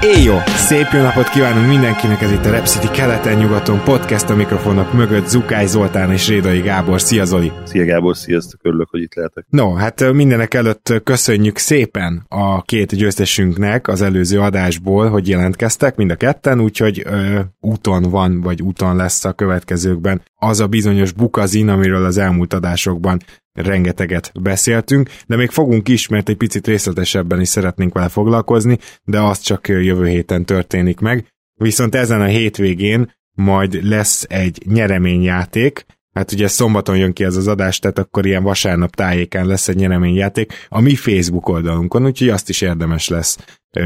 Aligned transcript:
Éjjó! 0.00 0.34
Szép 0.46 0.86
jó 0.92 1.00
napot 1.00 1.28
kívánunk 1.28 1.68
mindenkinek, 1.68 2.20
ez 2.20 2.32
itt 2.32 2.44
a 2.44 2.50
Rep 2.50 2.66
City 2.66 2.90
keleten-nyugaton 2.90 3.84
podcast 3.84 4.30
a 4.30 4.34
mikrofonok 4.34 4.92
mögött 4.92 5.26
Zukály 5.26 5.66
Zoltán 5.66 6.12
és 6.12 6.28
Rédai 6.28 6.60
Gábor. 6.60 7.00
Szia 7.00 7.24
Zoli! 7.24 7.52
Szia 7.64 7.84
Gábor, 7.84 8.16
sziasztok, 8.16 8.60
örülök, 8.62 8.88
hogy 8.90 9.02
itt 9.02 9.14
lehetek. 9.14 9.46
No, 9.48 9.74
hát 9.74 10.12
mindenek 10.12 10.54
előtt 10.54 11.00
köszönjük 11.04 11.58
szépen 11.58 12.24
a 12.28 12.62
két 12.62 12.96
győztesünknek 12.96 13.88
az 13.88 14.02
előző 14.02 14.40
adásból, 14.40 15.08
hogy 15.08 15.28
jelentkeztek, 15.28 15.96
mind 15.96 16.10
a 16.10 16.16
ketten, 16.16 16.60
úgyhogy 16.60 17.02
ö, 17.04 17.40
úton 17.60 18.02
van, 18.02 18.40
vagy 18.40 18.62
úton 18.62 18.96
lesz 18.96 19.24
a 19.24 19.32
következőkben 19.32 20.22
az 20.36 20.60
a 20.60 20.66
bizonyos 20.66 21.12
bukazin, 21.12 21.68
amiről 21.68 22.04
az 22.04 22.18
elmúlt 22.18 22.52
adásokban 22.52 23.20
rengeteget 23.56 24.32
beszéltünk, 24.40 25.10
de 25.26 25.36
még 25.36 25.50
fogunk 25.50 25.88
is, 25.88 26.08
mert 26.08 26.28
egy 26.28 26.36
picit 26.36 26.66
részletesebben 26.66 27.40
is 27.40 27.48
szeretnénk 27.48 27.94
vele 27.94 28.08
foglalkozni, 28.08 28.78
de 29.04 29.20
az 29.20 29.40
csak 29.40 29.68
jövő 29.68 30.06
héten 30.06 30.44
történik 30.44 31.00
meg. 31.00 31.26
Viszont 31.54 31.94
ezen 31.94 32.20
a 32.20 32.26
hétvégén 32.26 33.14
majd 33.32 33.84
lesz 33.84 34.26
egy 34.28 34.62
nyereményjáték, 34.66 35.86
hát 36.12 36.32
ugye 36.32 36.48
szombaton 36.48 36.96
jön 36.96 37.12
ki 37.12 37.24
ez 37.24 37.36
az 37.36 37.46
adás, 37.46 37.78
tehát 37.78 37.98
akkor 37.98 38.26
ilyen 38.26 38.42
vasárnap 38.42 38.94
tájékán 38.94 39.46
lesz 39.46 39.68
egy 39.68 39.76
nyereményjáték 39.76 40.66
a 40.68 40.80
mi 40.80 40.94
Facebook 40.94 41.48
oldalunkon, 41.48 42.04
úgyhogy 42.04 42.28
azt 42.28 42.48
is 42.48 42.60
érdemes 42.60 43.08
lesz 43.08 43.38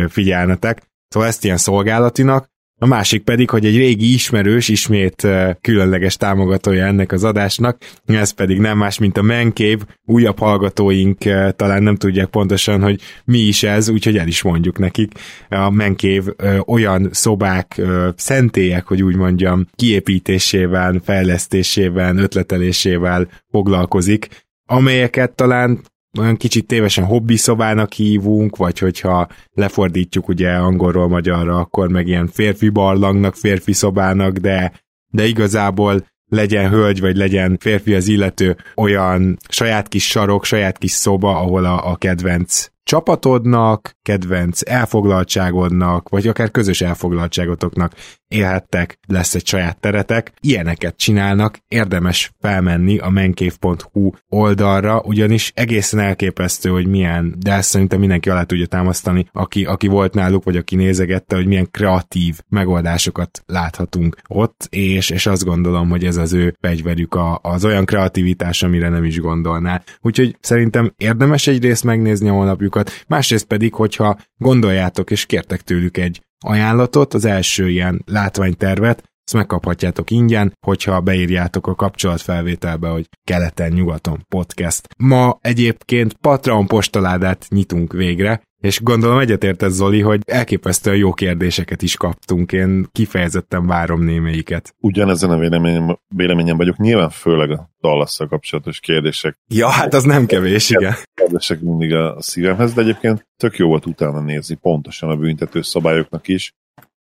figyelnetek. 0.08 0.82
Szóval 1.08 1.28
ezt 1.28 1.44
ilyen 1.44 1.56
szolgálatinak, 1.56 2.49
a 2.82 2.86
másik 2.86 3.22
pedig, 3.22 3.50
hogy 3.50 3.66
egy 3.66 3.76
régi 3.76 4.12
ismerős 4.12 4.68
ismét 4.68 5.26
különleges 5.60 6.16
támogatója 6.16 6.86
ennek 6.86 7.12
az 7.12 7.24
adásnak, 7.24 7.78
ez 8.06 8.30
pedig 8.30 8.58
nem 8.58 8.78
más, 8.78 8.98
mint 8.98 9.18
a 9.18 9.22
Mancave, 9.22 9.78
újabb 10.04 10.38
hallgatóink 10.38 11.18
talán 11.56 11.82
nem 11.82 11.96
tudják 11.96 12.26
pontosan, 12.26 12.82
hogy 12.82 13.00
mi 13.24 13.38
is 13.38 13.62
ez, 13.62 13.88
úgyhogy 13.88 14.16
el 14.16 14.26
is 14.26 14.42
mondjuk 14.42 14.78
nekik. 14.78 15.12
A 15.48 15.70
Mancave 15.70 16.34
olyan 16.66 17.08
szobák, 17.12 17.80
szentélyek, 18.16 18.86
hogy 18.86 19.02
úgy 19.02 19.16
mondjam, 19.16 19.66
kiépítésével, 19.74 21.00
fejlesztésével, 21.04 22.16
ötletelésével 22.16 23.28
foglalkozik, 23.50 24.28
amelyeket 24.66 25.30
talán 25.30 25.80
olyan 26.18 26.36
kicsit 26.36 26.66
tévesen 26.66 27.04
hobbi 27.04 27.36
szobának 27.36 27.92
hívunk, 27.92 28.56
vagy 28.56 28.78
hogyha 28.78 29.28
lefordítjuk 29.52 30.28
ugye 30.28 30.50
angolról 30.50 31.08
magyarra, 31.08 31.56
akkor 31.58 31.88
meg 31.88 32.06
ilyen 32.06 32.26
férfi 32.26 32.68
barlangnak, 32.68 33.34
férfi 33.34 33.72
szobának, 33.72 34.36
de, 34.36 34.72
de 35.08 35.26
igazából 35.26 36.06
legyen 36.30 36.70
hölgy, 36.70 37.00
vagy 37.00 37.16
legyen 37.16 37.56
férfi 37.60 37.94
az 37.94 38.08
illető, 38.08 38.56
olyan 38.76 39.36
saját 39.48 39.88
kis 39.88 40.08
sarok, 40.08 40.44
saját 40.44 40.78
kis 40.78 40.90
szoba, 40.90 41.38
ahol 41.38 41.64
a, 41.64 41.90
a 41.90 41.96
kedvenc 41.96 42.66
csapatodnak, 42.82 43.96
kedvenc 44.02 44.60
elfoglaltságodnak, 44.70 46.08
vagy 46.08 46.28
akár 46.28 46.50
közös 46.50 46.80
elfoglaltságotoknak 46.80 47.94
élhettek, 48.30 48.98
lesz 49.06 49.34
egy 49.34 49.46
saját 49.46 49.80
teretek. 49.80 50.32
Ilyeneket 50.40 50.96
csinálnak, 50.96 51.58
érdemes 51.68 52.32
felmenni 52.40 52.98
a 52.98 53.08
menkép.hu 53.08 54.10
oldalra, 54.28 55.00
ugyanis 55.04 55.52
egészen 55.54 56.00
elképesztő, 56.00 56.70
hogy 56.70 56.86
milyen, 56.86 57.34
de 57.38 57.52
ezt 57.52 57.68
szerintem 57.68 57.98
mindenki 57.98 58.30
alá 58.30 58.42
tudja 58.42 58.66
támasztani, 58.66 59.26
aki, 59.32 59.64
aki 59.64 59.86
volt 59.86 60.14
náluk, 60.14 60.44
vagy 60.44 60.56
aki 60.56 60.76
nézegette, 60.76 61.36
hogy 61.36 61.46
milyen 61.46 61.70
kreatív 61.70 62.38
megoldásokat 62.48 63.42
láthatunk 63.46 64.16
ott, 64.28 64.66
és, 64.70 65.10
és 65.10 65.26
azt 65.26 65.44
gondolom, 65.44 65.88
hogy 65.88 66.04
ez 66.04 66.16
az 66.16 66.32
ő 66.32 66.56
fegyverük 66.60 67.14
a, 67.14 67.38
az 67.42 67.64
olyan 67.64 67.84
kreativitás, 67.84 68.62
amire 68.62 68.88
nem 68.88 69.04
is 69.04 69.20
gondolná. 69.20 69.82
Úgyhogy 70.00 70.36
szerintem 70.40 70.92
érdemes 70.96 71.46
egyrészt 71.46 71.84
megnézni 71.84 72.28
a 72.28 72.32
honlapjukat, 72.32 73.04
másrészt 73.06 73.46
pedig, 73.46 73.74
hogyha 73.74 74.18
gondoljátok 74.38 75.10
és 75.10 75.26
kértek 75.26 75.60
tőlük 75.60 75.96
egy 75.96 76.20
ajánlatot, 76.46 77.14
az 77.14 77.24
első 77.24 77.68
ilyen 77.68 78.02
látványtervet, 78.06 79.10
ezt 79.24 79.38
megkaphatjátok 79.38 80.10
ingyen, 80.10 80.52
hogyha 80.66 81.00
beírjátok 81.00 81.66
a 81.66 81.74
kapcsolatfelvételbe, 81.74 82.88
hogy 82.88 83.08
keleten-nyugaton 83.24 84.24
podcast. 84.28 84.88
Ma 84.96 85.38
egyébként 85.40 86.12
Patreon 86.12 86.66
postaládát 86.66 87.46
nyitunk 87.48 87.92
végre, 87.92 88.42
és 88.60 88.82
gondolom 88.82 89.18
egyetértett 89.18 89.70
Zoli, 89.70 90.00
hogy 90.00 90.20
elképesztően 90.24 90.96
jó 90.96 91.12
kérdéseket 91.12 91.82
is 91.82 91.96
kaptunk, 91.96 92.52
én 92.52 92.86
kifejezetten 92.92 93.66
várom 93.66 94.02
némelyiket. 94.02 94.74
Ugyanezen 94.80 95.30
a 95.30 95.38
véleményem, 95.38 95.98
véleményem 96.08 96.56
vagyok, 96.56 96.76
nyilván 96.76 97.10
főleg 97.10 97.50
a 97.50 97.70
dallas 97.80 98.16
kapcsolatos 98.28 98.80
kérdések. 98.80 99.38
Ja, 99.48 99.68
hát 99.68 99.94
az 99.94 100.04
nem 100.04 100.26
kevés, 100.26 100.70
igen. 100.70 100.94
Kérdések 101.14 101.60
mindig 101.60 101.94
a 101.94 102.16
szívemhez, 102.22 102.72
de 102.72 102.80
egyébként 102.80 103.26
tök 103.36 103.56
jó 103.56 103.68
volt 103.68 103.86
utána 103.86 104.20
nézni 104.20 104.54
pontosan 104.54 105.10
a 105.10 105.16
büntető 105.16 105.62
szabályoknak 105.62 106.28
is, 106.28 106.54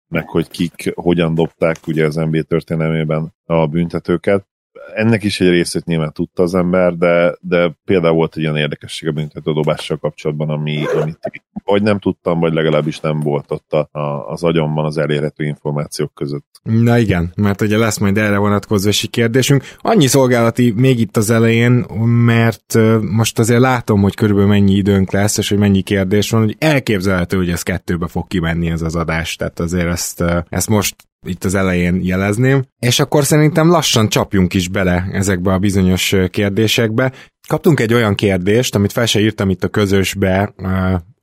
meg 0.07 0.29
hogy 0.29 0.49
kik 0.49 0.91
hogyan 0.95 1.33
dobták 1.33 1.77
ugye 1.87 2.05
az 2.05 2.15
NBA 2.15 2.41
történelmében 2.41 3.33
a 3.45 3.67
büntetőket 3.67 4.45
ennek 4.95 5.23
is 5.23 5.39
egy 5.39 5.49
részét 5.49 5.85
nyilván 5.85 6.13
tudta 6.13 6.43
az 6.43 6.55
ember, 6.55 6.93
de, 6.93 7.35
de 7.41 7.77
például 7.85 8.13
volt 8.13 8.35
egy 8.37 8.43
olyan 8.43 8.57
érdekesség 8.57 9.09
a 9.09 9.11
büntetődobással 9.11 9.97
kapcsolatban, 9.97 10.49
ami, 10.49 10.83
amit 11.01 11.43
vagy 11.63 11.81
nem 11.81 11.99
tudtam, 11.99 12.39
vagy 12.39 12.53
legalábbis 12.53 12.99
nem 12.99 13.19
volt 13.19 13.51
ott 13.51 13.73
a, 13.73 13.89
az 14.27 14.43
agyomban 14.43 14.85
az 14.85 14.97
elérhető 14.97 15.43
információk 15.43 16.13
között. 16.13 16.45
Na 16.63 16.97
igen, 16.97 17.33
mert 17.35 17.61
ugye 17.61 17.77
lesz 17.77 17.97
majd 17.97 18.17
erre 18.17 18.37
vonatkozósi 18.37 19.07
kérdésünk. 19.07 19.63
Annyi 19.77 20.07
szolgálati 20.07 20.73
még 20.75 20.99
itt 20.99 21.17
az 21.17 21.29
elején, 21.29 21.71
mert 22.25 22.77
most 23.11 23.39
azért 23.39 23.59
látom, 23.59 24.01
hogy 24.01 24.15
körülbelül 24.15 24.49
mennyi 24.49 24.73
időnk 24.73 25.11
lesz, 25.11 25.37
és 25.37 25.49
hogy 25.49 25.57
mennyi 25.57 25.81
kérdés 25.81 26.29
van, 26.29 26.41
hogy 26.41 26.55
elképzelhető, 26.59 27.37
hogy 27.37 27.49
ez 27.49 27.63
kettőbe 27.63 28.07
fog 28.07 28.27
kimenni 28.27 28.69
ez 28.69 28.81
az 28.81 28.95
adás, 28.95 29.35
tehát 29.35 29.59
azért 29.59 29.87
ezt, 29.87 30.23
ezt 30.49 30.69
most 30.69 30.95
itt 31.27 31.43
az 31.43 31.55
elején 31.55 31.99
jelezném, 32.03 32.63
és 32.79 32.99
akkor 32.99 33.25
szerintem 33.25 33.69
lassan 33.69 34.09
csapjunk 34.09 34.53
is 34.53 34.67
bele 34.67 35.07
ezekbe 35.11 35.53
a 35.53 35.59
bizonyos 35.59 36.15
kérdésekbe. 36.29 37.11
Kaptunk 37.47 37.79
egy 37.79 37.93
olyan 37.93 38.15
kérdést, 38.15 38.75
amit 38.75 38.91
fel 38.91 39.05
se 39.05 39.19
írtam 39.19 39.49
itt 39.49 39.63
a 39.63 39.67
közösbe, 39.67 40.53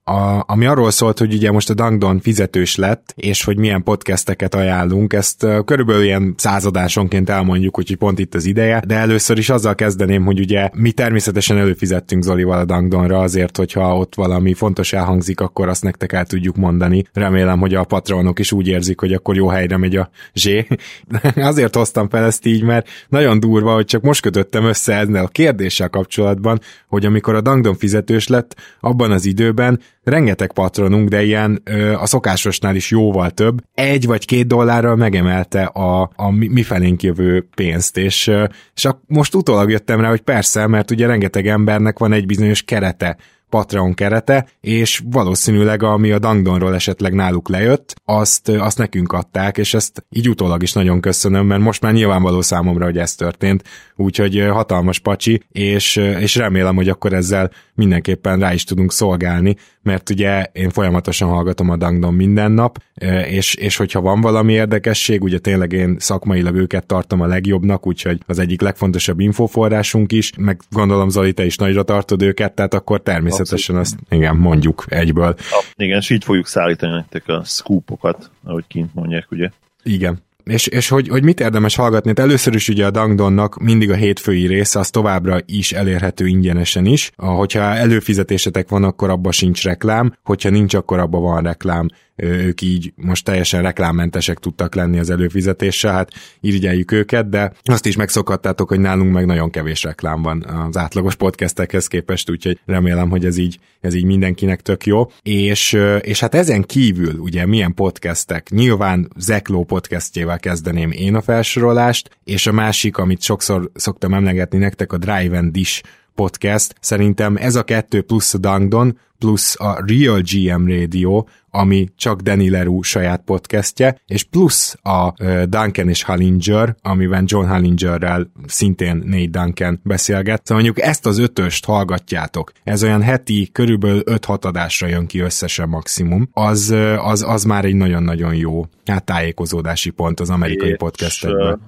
a, 0.08 0.44
ami 0.46 0.66
arról 0.66 0.90
szólt, 0.90 1.18
hogy 1.18 1.34
ugye 1.34 1.50
most 1.50 1.70
a 1.70 1.74
Dangdon 1.74 2.20
fizetős 2.20 2.76
lett, 2.76 3.12
és 3.16 3.44
hogy 3.44 3.56
milyen 3.56 3.82
podcasteket 3.82 4.54
ajánlunk, 4.54 5.12
ezt 5.12 5.42
uh, 5.42 5.64
körülbelül 5.64 6.02
ilyen 6.02 6.34
századásonként 6.36 7.30
elmondjuk, 7.30 7.74
hogy 7.74 7.96
pont 7.96 8.18
itt 8.18 8.34
az 8.34 8.44
ideje, 8.44 8.82
de 8.86 8.94
először 8.94 9.38
is 9.38 9.50
azzal 9.50 9.74
kezdeném, 9.74 10.24
hogy 10.24 10.38
ugye 10.38 10.70
mi 10.74 10.92
természetesen 10.92 11.58
előfizettünk 11.58 12.22
Zolival 12.22 12.58
a 12.58 12.64
Dangdonra 12.64 13.18
azért, 13.18 13.56
hogyha 13.56 13.96
ott 13.96 14.14
valami 14.14 14.54
fontos 14.54 14.92
elhangzik, 14.92 15.40
akkor 15.40 15.68
azt 15.68 15.82
nektek 15.82 16.12
el 16.12 16.26
tudjuk 16.26 16.56
mondani. 16.56 17.04
Remélem, 17.12 17.58
hogy 17.58 17.74
a 17.74 17.84
patronok 17.84 18.38
is 18.38 18.52
úgy 18.52 18.68
érzik, 18.68 19.00
hogy 19.00 19.12
akkor 19.12 19.36
jó 19.36 19.48
helyre 19.48 19.76
megy 19.76 19.96
a 19.96 20.10
zsé. 20.34 20.66
azért 21.34 21.74
hoztam 21.74 22.08
fel 22.08 22.24
ezt 22.24 22.46
így, 22.46 22.62
mert 22.62 22.88
nagyon 23.08 23.40
durva, 23.40 23.74
hogy 23.74 23.84
csak 23.84 24.02
most 24.02 24.20
kötöttem 24.20 24.64
össze 24.64 24.94
ezzel 24.94 25.24
a 25.24 25.28
kérdéssel 25.28 25.88
kapcsolatban, 25.88 26.60
hogy 26.88 27.06
amikor 27.06 27.34
a 27.34 27.40
Dangdon 27.40 27.76
fizetős 27.76 28.28
lett, 28.28 28.54
abban 28.80 29.10
az 29.10 29.24
időben 29.24 29.80
rengeteg 30.02 30.52
patronunk, 30.52 31.08
de 31.08 31.22
ilyen 31.22 31.60
ö, 31.64 31.92
a 31.92 32.06
szokásosnál 32.06 32.76
is 32.76 32.90
jóval 32.90 33.30
több, 33.30 33.60
egy 33.74 34.06
vagy 34.06 34.24
két 34.24 34.46
dollárral 34.46 34.96
megemelte 34.96 35.64
a, 35.64 36.10
a 36.16 36.30
mi, 36.30 36.62
felénk 36.62 37.02
jövő 37.02 37.48
pénzt, 37.54 37.96
és, 37.96 38.30
és 38.74 38.84
a, 38.84 39.00
most 39.06 39.34
utólag 39.34 39.70
jöttem 39.70 40.00
rá, 40.00 40.08
hogy 40.08 40.20
persze, 40.20 40.66
mert 40.66 40.90
ugye 40.90 41.06
rengeteg 41.06 41.46
embernek 41.46 41.98
van 41.98 42.12
egy 42.12 42.26
bizonyos 42.26 42.62
kerete, 42.62 43.16
Patreon 43.48 43.94
kerete, 43.94 44.46
és 44.60 45.02
valószínűleg 45.10 45.82
ami 45.82 46.10
a 46.10 46.18
Dangdonról 46.18 46.74
esetleg 46.74 47.12
náluk 47.12 47.48
lejött, 47.48 47.94
azt, 48.04 48.48
azt 48.48 48.78
nekünk 48.78 49.12
adták, 49.12 49.58
és 49.58 49.74
ezt 49.74 50.04
így 50.10 50.28
utólag 50.28 50.62
is 50.62 50.72
nagyon 50.72 51.00
köszönöm, 51.00 51.46
mert 51.46 51.60
most 51.60 51.82
már 51.82 51.92
nyilvánvaló 51.92 52.40
számomra, 52.40 52.84
hogy 52.84 52.98
ez 52.98 53.14
történt, 53.14 53.62
úgyhogy 53.96 54.46
hatalmas 54.50 54.98
pacsi, 54.98 55.42
és, 55.52 55.96
és 55.96 56.36
remélem, 56.36 56.76
hogy 56.76 56.88
akkor 56.88 57.12
ezzel 57.12 57.50
mindenképpen 57.78 58.38
rá 58.38 58.52
is 58.52 58.64
tudunk 58.64 58.92
szolgálni, 58.92 59.56
mert 59.82 60.10
ugye 60.10 60.46
én 60.52 60.70
folyamatosan 60.70 61.28
hallgatom 61.28 61.70
a 61.70 61.76
Dangdon 61.76 62.14
minden 62.14 62.52
nap, 62.52 62.82
és, 63.28 63.54
és 63.54 63.76
hogyha 63.76 64.00
van 64.00 64.20
valami 64.20 64.52
érdekesség, 64.52 65.22
ugye 65.22 65.38
tényleg 65.38 65.72
én 65.72 65.96
szakmailag 65.98 66.54
őket 66.54 66.86
tartom 66.86 67.20
a 67.20 67.26
legjobbnak, 67.26 67.86
úgyhogy 67.86 68.18
az 68.26 68.38
egyik 68.38 68.60
legfontosabb 68.60 69.20
infoforrásunk 69.20 70.12
is, 70.12 70.32
meg 70.36 70.60
gondolom 70.70 71.08
Zoli, 71.08 71.32
te 71.32 71.44
is 71.44 71.56
nagyra 71.56 71.82
tartod 71.82 72.22
őket, 72.22 72.52
tehát 72.52 72.74
akkor 72.74 73.02
természetesen 73.02 73.76
Abszolút. 73.76 74.02
azt, 74.06 74.12
igen, 74.12 74.36
mondjuk 74.36 74.84
egyből. 74.88 75.34
Igen, 75.76 75.98
és 75.98 76.10
így 76.10 76.24
fogjuk 76.24 76.46
szállítani 76.46 76.92
nektek 76.92 77.28
a 77.28 77.42
scoopokat, 77.44 78.30
ahogy 78.44 78.64
kint 78.66 78.94
mondják, 78.94 79.26
ugye? 79.30 79.50
Igen. 79.82 80.26
És, 80.48 80.66
és 80.66 80.88
hogy, 80.88 81.08
hogy 81.08 81.24
mit 81.24 81.40
érdemes 81.40 81.76
hallgatni? 81.76 82.08
Hát 82.08 82.18
először 82.18 82.54
is 82.54 82.68
ugye 82.68 82.86
a 82.86 82.90
Dangdonnak 82.90 83.58
mindig 83.58 83.90
a 83.90 83.94
hétfői 83.94 84.46
része, 84.46 84.78
az 84.78 84.90
továbbra 84.90 85.38
is 85.46 85.72
elérhető 85.72 86.26
ingyenesen 86.26 86.86
is. 86.86 87.10
Hogyha 87.16 87.60
előfizetésetek 87.60 88.68
van, 88.68 88.84
akkor 88.84 89.10
abba 89.10 89.32
sincs 89.32 89.64
reklám, 89.64 90.12
hogyha 90.22 90.50
nincs, 90.50 90.74
akkor 90.74 90.98
abba 90.98 91.18
van 91.18 91.42
reklám 91.42 91.88
ők 92.22 92.60
így 92.60 92.92
most 92.96 93.24
teljesen 93.24 93.62
reklámmentesek 93.62 94.38
tudtak 94.38 94.74
lenni 94.74 94.98
az 94.98 95.10
előfizetéssel, 95.10 95.92
hát 95.92 96.12
irigyeljük 96.40 96.92
őket, 96.92 97.28
de 97.28 97.52
azt 97.64 97.86
is 97.86 97.96
megszokhattátok, 97.96 98.68
hogy 98.68 98.80
nálunk 98.80 99.12
meg 99.12 99.26
nagyon 99.26 99.50
kevés 99.50 99.82
reklám 99.82 100.22
van 100.22 100.44
az 100.44 100.76
átlagos 100.76 101.14
podcastekhez 101.14 101.86
képest, 101.86 102.30
úgyhogy 102.30 102.58
remélem, 102.66 103.10
hogy 103.10 103.24
ez 103.24 103.36
így, 103.36 103.58
ez 103.80 103.94
így 103.94 104.04
mindenkinek 104.04 104.62
tök 104.62 104.86
jó. 104.86 105.10
És, 105.22 105.78
és 106.00 106.20
hát 106.20 106.34
ezen 106.34 106.62
kívül 106.62 107.18
ugye 107.18 107.46
milyen 107.46 107.74
podcastek? 107.74 108.48
Nyilván 108.50 109.10
Zekló 109.16 109.64
podcastjével 109.64 110.38
kezdeném 110.38 110.90
én 110.90 111.14
a 111.14 111.20
felsorolást, 111.20 112.18
és 112.24 112.46
a 112.46 112.52
másik, 112.52 112.96
amit 112.96 113.22
sokszor 113.22 113.70
szoktam 113.74 114.14
emlegetni 114.14 114.58
nektek, 114.58 114.92
a 114.92 114.98
Drive 114.98 115.38
and 115.38 115.52
Dish 115.52 115.82
podcast. 116.14 116.74
Szerintem 116.80 117.36
ez 117.36 117.54
a 117.54 117.62
kettő 117.62 118.02
plusz 118.02 118.34
a 118.34 118.38
Dangdon, 118.38 118.98
plusz 119.18 119.60
a 119.60 119.84
Real 119.86 120.20
GM 120.20 120.66
Radio, 120.66 121.24
ami 121.50 121.88
csak 121.96 122.20
Danny 122.20 122.50
Leroux 122.50 122.88
saját 122.88 123.22
podcastje, 123.24 124.00
és 124.06 124.24
plusz 124.24 124.78
a 124.82 125.12
Duncan 125.44 125.88
és 125.88 126.02
Hallinger, 126.02 126.76
amiben 126.82 127.24
John 127.26 127.46
Hallingerrel 127.46 128.30
szintén 128.46 129.02
Nate 129.04 129.26
Duncan 129.26 129.80
beszélget. 129.82 130.46
Szóval 130.46 130.62
mondjuk 130.62 130.86
ezt 130.86 131.06
az 131.06 131.18
ötöst 131.18 131.64
hallgatjátok, 131.64 132.52
ez 132.64 132.82
olyan 132.82 133.02
heti 133.02 133.48
körülbelül 133.52 134.02
5-6 134.04 134.44
adásra 134.44 134.86
jön 134.86 135.06
ki 135.06 135.18
összesen 135.18 135.68
maximum, 135.68 136.28
az, 136.32 136.74
az, 136.98 137.22
az 137.22 137.44
már 137.44 137.64
egy 137.64 137.74
nagyon-nagyon 137.74 138.34
jó 138.34 138.66
hát 138.84 139.04
tájékozódási 139.04 139.90
pont 139.90 140.20
az 140.20 140.30
amerikai 140.30 140.74
podcastekben. 140.74 141.60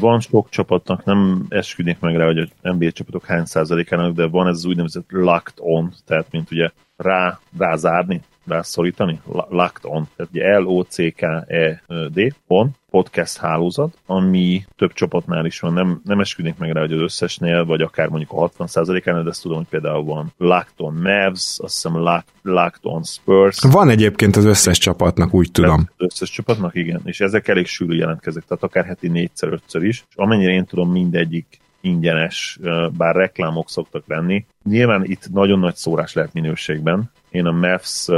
Van 0.00 0.20
sok 0.20 0.48
csapatnak, 0.48 1.04
nem 1.04 1.46
esküdnék 1.48 1.98
meg 1.98 2.16
rá, 2.16 2.24
hogy 2.24 2.38
a 2.38 2.72
NBA 2.72 2.90
csapatok 2.90 3.24
hány 3.24 3.44
százalékának, 3.44 4.14
de 4.14 4.26
van 4.26 4.46
ez 4.46 4.56
az 4.56 4.64
úgynevezett 4.64 5.06
locked 5.08 5.54
on, 5.56 5.94
tehát 6.06 6.26
mint 6.30 6.50
ugye 6.50 6.70
rá, 6.96 7.38
rázárni, 7.58 8.20
rászorítani, 8.46 9.20
Locked 9.48 9.84
On, 9.84 10.08
tehát 10.16 10.32
ugye 10.32 10.58
L-O-C-K-E-D, 10.58 12.34
on, 12.46 12.70
podcast 12.90 13.36
hálózat, 13.36 13.98
ami 14.06 14.64
több 14.76 14.92
csapatnál 14.92 15.46
is 15.46 15.60
van, 15.60 15.72
nem, 15.72 16.00
nem 16.04 16.20
esküdnék 16.20 16.56
meg 16.58 16.70
rá, 16.70 16.80
hogy 16.80 16.92
az 16.92 17.00
összesnél, 17.00 17.64
vagy 17.64 17.80
akár 17.80 18.08
mondjuk 18.08 18.32
a 18.32 18.48
60%-án, 18.48 19.24
de 19.24 19.30
ezt 19.30 19.42
tudom, 19.42 19.56
hogy 19.56 19.66
például 19.70 20.04
van 20.04 20.32
Locked 20.36 20.74
On 20.76 20.94
Mavs, 20.94 21.58
azt 21.62 21.74
hiszem 21.74 21.96
Locked 22.42 22.80
On 22.82 23.02
Spurs. 23.02 23.58
Van 23.70 23.88
egyébként 23.88 24.36
az 24.36 24.44
összes 24.44 24.78
csapatnak, 24.78 25.34
úgy 25.34 25.50
tudom. 25.50 25.88
Az 25.96 26.06
összes 26.12 26.30
csapatnak, 26.30 26.74
igen, 26.74 27.00
és 27.04 27.20
ezek 27.20 27.48
elég 27.48 27.66
sűrű 27.66 27.96
jelentkeznek, 27.96 28.44
tehát 28.44 28.62
akár 28.62 28.84
heti 28.84 29.08
négyszer, 29.08 29.52
ötször 29.52 29.82
is, 29.82 30.04
és 30.08 30.16
amennyire 30.16 30.52
én 30.52 30.64
tudom, 30.64 30.90
mindegyik 30.90 31.60
ingyenes, 31.80 32.58
bár 32.96 33.14
reklámok 33.14 33.68
szoktak 33.68 34.02
lenni. 34.06 34.46
Nyilván 34.64 35.04
itt 35.04 35.28
nagyon 35.32 35.58
nagy 35.58 35.76
szórás 35.76 36.12
lehet 36.12 36.32
minőségben. 36.32 37.10
Én 37.30 37.46
a 37.46 37.52
Mavs 37.52 38.08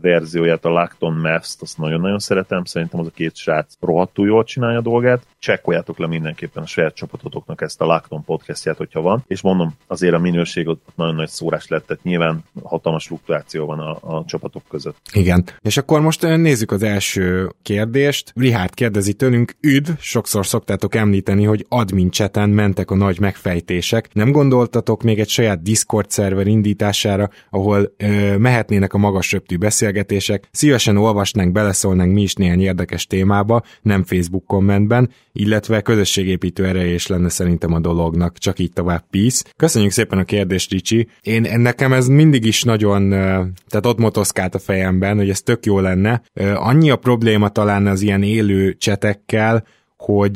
verzióját, 0.00 0.64
a 0.64 0.68
Lacton 0.68 1.14
Mavs-t, 1.14 1.62
azt 1.62 1.78
nagyon-nagyon 1.78 2.18
szeretem, 2.18 2.64
szerintem 2.64 3.00
az 3.00 3.06
a 3.06 3.10
két 3.10 3.36
srác 3.36 3.74
rohadtul 3.80 4.26
jól 4.26 4.44
csinálja 4.44 4.78
a 4.78 4.82
dolgát. 4.82 5.26
Csekkoljátok 5.38 5.98
le 5.98 6.06
mindenképpen 6.06 6.62
a 6.62 6.66
saját 6.66 6.94
csapatotoknak 6.94 7.60
ezt 7.60 7.80
a 7.80 7.84
Lacton 7.84 8.24
podcastját, 8.24 8.76
hogyha 8.76 9.00
van, 9.00 9.24
és 9.26 9.40
mondom, 9.40 9.74
azért 9.86 10.14
a 10.14 10.18
minőség 10.18 10.68
ott 10.68 10.86
nagyon 10.94 11.14
nagy 11.14 11.28
szórás 11.28 11.68
lett, 11.68 11.86
tehát 11.86 12.02
nyilván 12.02 12.44
hatalmas 12.62 13.06
fluktuáció 13.06 13.66
van 13.66 13.78
a, 13.78 14.16
a 14.16 14.24
csapatok 14.26 14.62
között. 14.68 14.96
Igen. 15.12 15.44
És 15.60 15.76
akkor 15.76 16.00
most 16.00 16.22
nézzük 16.22 16.70
az 16.70 16.82
első 16.82 17.50
kérdést. 17.62 18.32
Rihárd 18.34 18.74
kérdezi 18.74 19.14
tőlünk, 19.14 19.56
üdv, 19.60 19.90
sokszor 19.98 20.46
szoktátok 20.46 20.94
említeni, 20.94 21.44
hogy 21.44 21.66
admin 21.68 22.10
cseten 22.10 22.50
mentek 22.50 22.90
a 22.90 22.94
nagy 22.94 23.20
megfejtések. 23.20 24.08
Nem 24.12 24.32
gondoltatok 24.32 25.02
még 25.02 25.20
egy 25.20 25.28
saját 25.28 25.62
Discord 25.62 26.10
szerver 26.10 26.46
indítására, 26.46 27.30
ahol 27.50 27.92
ö, 27.96 28.36
mehetnének 28.36 28.94
a 28.94 28.98
magas 28.98 29.32
röptű 29.32 29.56
beszélgetések, 29.84 30.48
szívesen 30.50 30.96
olvasnánk, 30.96 31.52
beleszólnánk 31.52 32.12
mi 32.12 32.22
is 32.22 32.34
néhány 32.34 32.60
érdekes 32.60 33.06
témába, 33.06 33.62
nem 33.82 34.04
Facebook 34.04 34.46
kommentben, 34.46 35.10
illetve 35.32 35.80
közösségépítő 35.80 36.66
ereje 36.66 36.94
is 36.94 37.06
lenne 37.06 37.28
szerintem 37.28 37.72
a 37.72 37.80
dolognak, 37.80 38.38
csak 38.38 38.58
így 38.58 38.72
tovább 38.72 39.04
peace. 39.10 39.44
Köszönjük 39.56 39.90
szépen 39.90 40.18
a 40.18 40.24
kérdést, 40.24 40.70
Ricsi. 40.70 41.08
Én 41.22 41.60
nekem 41.60 41.92
ez 41.92 42.06
mindig 42.06 42.44
is 42.44 42.62
nagyon, 42.62 43.10
tehát 43.68 43.86
ott 43.86 43.98
motoszkált 43.98 44.54
a 44.54 44.58
fejemben, 44.58 45.16
hogy 45.16 45.30
ez 45.30 45.40
tök 45.40 45.66
jó 45.66 45.80
lenne. 45.80 46.22
Annyi 46.54 46.90
a 46.90 46.96
probléma 46.96 47.48
talán 47.48 47.86
az 47.86 48.00
ilyen 48.00 48.22
élő 48.22 48.74
csetekkel, 48.74 49.64
hogy 49.96 50.30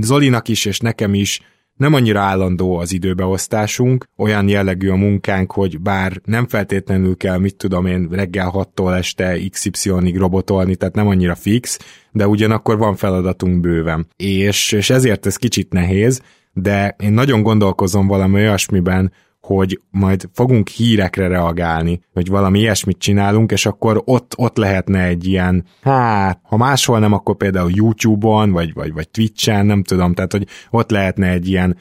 Zolinak 0.00 0.48
is 0.48 0.64
és 0.64 0.78
nekem 0.78 1.14
is 1.14 1.40
nem 1.76 1.94
annyira 1.94 2.20
állandó 2.20 2.76
az 2.76 2.92
időbeosztásunk, 2.92 4.08
olyan 4.16 4.48
jellegű 4.48 4.88
a 4.88 4.96
munkánk, 4.96 5.52
hogy 5.52 5.80
bár 5.80 6.20
nem 6.24 6.46
feltétlenül 6.46 7.16
kell, 7.16 7.38
mit 7.38 7.56
tudom 7.56 7.86
én, 7.86 8.08
reggel 8.10 8.52
6-tól 8.54 8.96
este 8.96 9.38
XY-ig 9.50 10.16
robotolni, 10.16 10.76
tehát 10.76 10.94
nem 10.94 11.06
annyira 11.06 11.34
fix, 11.34 11.78
de 12.12 12.28
ugyanakkor 12.28 12.78
van 12.78 12.96
feladatunk 12.96 13.60
bőven. 13.60 14.06
És, 14.16 14.72
és 14.72 14.90
ezért 14.90 15.26
ez 15.26 15.36
kicsit 15.36 15.72
nehéz, 15.72 16.22
de 16.52 16.96
én 16.98 17.12
nagyon 17.12 17.42
gondolkozom 17.42 18.06
valami 18.06 18.34
olyasmiben, 18.34 19.12
hogy 19.46 19.80
majd 19.90 20.28
fogunk 20.32 20.68
hírekre 20.68 21.26
reagálni, 21.26 22.00
hogy 22.12 22.28
valami 22.28 22.58
ilyesmit 22.58 22.98
csinálunk, 22.98 23.52
és 23.52 23.66
akkor 23.66 24.02
ott, 24.04 24.32
ott 24.36 24.56
lehetne 24.56 25.02
egy 25.02 25.26
ilyen, 25.26 25.64
hát, 25.82 26.40
ha 26.42 26.56
máshol 26.56 26.98
nem, 26.98 27.12
akkor 27.12 27.36
például 27.36 27.70
YouTube-on, 27.74 28.50
vagy, 28.50 28.72
vagy, 28.74 28.92
vagy 28.92 29.08
Twitch-en, 29.08 29.66
nem 29.66 29.82
tudom, 29.82 30.14
tehát, 30.14 30.32
hogy 30.32 30.46
ott 30.70 30.90
lehetne 30.90 31.28
egy 31.28 31.48
ilyen 31.48 31.76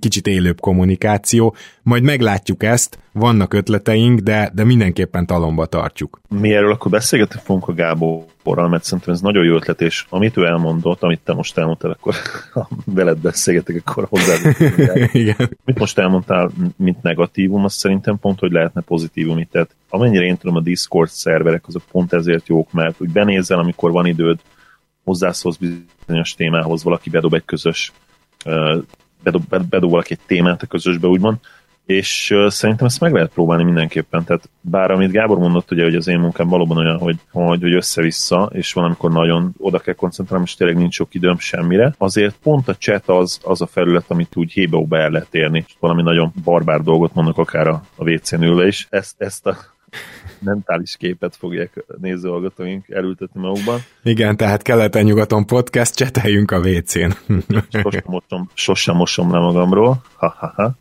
kicsit 0.00 0.26
élőbb 0.26 0.60
kommunikáció. 0.60 1.54
Majd 1.82 2.02
meglátjuk 2.02 2.62
ezt, 2.62 2.98
vannak 3.12 3.54
ötleteink, 3.54 4.20
de, 4.20 4.50
de 4.54 4.64
mindenképpen 4.64 5.26
talomba 5.26 5.66
tartjuk. 5.66 6.20
Mi 6.28 6.54
erről 6.54 6.72
akkor 6.72 6.90
beszélgetni 6.90 7.40
fogunk 7.44 7.68
a 7.68 7.72
Gáborral, 7.72 8.68
mert 8.68 8.84
szerintem 8.84 9.14
ez 9.14 9.20
nagyon 9.20 9.44
jó 9.44 9.54
ötlet, 9.54 9.80
és 9.80 10.04
amit 10.08 10.36
ő 10.36 10.44
elmondott, 10.44 11.02
amit 11.02 11.20
te 11.24 11.32
most 11.32 11.58
elmondtál, 11.58 11.90
akkor 11.90 12.14
ha 12.52 12.68
veled 12.84 13.18
beszélgetek, 13.18 13.82
akkor 13.84 14.06
hozzá. 14.08 14.34
Igen. 15.12 15.56
Mit 15.64 15.78
most 15.78 15.98
elmondtál, 15.98 16.50
mint 16.76 17.02
negatívum, 17.02 17.64
az 17.64 17.74
szerintem 17.74 18.18
pont, 18.18 18.38
hogy 18.38 18.50
lehetne 18.50 18.80
pozitívum 18.80 19.38
itt. 19.38 19.50
Tehát 19.50 19.76
amennyire 19.88 20.24
én 20.24 20.36
tudom, 20.36 20.56
a 20.56 20.60
Discord 20.60 21.08
szerverek 21.08 21.66
azok 21.66 21.82
pont 21.90 22.12
ezért 22.12 22.48
jók, 22.48 22.72
mert 22.72 23.00
úgy 23.00 23.10
benézel, 23.10 23.58
amikor 23.58 23.90
van 23.90 24.06
időd, 24.06 24.40
hozzászólsz 25.04 25.58
bizonyos 26.06 26.34
témához, 26.34 26.82
valaki 26.82 27.10
bedob 27.10 27.34
egy 27.34 27.44
közös 27.44 27.92
bedob, 29.22 29.42
bedob 29.68 29.90
valaki 29.90 30.12
egy 30.12 30.26
témát 30.26 30.62
a 30.62 30.66
közösbe, 30.66 31.06
úgymond, 31.06 31.36
és 31.86 32.34
szerintem 32.48 32.86
ezt 32.86 33.00
meg 33.00 33.12
lehet 33.12 33.30
próbálni 33.32 33.64
mindenképpen. 33.64 34.24
Tehát 34.24 34.48
bár 34.60 34.90
amit 34.90 35.10
Gábor 35.10 35.38
mondott, 35.38 35.70
ugye, 35.70 35.82
hogy 35.82 35.94
az 35.94 36.08
én 36.08 36.18
munkám 36.18 36.48
valóban 36.48 36.76
olyan, 36.76 36.98
hogy, 36.98 37.16
hogy, 37.30 37.60
hogy 37.60 37.74
össze-vissza, 37.74 38.50
és 38.52 38.72
van, 38.72 38.84
amikor 38.84 39.12
nagyon 39.12 39.52
oda 39.58 39.78
kell 39.78 39.94
koncentrálnom, 39.94 40.46
és 40.46 40.54
tényleg 40.54 40.76
nincs 40.76 40.94
sok 40.94 41.14
időm 41.14 41.38
semmire, 41.38 41.94
azért 41.98 42.36
pont 42.42 42.68
a 42.68 42.76
chat 42.76 43.08
az, 43.08 43.40
az 43.42 43.60
a 43.60 43.66
felület, 43.66 44.04
amit 44.08 44.36
úgy 44.36 44.52
hébe 44.52 44.98
el 44.98 45.10
lehet 45.10 45.34
érni. 45.34 45.64
Valami 45.80 46.02
nagyon 46.02 46.32
barbár 46.44 46.80
dolgot 46.80 47.14
mondok 47.14 47.38
akár 47.38 47.66
a, 47.66 47.82
a 47.96 48.10
WC-n 48.10 48.42
ülve 48.42 48.66
is. 48.66 48.86
Ezt, 48.90 49.14
ezt 49.18 49.46
a 49.46 49.56
mentális 50.40 50.96
képet 50.96 51.36
fogják 51.36 51.84
nézőhallgatóink 52.00 52.88
elültetni 52.88 53.40
magukban. 53.40 53.80
Igen, 54.02 54.36
tehát 54.36 54.62
keleten-nyugaton 54.62 55.46
podcast, 55.46 55.94
cseteljünk 55.94 56.50
a 56.50 56.58
WC-n. 56.58 57.10
sosem, 57.70 58.02
mosom, 58.04 58.50
sosem 58.54 58.96
mosom 58.96 59.32
le 59.32 59.38
magamról, 59.38 60.02
ha-ha-ha. 60.16 60.74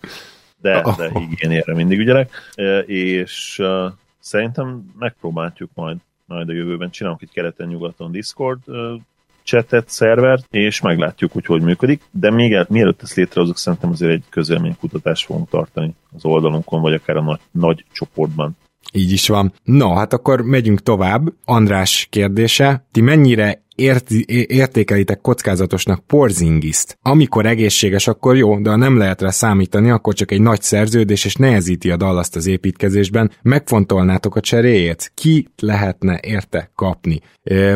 De, 0.61 0.81
oh. 0.83 0.97
de 0.97 1.11
higiénére 1.19 1.73
mindig 1.73 1.99
ügyelek. 1.99 2.31
E, 2.55 2.79
és 2.79 3.59
uh, 3.59 3.91
szerintem 4.19 4.93
megpróbáljuk 4.99 5.69
majd, 5.73 5.97
majd 6.25 6.49
a 6.49 6.53
jövőben 6.53 6.89
csinálunk 6.89 7.21
egy 7.21 7.31
keleten-nyugaton 7.31 8.11
Discord 8.11 8.59
uh, 8.65 9.01
chatet, 9.45 9.89
szervert, 9.89 10.45
és 10.49 10.81
meglátjuk, 10.81 11.31
hogy 11.31 11.45
hogy 11.45 11.61
működik, 11.61 12.01
de 12.11 12.31
még 12.31 12.53
el, 12.53 12.65
mielőtt 12.69 13.01
ezt 13.01 13.15
létrehozunk, 13.15 13.57
szerintem 13.57 13.89
azért 13.89 14.11
egy 14.11 14.23
közélménykutatást 14.29 15.25
fogunk 15.25 15.49
tartani 15.49 15.95
az 16.15 16.25
oldalunkon, 16.25 16.81
vagy 16.81 16.93
akár 16.93 17.15
a 17.15 17.21
nagy, 17.21 17.39
nagy 17.51 17.85
csoportban. 17.91 18.57
Így 18.93 19.11
is 19.11 19.27
van. 19.27 19.53
No, 19.63 19.93
hát 19.93 20.13
akkor 20.13 20.41
megyünk 20.41 20.81
tovább. 20.81 21.33
András 21.45 22.07
kérdése. 22.09 22.85
Ti 22.91 23.01
mennyire 23.01 23.63
érti, 23.75 24.25
értékelitek 24.47 25.21
kockázatosnak 25.21 26.07
Porzingiszt. 26.07 26.97
Amikor 27.01 27.45
egészséges, 27.45 28.07
akkor 28.07 28.35
jó, 28.35 28.59
de 28.59 28.69
ha 28.69 28.75
nem 28.75 28.97
lehet 28.97 29.21
rá 29.21 29.29
számítani, 29.29 29.89
akkor 29.89 30.13
csak 30.13 30.31
egy 30.31 30.41
nagy 30.41 30.61
szerződés, 30.61 31.25
és 31.25 31.35
nehezíti 31.35 31.91
a 31.91 31.97
dallaszt 31.97 32.35
az 32.35 32.45
építkezésben. 32.45 33.31
Megfontolnátok 33.41 34.35
a 34.35 34.39
cseréjét? 34.39 35.11
Ki 35.13 35.47
lehetne 35.61 36.19
érte 36.21 36.71
kapni? 36.75 37.19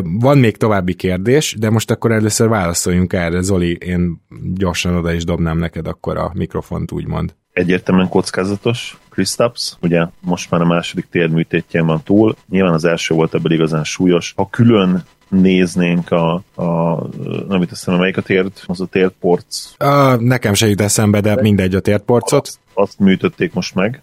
Van 0.04 0.38
még 0.38 0.58
további 0.58 0.94
kérdés, 0.94 1.56
de 1.60 1.70
most 1.70 1.92
akkor 1.92 2.12
először 2.12 2.48
válaszoljunk 2.48 3.14
erre. 3.14 3.42
Zoli, 3.42 3.78
én 3.86 4.22
gyorsan 4.54 4.96
oda 4.96 5.14
is 5.14 5.24
dobnám 5.24 5.58
neked 5.58 5.88
akkor 5.88 6.18
a 6.18 6.32
mikrofont, 6.34 6.92
úgymond 6.92 7.36
egyértelműen 7.54 8.10
kockázatos 8.10 8.98
Kristaps, 9.10 9.74
ugye 9.82 10.06
most 10.20 10.52
már 10.52 10.62
a 10.62 10.66
második 10.66 11.08
térműtétjen 11.12 11.86
van 11.86 12.04
túl, 12.04 12.36
nyilván 12.50 12.74
az 12.74 12.86
első 12.86 13.16
volt 13.16 13.34
ebből 13.34 13.52
igazán 13.52 13.84
súlyos. 13.84 14.34
Ha 14.36 14.50
külön 14.50 15.04
néznénk 15.30 16.12
a, 16.12 16.34
a 16.56 17.00
nem 17.48 17.62
itt 17.62 17.72
eszembe, 17.72 18.00
melyik 18.00 18.18
a 18.18 18.22
tért, 18.22 18.64
az 18.66 18.82
a 18.82 18.86
térporc. 18.86 19.72
Uh, 19.80 20.20
nekem 20.20 20.54
se 20.54 20.68
jut 20.68 20.82
eszembe, 20.82 21.22
de 21.22 21.42
mindegy 21.42 21.76
a 21.76 21.80
térporcot. 21.80 22.48
Azt, 22.48 22.60
azt 22.74 23.00
műtötték 23.00 23.54
most 23.54 23.76
meg, 23.76 24.02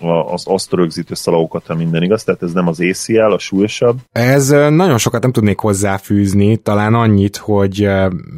az 0.00 0.42
azt 0.46 0.72
rögzítő 0.72 1.14
szalagokat, 1.14 1.66
ha 1.66 1.74
minden 1.74 2.02
igaz, 2.02 2.24
tehát 2.24 2.42
ez 2.42 2.52
nem 2.52 2.68
az 2.68 2.80
ACL, 2.80 3.32
a 3.32 3.38
súlyosabb. 3.38 3.98
Ez 4.12 4.48
nagyon 4.48 4.98
sokat 4.98 5.22
nem 5.22 5.32
tudnék 5.32 5.58
hozzáfűzni, 5.58 6.56
talán 6.56 6.94
annyit, 6.94 7.36
hogy 7.36 7.88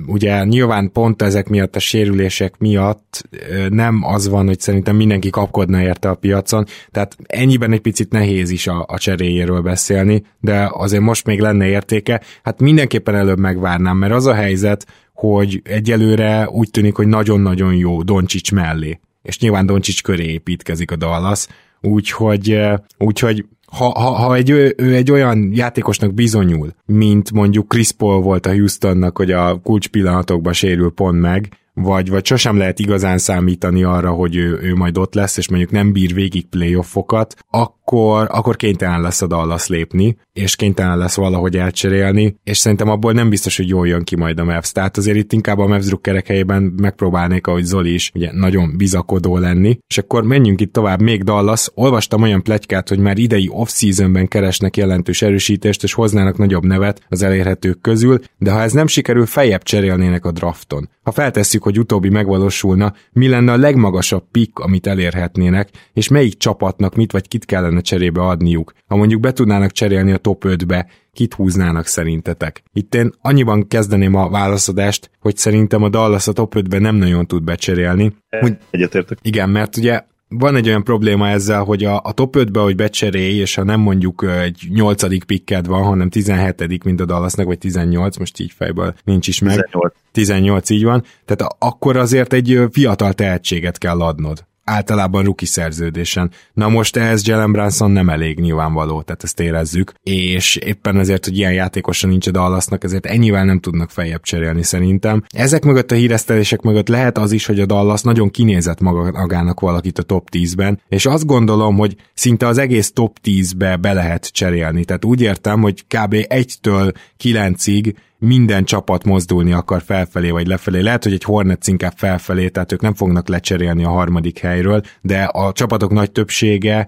ugye 0.07 0.45
nyilván 0.45 0.93
pont 0.93 1.23
ezek 1.23 1.49
miatt 1.49 1.77
a 1.77 1.79
sérülések 1.79 2.59
miatt 2.59 3.29
nem 3.69 4.01
az 4.05 4.29
van, 4.29 4.47
hogy 4.47 4.61
szerintem 4.61 4.97
mindenki 4.97 5.31
kapkodna 5.31 5.83
érte 5.83 6.09
a 6.09 6.15
piacon, 6.15 6.65
tehát 6.91 7.17
ennyiben 7.27 7.73
egy 7.73 7.81
picit 7.81 8.13
nehéz 8.13 8.51
is 8.51 8.67
a, 8.67 8.85
a 8.89 8.99
cseréjéről 8.99 9.61
beszélni, 9.61 10.23
de 10.41 10.71
azért 10.73 11.03
most 11.03 11.27
még 11.27 11.41
lenne 11.41 11.67
értéke, 11.67 12.23
hát 12.43 12.61
mindenképpen 12.61 13.15
előbb 13.15 13.39
megvárnám, 13.39 13.97
mert 13.97 14.13
az 14.13 14.27
a 14.27 14.35
helyzet, 14.35 14.87
hogy 15.15 15.61
egyelőre 15.65 16.49
úgy 16.49 16.71
tűnik, 16.71 16.97
hogy 16.97 17.07
nagyon-nagyon 17.07 17.75
jó 17.75 18.03
Doncsics 18.03 18.53
mellé 18.53 19.01
és 19.23 19.39
nyilván 19.39 19.67
Doncsics 19.67 20.03
köré 20.03 20.25
építkezik 20.25 20.91
a 20.91 20.97
Dallas, 20.97 21.47
úgyhogy, 21.81 22.61
úgyhogy 22.99 23.45
ha, 23.67 23.85
ha, 23.85 24.11
ha 24.11 24.35
egy, 24.35 24.51
ő, 24.51 24.75
ő 24.77 24.95
egy 24.95 25.11
olyan 25.11 25.51
játékosnak 25.55 26.15
bizonyul, 26.15 26.75
mint 26.87 27.33
mondjuk 27.33 27.69
Chris 27.69 27.93
Paul 27.93 28.21
volt 28.21 28.47
a 28.47 28.53
Houstonnak, 28.53 29.17
hogy 29.17 29.31
a 29.31 29.61
kulcs 29.61 29.89
pillanatokban 29.89 30.53
sérül 30.53 30.93
pont 30.93 31.21
meg, 31.21 31.49
vagy, 31.83 32.11
vagy 32.11 32.27
sosem 32.27 32.57
lehet 32.57 32.79
igazán 32.79 33.19
számítani 33.19 33.83
arra, 33.83 34.11
hogy 34.11 34.37
ő, 34.37 34.59
ő 34.63 34.75
majd 34.75 34.99
ott 34.99 35.15
lesz, 35.15 35.37
és 35.37 35.49
mondjuk 35.49 35.71
nem 35.71 35.93
bír 35.93 36.15
végig 36.15 36.47
playoffokat, 36.47 37.35
akkor, 37.51 38.27
akkor 38.31 38.57
kénytelen 38.57 39.01
lesz 39.01 39.23
a 39.23 39.27
Dallas 39.27 39.67
lépni, 39.67 40.17
és 40.33 40.57
kénytelen 40.57 40.99
lesz 40.99 41.17
valahogy 41.17 41.57
elcserélni, 41.57 42.37
és 42.45 42.59
szerintem 42.59 42.89
abból 42.89 43.13
nem 43.13 43.29
biztos, 43.29 43.57
hogy 43.57 43.69
jól 43.69 43.89
jön 43.89 44.05
ki 44.05 44.17
majd 44.17 44.39
a 44.39 44.45
Mavs. 44.45 44.73
Tehát 44.73 44.97
azért 44.97 45.17
itt 45.17 45.33
inkább 45.33 45.59
a 45.59 45.67
Mavs 45.67 45.87
drukkerek 45.87 46.27
helyében 46.27 46.63
megpróbálnék, 46.63 47.47
ahogy 47.47 47.65
Zoli 47.65 47.95
is, 47.95 48.11
ugye 48.15 48.33
nagyon 48.33 48.77
bizakodó 48.77 49.37
lenni. 49.37 49.79
És 49.87 49.99
akkor 49.99 50.23
menjünk 50.23 50.61
itt 50.61 50.73
tovább, 50.73 51.01
még 51.01 51.23
Dallas. 51.23 51.71
Olvastam 51.75 52.23
olyan 52.23 52.43
plegykát, 52.43 52.89
hogy 52.89 52.99
már 52.99 53.19
idei 53.19 53.49
off-seasonben 53.53 54.29
keresnek 54.29 54.77
jelentős 54.77 55.23
erősítést, 55.23 55.83
és 55.83 55.93
hoznának 55.93 56.39
nagyobb 56.39 56.65
nevet 56.65 57.03
az 57.09 57.23
elérhetők 57.23 57.81
közül, 57.81 58.19
de 58.39 58.51
ha 58.51 58.61
ez 58.61 58.73
nem 58.73 58.87
sikerül, 58.87 59.27
feljebb 59.27 59.63
cserélnének 59.63 60.25
a 60.25 60.33
drafton. 60.33 60.89
Ha 61.03 61.15
feltesszük, 61.15 61.63
hogy 61.69 61.79
utóbbi 61.79 62.09
megvalósulna, 62.09 62.93
mi 63.13 63.29
lenne 63.29 63.53
a 63.53 63.57
legmagasabb 63.57 64.25
pick, 64.31 64.59
amit 64.59 64.87
elérhetnének, 64.87 65.69
és 65.93 66.09
melyik 66.09 66.37
csapatnak 66.37 66.95
mit 66.95 67.13
vagy 67.13 67.29
kit 67.29 67.45
kellene 67.45 67.81
cserébe 67.81 68.21
adniuk. 68.21 68.73
Ha 68.87 68.97
mondjuk 68.97 69.21
be 69.21 69.33
tudnának 69.33 69.73
cserélni 69.73 70.13
a 70.13 70.17
top 70.17 70.45
5-be, 70.47 70.87
kit 71.13 71.35
húznának 71.35 71.87
szerintetek? 71.87 72.63
Itt 72.73 72.95
én 72.95 73.13
annyiban 73.21 73.67
kezdeném 73.67 74.15
a 74.15 74.29
válaszadást, 74.29 75.11
hogy 75.21 75.37
szerintem 75.37 75.83
a 75.83 75.89
Dallas 75.89 76.29
a 76.29 76.33
top 76.33 76.55
5-be 76.57 76.79
nem 76.79 76.97
nagyon 76.97 77.27
tud 77.27 77.43
becserélni. 77.43 78.17
Hogy, 78.41 78.57
Egyetértek. 78.71 79.19
Igen, 79.23 79.51
mert 79.51 79.77
ugye 79.77 80.03
van 80.29 80.57
egy 80.57 80.69
olyan 80.69 80.85
probléma 80.85 81.29
ezzel, 81.29 81.63
hogy 81.63 81.85
a, 81.85 82.01
a 82.05 82.13
top 82.13 82.37
5-be, 82.39 82.61
hogy 82.61 82.77
becserélj, 82.77 83.35
és 83.35 83.55
ha 83.55 83.65
nem 83.65 83.81
mondjuk 83.81 84.25
egy 84.43 84.67
8. 84.73 85.25
pikked 85.27 85.67
van, 85.67 85.83
hanem 85.83 86.09
17. 86.09 86.85
mint 86.85 87.01
a 87.01 87.05
Dallasnak, 87.05 87.47
vagy 87.47 87.59
18, 87.59 88.17
most 88.17 88.41
így 88.41 88.53
fejből 88.57 88.95
nincs 89.05 89.29
is 89.29 89.41
meg. 89.41 89.55
18. 89.55 89.95
18, 90.13 90.71
így 90.71 90.85
van. 90.85 91.05
Tehát 91.25 91.55
akkor 91.59 91.97
azért 91.97 92.33
egy 92.33 92.61
fiatal 92.71 93.13
tehetséget 93.13 93.79
kell 93.79 94.01
adnod 94.01 94.47
általában 94.69 95.25
ruki 95.25 95.47
szerződésen. 95.47 96.31
Na 96.53 96.69
most 96.69 96.97
ehhez 96.97 97.27
Jalen 97.27 97.53
Branson 97.53 97.91
nem 97.91 98.09
elég 98.09 98.41
nyilvánvaló, 98.41 99.03
tehát 99.03 99.23
ezt 99.23 99.41
érezzük, 99.41 99.93
és 100.03 100.57
éppen 100.57 100.99
ezért, 100.99 101.25
hogy 101.25 101.39
ilyen 101.39 101.53
játékosan 101.53 102.11
nincs 102.11 102.27
a 102.27 102.31
Dallasnak, 102.31 102.85
ezért 102.85 103.07
ennyivel 103.07 103.45
nem 103.45 103.61
tudnak 103.61 103.91
feljebb 103.91 104.23
cserélni 104.23 104.63
szerintem. 104.63 105.23
Ezek 105.29 105.65
mögött 105.65 105.91
a 105.91 105.95
híresztelések 105.95 106.61
mögött 106.61 106.89
lehet 106.89 107.19
az 107.19 107.33
is, 107.33 107.47
hogy 107.47 107.61
a 107.61 107.67
Dallas 107.67 108.03
nagyon 108.03 108.31
kinézett 108.31 108.81
magának 108.81 109.61
valakit 109.61 109.99
a 109.99 110.03
top 110.03 110.29
10-ben, 110.33 110.81
és 110.89 111.07
azt 111.07 111.27
gondolom, 111.27 111.77
hogy 111.77 111.97
szinte 112.15 112.47
az 112.47 112.59
egész 112.59 112.93
top 112.93 113.19
10-be 113.25 113.77
be 113.77 113.93
lehet 113.93 114.27
cserélni. 114.33 114.85
Tehát 114.85 115.05
úgy 115.05 115.21
értem, 115.21 115.61
hogy 115.61 115.85
kb. 115.87 116.15
1-től 116.15 116.95
9-ig 117.25 117.95
minden 118.19 118.65
csapat 118.65 119.05
mozdulni 119.05 119.53
akar 119.53 119.83
felfelé 119.83 120.31
vagy 120.31 120.47
lefelé. 120.47 120.81
Lehet, 120.81 121.05
hogy 121.05 121.13
egy 121.13 121.25
Hornets 121.25 121.67
inkább 121.67 121.93
felfelé, 121.97 122.49
tehát 122.49 122.73
ők 122.73 122.81
nem 122.81 122.95
fognak 122.95 123.29
lecserélni 123.29 123.85
a 123.85 123.91
harmadik 123.91 124.39
helyről, 124.39 124.83
de 125.01 125.23
a 125.23 125.53
csapatok 125.53 125.91
nagy 125.91 126.13
többsége 126.13 126.87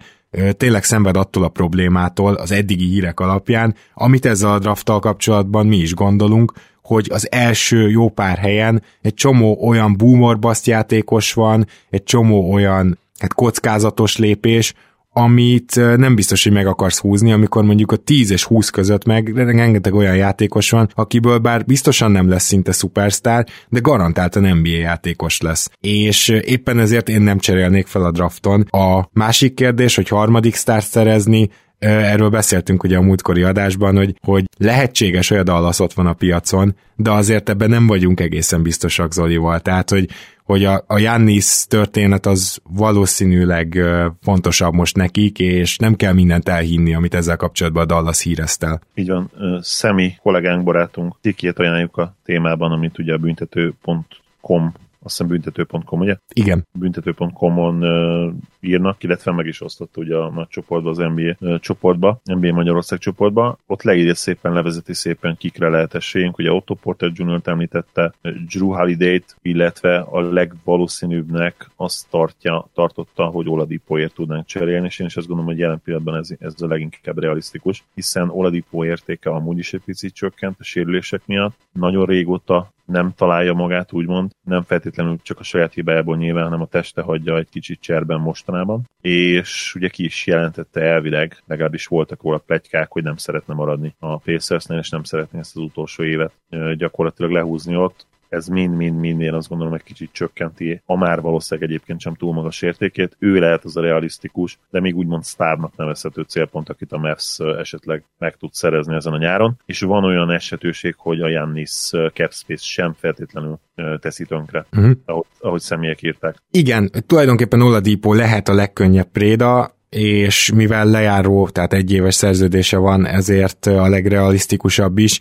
tényleg 0.57 0.85
szenved 0.85 1.17
attól 1.17 1.45
a 1.45 1.49
problémától 1.49 2.35
az 2.35 2.53
eddigi 2.53 2.85
hírek 2.85 3.21
alapján, 3.21 3.75
amit 3.95 4.27
ezzel 4.27 4.53
a 4.53 4.59
drafttal 4.59 4.99
kapcsolatban 4.99 5.67
mi 5.67 5.77
is 5.77 5.95
gondolunk, 5.95 6.53
hogy 6.83 7.09
az 7.13 7.33
első 7.33 7.91
jó 7.91 8.09
pár 8.09 8.39
helyen 8.39 8.83
egy 9.03 9.15
csomó 9.15 9.67
olyan 9.69 9.97
boomer 9.97 10.57
játékos 10.65 11.33
van, 11.33 11.67
egy 11.91 12.03
csomó 12.03 12.53
olyan 12.53 12.99
hát 13.19 13.35
kockázatos 13.35 14.17
lépés, 14.17 14.75
amit 15.13 15.75
nem 15.97 16.15
biztos, 16.15 16.43
hogy 16.43 16.53
meg 16.53 16.67
akarsz 16.67 16.99
húzni, 16.99 17.33
amikor 17.33 17.65
mondjuk 17.65 17.93
a 17.93 17.97
10 17.97 18.31
és 18.31 18.45
20 18.45 18.71
között 18.71 19.05
meg 19.05 19.37
rengeteg 19.37 19.95
olyan 19.95 20.17
játékos 20.17 20.71
van, 20.71 20.89
akiből 20.95 21.39
bár 21.39 21.65
biztosan 21.65 22.11
nem 22.11 22.29
lesz 22.29 22.45
szinte 22.45 22.73
szupersztár, 22.73 23.47
de 23.69 23.81
garantáltan 23.81 24.57
NBA 24.57 24.69
játékos 24.69 25.41
lesz. 25.41 25.71
És 25.81 26.29
éppen 26.29 26.79
ezért 26.79 27.09
én 27.09 27.23
nem 27.23 27.39
cserélnék 27.39 27.87
fel 27.87 28.05
a 28.05 28.11
drafton. 28.11 28.67
A 28.71 29.09
másik 29.13 29.55
kérdés, 29.55 29.95
hogy 29.95 30.09
harmadik 30.09 30.55
sztárt 30.55 30.87
szerezni, 30.87 31.49
erről 31.81 32.29
beszéltünk 32.29 32.83
ugye 32.83 32.97
a 32.97 33.01
múltkori 33.01 33.43
adásban, 33.43 33.97
hogy, 33.97 34.15
hogy 34.21 34.45
lehetséges, 34.59 35.29
hogy 35.29 35.41
Dallas 35.41 35.79
ott 35.79 35.93
van 35.93 36.07
a 36.07 36.13
piacon, 36.13 36.77
de 36.97 37.11
azért 37.11 37.49
ebben 37.49 37.69
nem 37.69 37.87
vagyunk 37.87 38.21
egészen 38.21 38.63
biztosak 38.63 39.13
Zolival. 39.13 39.61
Tehát, 39.61 39.91
hogy, 39.91 40.09
hogy 40.51 40.65
a, 40.65 40.85
a 40.87 40.99
Jannis 40.99 41.65
történet 41.69 42.27
az 42.27 42.59
valószínűleg 42.71 43.79
fontosabb 44.23 44.75
most 44.75 44.97
nekik, 44.97 45.39
és 45.39 45.77
nem 45.77 45.95
kell 45.95 46.13
mindent 46.13 46.49
elhinni, 46.49 46.95
amit 46.95 47.15
ezzel 47.15 47.37
kapcsolatban 47.37 47.83
a 47.83 47.87
Dallas 47.87 48.23
hírezt 48.23 48.63
el. 48.63 48.81
Így 48.95 49.09
van. 49.09 49.31
Szemi 49.61 50.13
kollégánk, 50.23 50.65
barátunk 50.65 51.17
cikkét 51.21 51.59
ajánljuk 51.59 51.97
a 51.97 52.15
témában, 52.25 52.73
amit 52.73 52.99
ugye 52.99 53.13
a 53.13 53.19
büntető.com 53.19 54.73
azt 55.03 55.17
hiszem 55.17 55.27
büntető.com, 55.27 56.01
ugye? 56.01 56.17
Igen. 56.33 56.67
Büntető.com-on 56.73 57.85
uh, 57.85 58.33
írnak, 58.61 59.03
illetve 59.03 59.33
meg 59.33 59.47
is 59.47 59.61
osztott 59.61 59.97
ugye 59.97 60.17
a 60.17 60.31
nagy 60.31 60.49
csoportba, 60.49 60.91
az 60.91 60.97
NBA 60.97 61.37
uh, 61.41 61.59
csoportba, 61.59 62.21
NBA 62.25 62.53
Magyarország 62.53 62.99
csoportba. 62.99 63.59
Ott 63.67 63.83
leírja 63.83 64.15
szépen, 64.15 64.53
levezeti 64.53 64.95
szépen, 64.95 65.37
kikre 65.37 65.69
lehet 65.69 65.95
esélyünk. 65.95 66.39
Ugye 66.39 66.53
Otto 66.53 66.75
Porter 66.75 67.11
Jr. 67.15 67.41
említette, 67.45 68.13
Drew 68.53 68.69
Holiday-t, 68.69 69.37
illetve 69.43 69.99
a 69.99 70.21
legvalószínűbbnek 70.21 71.71
azt 71.77 72.09
tartja, 72.11 72.69
tartotta, 72.75 73.25
hogy 73.25 73.49
Oladipoért 73.49 74.15
tudnánk 74.15 74.47
cserélni, 74.47 74.87
és 74.87 74.99
én 74.99 75.07
is 75.07 75.17
azt 75.17 75.27
gondolom, 75.27 75.51
hogy 75.51 75.61
jelen 75.61 75.81
pillanatban 75.85 76.17
ez, 76.17 76.29
ez 76.39 76.55
a 76.63 76.67
leginkább 76.67 77.19
realisztikus, 77.19 77.85
hiszen 77.95 78.29
Oladipo 78.29 78.85
értéke 78.85 79.31
amúgy 79.31 79.59
is 79.59 79.73
egy 79.73 79.83
picit 79.85 80.15
csökkent 80.15 80.57
a 80.59 80.65
sérülések 80.65 81.23
miatt. 81.27 81.55
Nagyon 81.73 82.07
régóta 82.07 82.73
nem 82.91 83.13
találja 83.17 83.53
magát, 83.53 83.93
úgymond, 83.93 84.31
nem 84.45 84.63
feltétlenül 84.63 85.19
csak 85.23 85.39
a 85.39 85.43
saját 85.43 85.73
hibájából 85.73 86.17
nyilván, 86.17 86.45
hanem 86.45 86.61
a 86.61 86.67
teste 86.67 87.03
hagyja 87.03 87.37
egy 87.37 87.49
kicsit 87.51 87.81
cserben 87.81 88.21
mostanában. 88.21 88.89
És 89.01 89.75
ugye 89.75 89.89
ki 89.89 90.05
is 90.05 90.27
jelentette 90.27 90.81
elvileg, 90.81 91.43
legalábbis 91.47 91.87
voltak 91.87 92.23
róla 92.23 92.39
plegykák, 92.39 92.93
hogy 92.93 93.03
nem 93.03 93.17
szeretne 93.17 93.55
maradni 93.55 93.95
a 93.99 94.19
Pacersnél, 94.19 94.79
és 94.79 94.91
nem 94.91 95.03
szeretné 95.03 95.39
ezt 95.39 95.57
az 95.57 95.63
utolsó 95.63 96.03
évet 96.03 96.33
gyakorlatilag 96.77 97.31
lehúzni 97.31 97.77
ott 97.77 98.07
ez 98.31 98.47
mind-mind-mind 98.47 99.21
én 99.21 99.35
azt 99.35 99.49
gondolom 99.49 99.75
egy 99.75 99.83
kicsit 99.83 100.13
csökkenti 100.13 100.83
a 100.87 100.97
már 100.97 101.21
valószínűleg 101.21 101.71
egyébként 101.71 102.01
sem 102.01 102.15
túl 102.15 102.33
magas 102.33 102.63
értékét. 102.63 103.17
Ő 103.19 103.39
lehet 103.39 103.65
az 103.65 103.77
a 103.77 103.81
realisztikus, 103.81 104.59
de 104.71 104.81
még 104.81 104.97
úgymond 104.97 105.25
sztárnak 105.25 105.77
nevezhető 105.77 106.23
célpont, 106.23 106.69
akit 106.69 106.93
a 106.93 106.99
Mavs 106.99 107.39
esetleg 107.59 108.05
meg 108.19 108.37
tud 108.37 108.53
szerezni 108.53 108.95
ezen 108.95 109.13
a 109.13 109.19
nyáron. 109.19 109.59
És 109.67 109.81
van 109.81 110.05
olyan 110.05 110.31
esetőség, 110.31 110.95
hogy 110.99 111.21
a 111.21 111.29
Jannis 111.29 111.91
Capspace 111.91 112.65
sem 112.65 112.95
feltétlenül 112.99 113.59
teszi 114.01 114.25
tönkre, 114.25 114.67
uh-huh. 114.73 114.93
ahogy, 115.05 115.27
ahogy 115.41 115.61
személyek 115.61 116.03
írták. 116.03 116.37
Igen, 116.51 116.91
tulajdonképpen 117.07 117.63
Oladipo 117.63 118.15
lehet 118.15 118.49
a 118.49 118.55
legkönnyebb 118.55 119.09
préda, 119.13 119.79
és 119.91 120.53
mivel 120.55 120.87
lejáró, 120.87 121.49
tehát 121.49 121.73
egy 121.73 121.93
éves 121.93 122.15
szerződése 122.15 122.77
van, 122.77 123.07
ezért 123.07 123.67
a 123.67 123.89
legrealisztikusabb 123.89 124.99
is. 124.99 125.21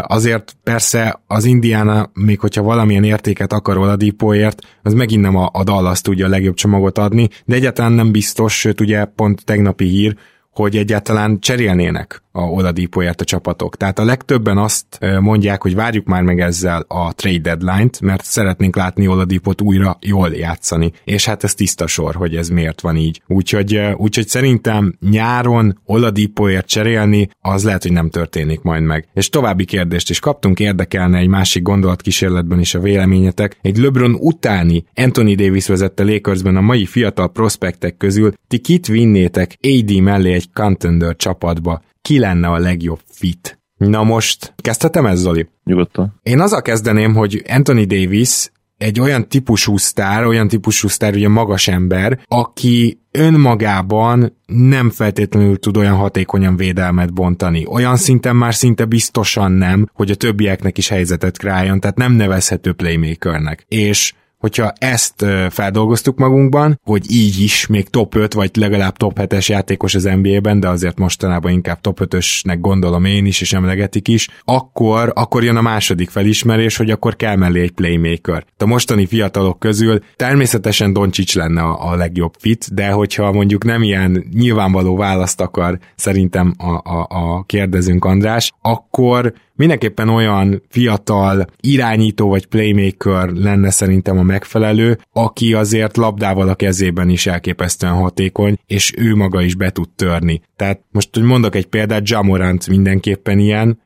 Azért 0.00 0.56
persze 0.62 1.22
az 1.26 1.44
Indiana, 1.44 2.10
még 2.14 2.40
hogyha 2.40 2.62
valamilyen 2.62 3.04
értéket 3.04 3.52
akar 3.52 3.76
Oladipóért, 3.76 4.62
az 4.82 4.92
megint 4.92 5.22
nem 5.22 5.36
a, 5.36 5.50
a 5.52 5.64
Dallas 5.64 6.00
tudja 6.00 6.26
a 6.26 6.28
legjobb 6.28 6.54
csomagot 6.54 6.98
adni, 6.98 7.28
de 7.44 7.54
egyáltalán 7.54 7.92
nem 7.92 8.12
biztos, 8.12 8.58
sőt 8.58 8.80
ugye 8.80 9.04
pont 9.04 9.44
tegnapi 9.44 9.84
hír, 9.84 10.16
hogy 10.50 10.76
egyáltalán 10.76 11.40
cserélnének 11.40 12.23
a 12.36 12.42
oladípóért 12.42 13.20
a 13.20 13.24
csapatok. 13.24 13.76
Tehát 13.76 13.98
a 13.98 14.04
legtöbben 14.04 14.58
azt 14.58 14.98
mondják, 15.20 15.62
hogy 15.62 15.74
várjuk 15.74 16.06
már 16.06 16.22
meg 16.22 16.40
ezzel 16.40 16.84
a 16.88 17.12
trade 17.12 17.38
deadline-t, 17.38 18.00
mert 18.00 18.24
szeretnénk 18.24 18.76
látni 18.76 19.08
oladípot 19.08 19.60
újra 19.60 19.98
jól 20.00 20.28
játszani. 20.28 20.92
És 21.04 21.24
hát 21.24 21.44
ez 21.44 21.54
tiszta 21.54 21.86
sor, 21.86 22.14
hogy 22.14 22.36
ez 22.36 22.48
miért 22.48 22.80
van 22.80 22.96
így. 22.96 23.22
Úgyhogy, 23.26 23.80
úgyhogy 23.96 24.28
szerintem 24.28 24.94
nyáron 25.10 25.80
oladípóért 25.86 26.66
cserélni, 26.66 27.28
az 27.40 27.64
lehet, 27.64 27.82
hogy 27.82 27.92
nem 27.92 28.10
történik 28.10 28.62
majd 28.62 28.82
meg. 28.82 29.08
És 29.14 29.28
további 29.28 29.64
kérdést 29.64 30.10
is 30.10 30.20
kaptunk, 30.20 30.60
érdekelne 30.60 31.18
egy 31.18 31.28
másik 31.28 31.62
gondolatkísérletben 31.62 32.60
is 32.60 32.74
a 32.74 32.80
véleményetek. 32.80 33.56
Egy 33.62 33.76
LeBron 33.76 34.14
utáni 34.14 34.84
Anthony 34.94 35.36
Davis 35.36 35.66
vezette 35.66 36.04
Lakersben 36.04 36.56
a 36.56 36.60
mai 36.60 36.86
fiatal 36.86 37.32
prospektek 37.32 37.96
közül 37.96 38.32
ti 38.48 38.58
kit 38.58 38.86
vinnétek 38.86 39.58
AD 39.62 40.00
mellé 40.00 40.32
egy 40.32 40.48
contender 40.52 41.16
csapatba? 41.16 41.82
Ki 42.04 42.18
lenne 42.18 42.48
a 42.48 42.58
legjobb 42.58 43.00
fit. 43.10 43.58
Na 43.76 44.02
most, 44.02 44.54
kezdhetem 44.56 45.06
ez, 45.06 45.20
Zoli? 45.20 45.48
Nyugodtan. 45.64 46.20
Én 46.22 46.40
azzal 46.40 46.62
kezdeném, 46.62 47.14
hogy 47.14 47.42
Anthony 47.48 47.86
Davis 47.86 48.50
egy 48.78 49.00
olyan 49.00 49.28
típusú 49.28 49.76
sztár, 49.76 50.26
olyan 50.26 50.48
típusú 50.48 50.88
sztár, 50.88 51.14
ugye 51.14 51.28
magas 51.28 51.68
ember, 51.68 52.20
aki 52.28 53.00
önmagában 53.10 54.36
nem 54.46 54.90
feltétlenül 54.90 55.58
tud 55.58 55.76
olyan 55.76 55.94
hatékonyan 55.94 56.56
védelmet 56.56 57.12
bontani. 57.12 57.64
Olyan 57.68 57.96
szinten 57.96 58.36
már 58.36 58.54
szinte 58.54 58.84
biztosan 58.84 59.52
nem, 59.52 59.88
hogy 59.92 60.10
a 60.10 60.14
többieknek 60.14 60.78
is 60.78 60.88
helyzetet 60.88 61.38
kreáljon, 61.38 61.80
tehát 61.80 61.96
nem 61.96 62.12
nevezhető 62.12 62.72
playmakernek. 62.72 63.64
És 63.68 64.14
hogyha 64.44 64.72
ezt 64.78 65.24
feldolgoztuk 65.50 66.18
magunkban, 66.18 66.80
hogy 66.82 67.10
így 67.10 67.40
is 67.40 67.66
még 67.66 67.88
top 67.88 68.14
5 68.14 68.32
vagy 68.32 68.50
legalább 68.56 68.96
top 68.96 69.18
7-es 69.20 69.46
játékos 69.46 69.94
az 69.94 70.02
NBA-ben, 70.02 70.60
de 70.60 70.68
azért 70.68 70.98
mostanában 70.98 71.52
inkább 71.52 71.80
top 71.80 72.00
5-ösnek 72.00 72.56
gondolom 72.60 73.04
én 73.04 73.26
is, 73.26 73.40
és 73.40 73.52
emlegetik 73.52 74.08
is, 74.08 74.28
akkor, 74.44 75.12
akkor 75.14 75.44
jön 75.44 75.56
a 75.56 75.62
második 75.62 76.10
felismerés, 76.10 76.76
hogy 76.76 76.90
akkor 76.90 77.16
kell 77.16 77.36
mellé 77.36 77.60
egy 77.60 77.70
playmaker. 77.70 78.44
A 78.58 78.66
mostani 78.66 79.06
fiatalok 79.06 79.58
közül 79.58 80.00
természetesen 80.16 80.92
Doncsics 80.92 81.34
lenne 81.34 81.62
a, 81.62 81.90
a 81.90 81.96
legjobb 81.96 82.34
fit, 82.38 82.74
de 82.74 82.90
hogyha 82.90 83.32
mondjuk 83.32 83.64
nem 83.64 83.82
ilyen 83.82 84.24
nyilvánvaló 84.32 84.96
választ 84.96 85.40
akar 85.40 85.78
szerintem 85.96 86.54
a, 86.58 86.92
a, 86.94 87.06
a 87.08 87.44
kérdezünk 87.46 88.04
András, 88.04 88.52
akkor 88.60 89.32
mindenképpen 89.56 90.08
olyan 90.08 90.62
fiatal 90.68 91.46
irányító 91.60 92.28
vagy 92.28 92.46
playmaker 92.46 93.28
lenne 93.28 93.70
szerintem 93.70 94.18
a 94.18 94.22
megfelelő, 94.22 94.98
aki 95.12 95.54
azért 95.54 95.96
labdával 95.96 96.48
a 96.48 96.54
kezében 96.54 97.08
is 97.08 97.26
elképesztően 97.26 97.92
hatékony, 97.92 98.58
és 98.66 98.92
ő 98.96 99.14
maga 99.14 99.40
is 99.42 99.54
be 99.54 99.70
tud 99.70 99.88
törni. 99.96 100.42
Tehát 100.56 100.80
most, 100.90 101.08
hogy 101.12 101.22
mondok 101.22 101.54
egy 101.54 101.66
példát, 101.66 102.08
Jamorant 102.08 102.68
mindenképpen 102.68 103.38
ilyen, 103.38 103.78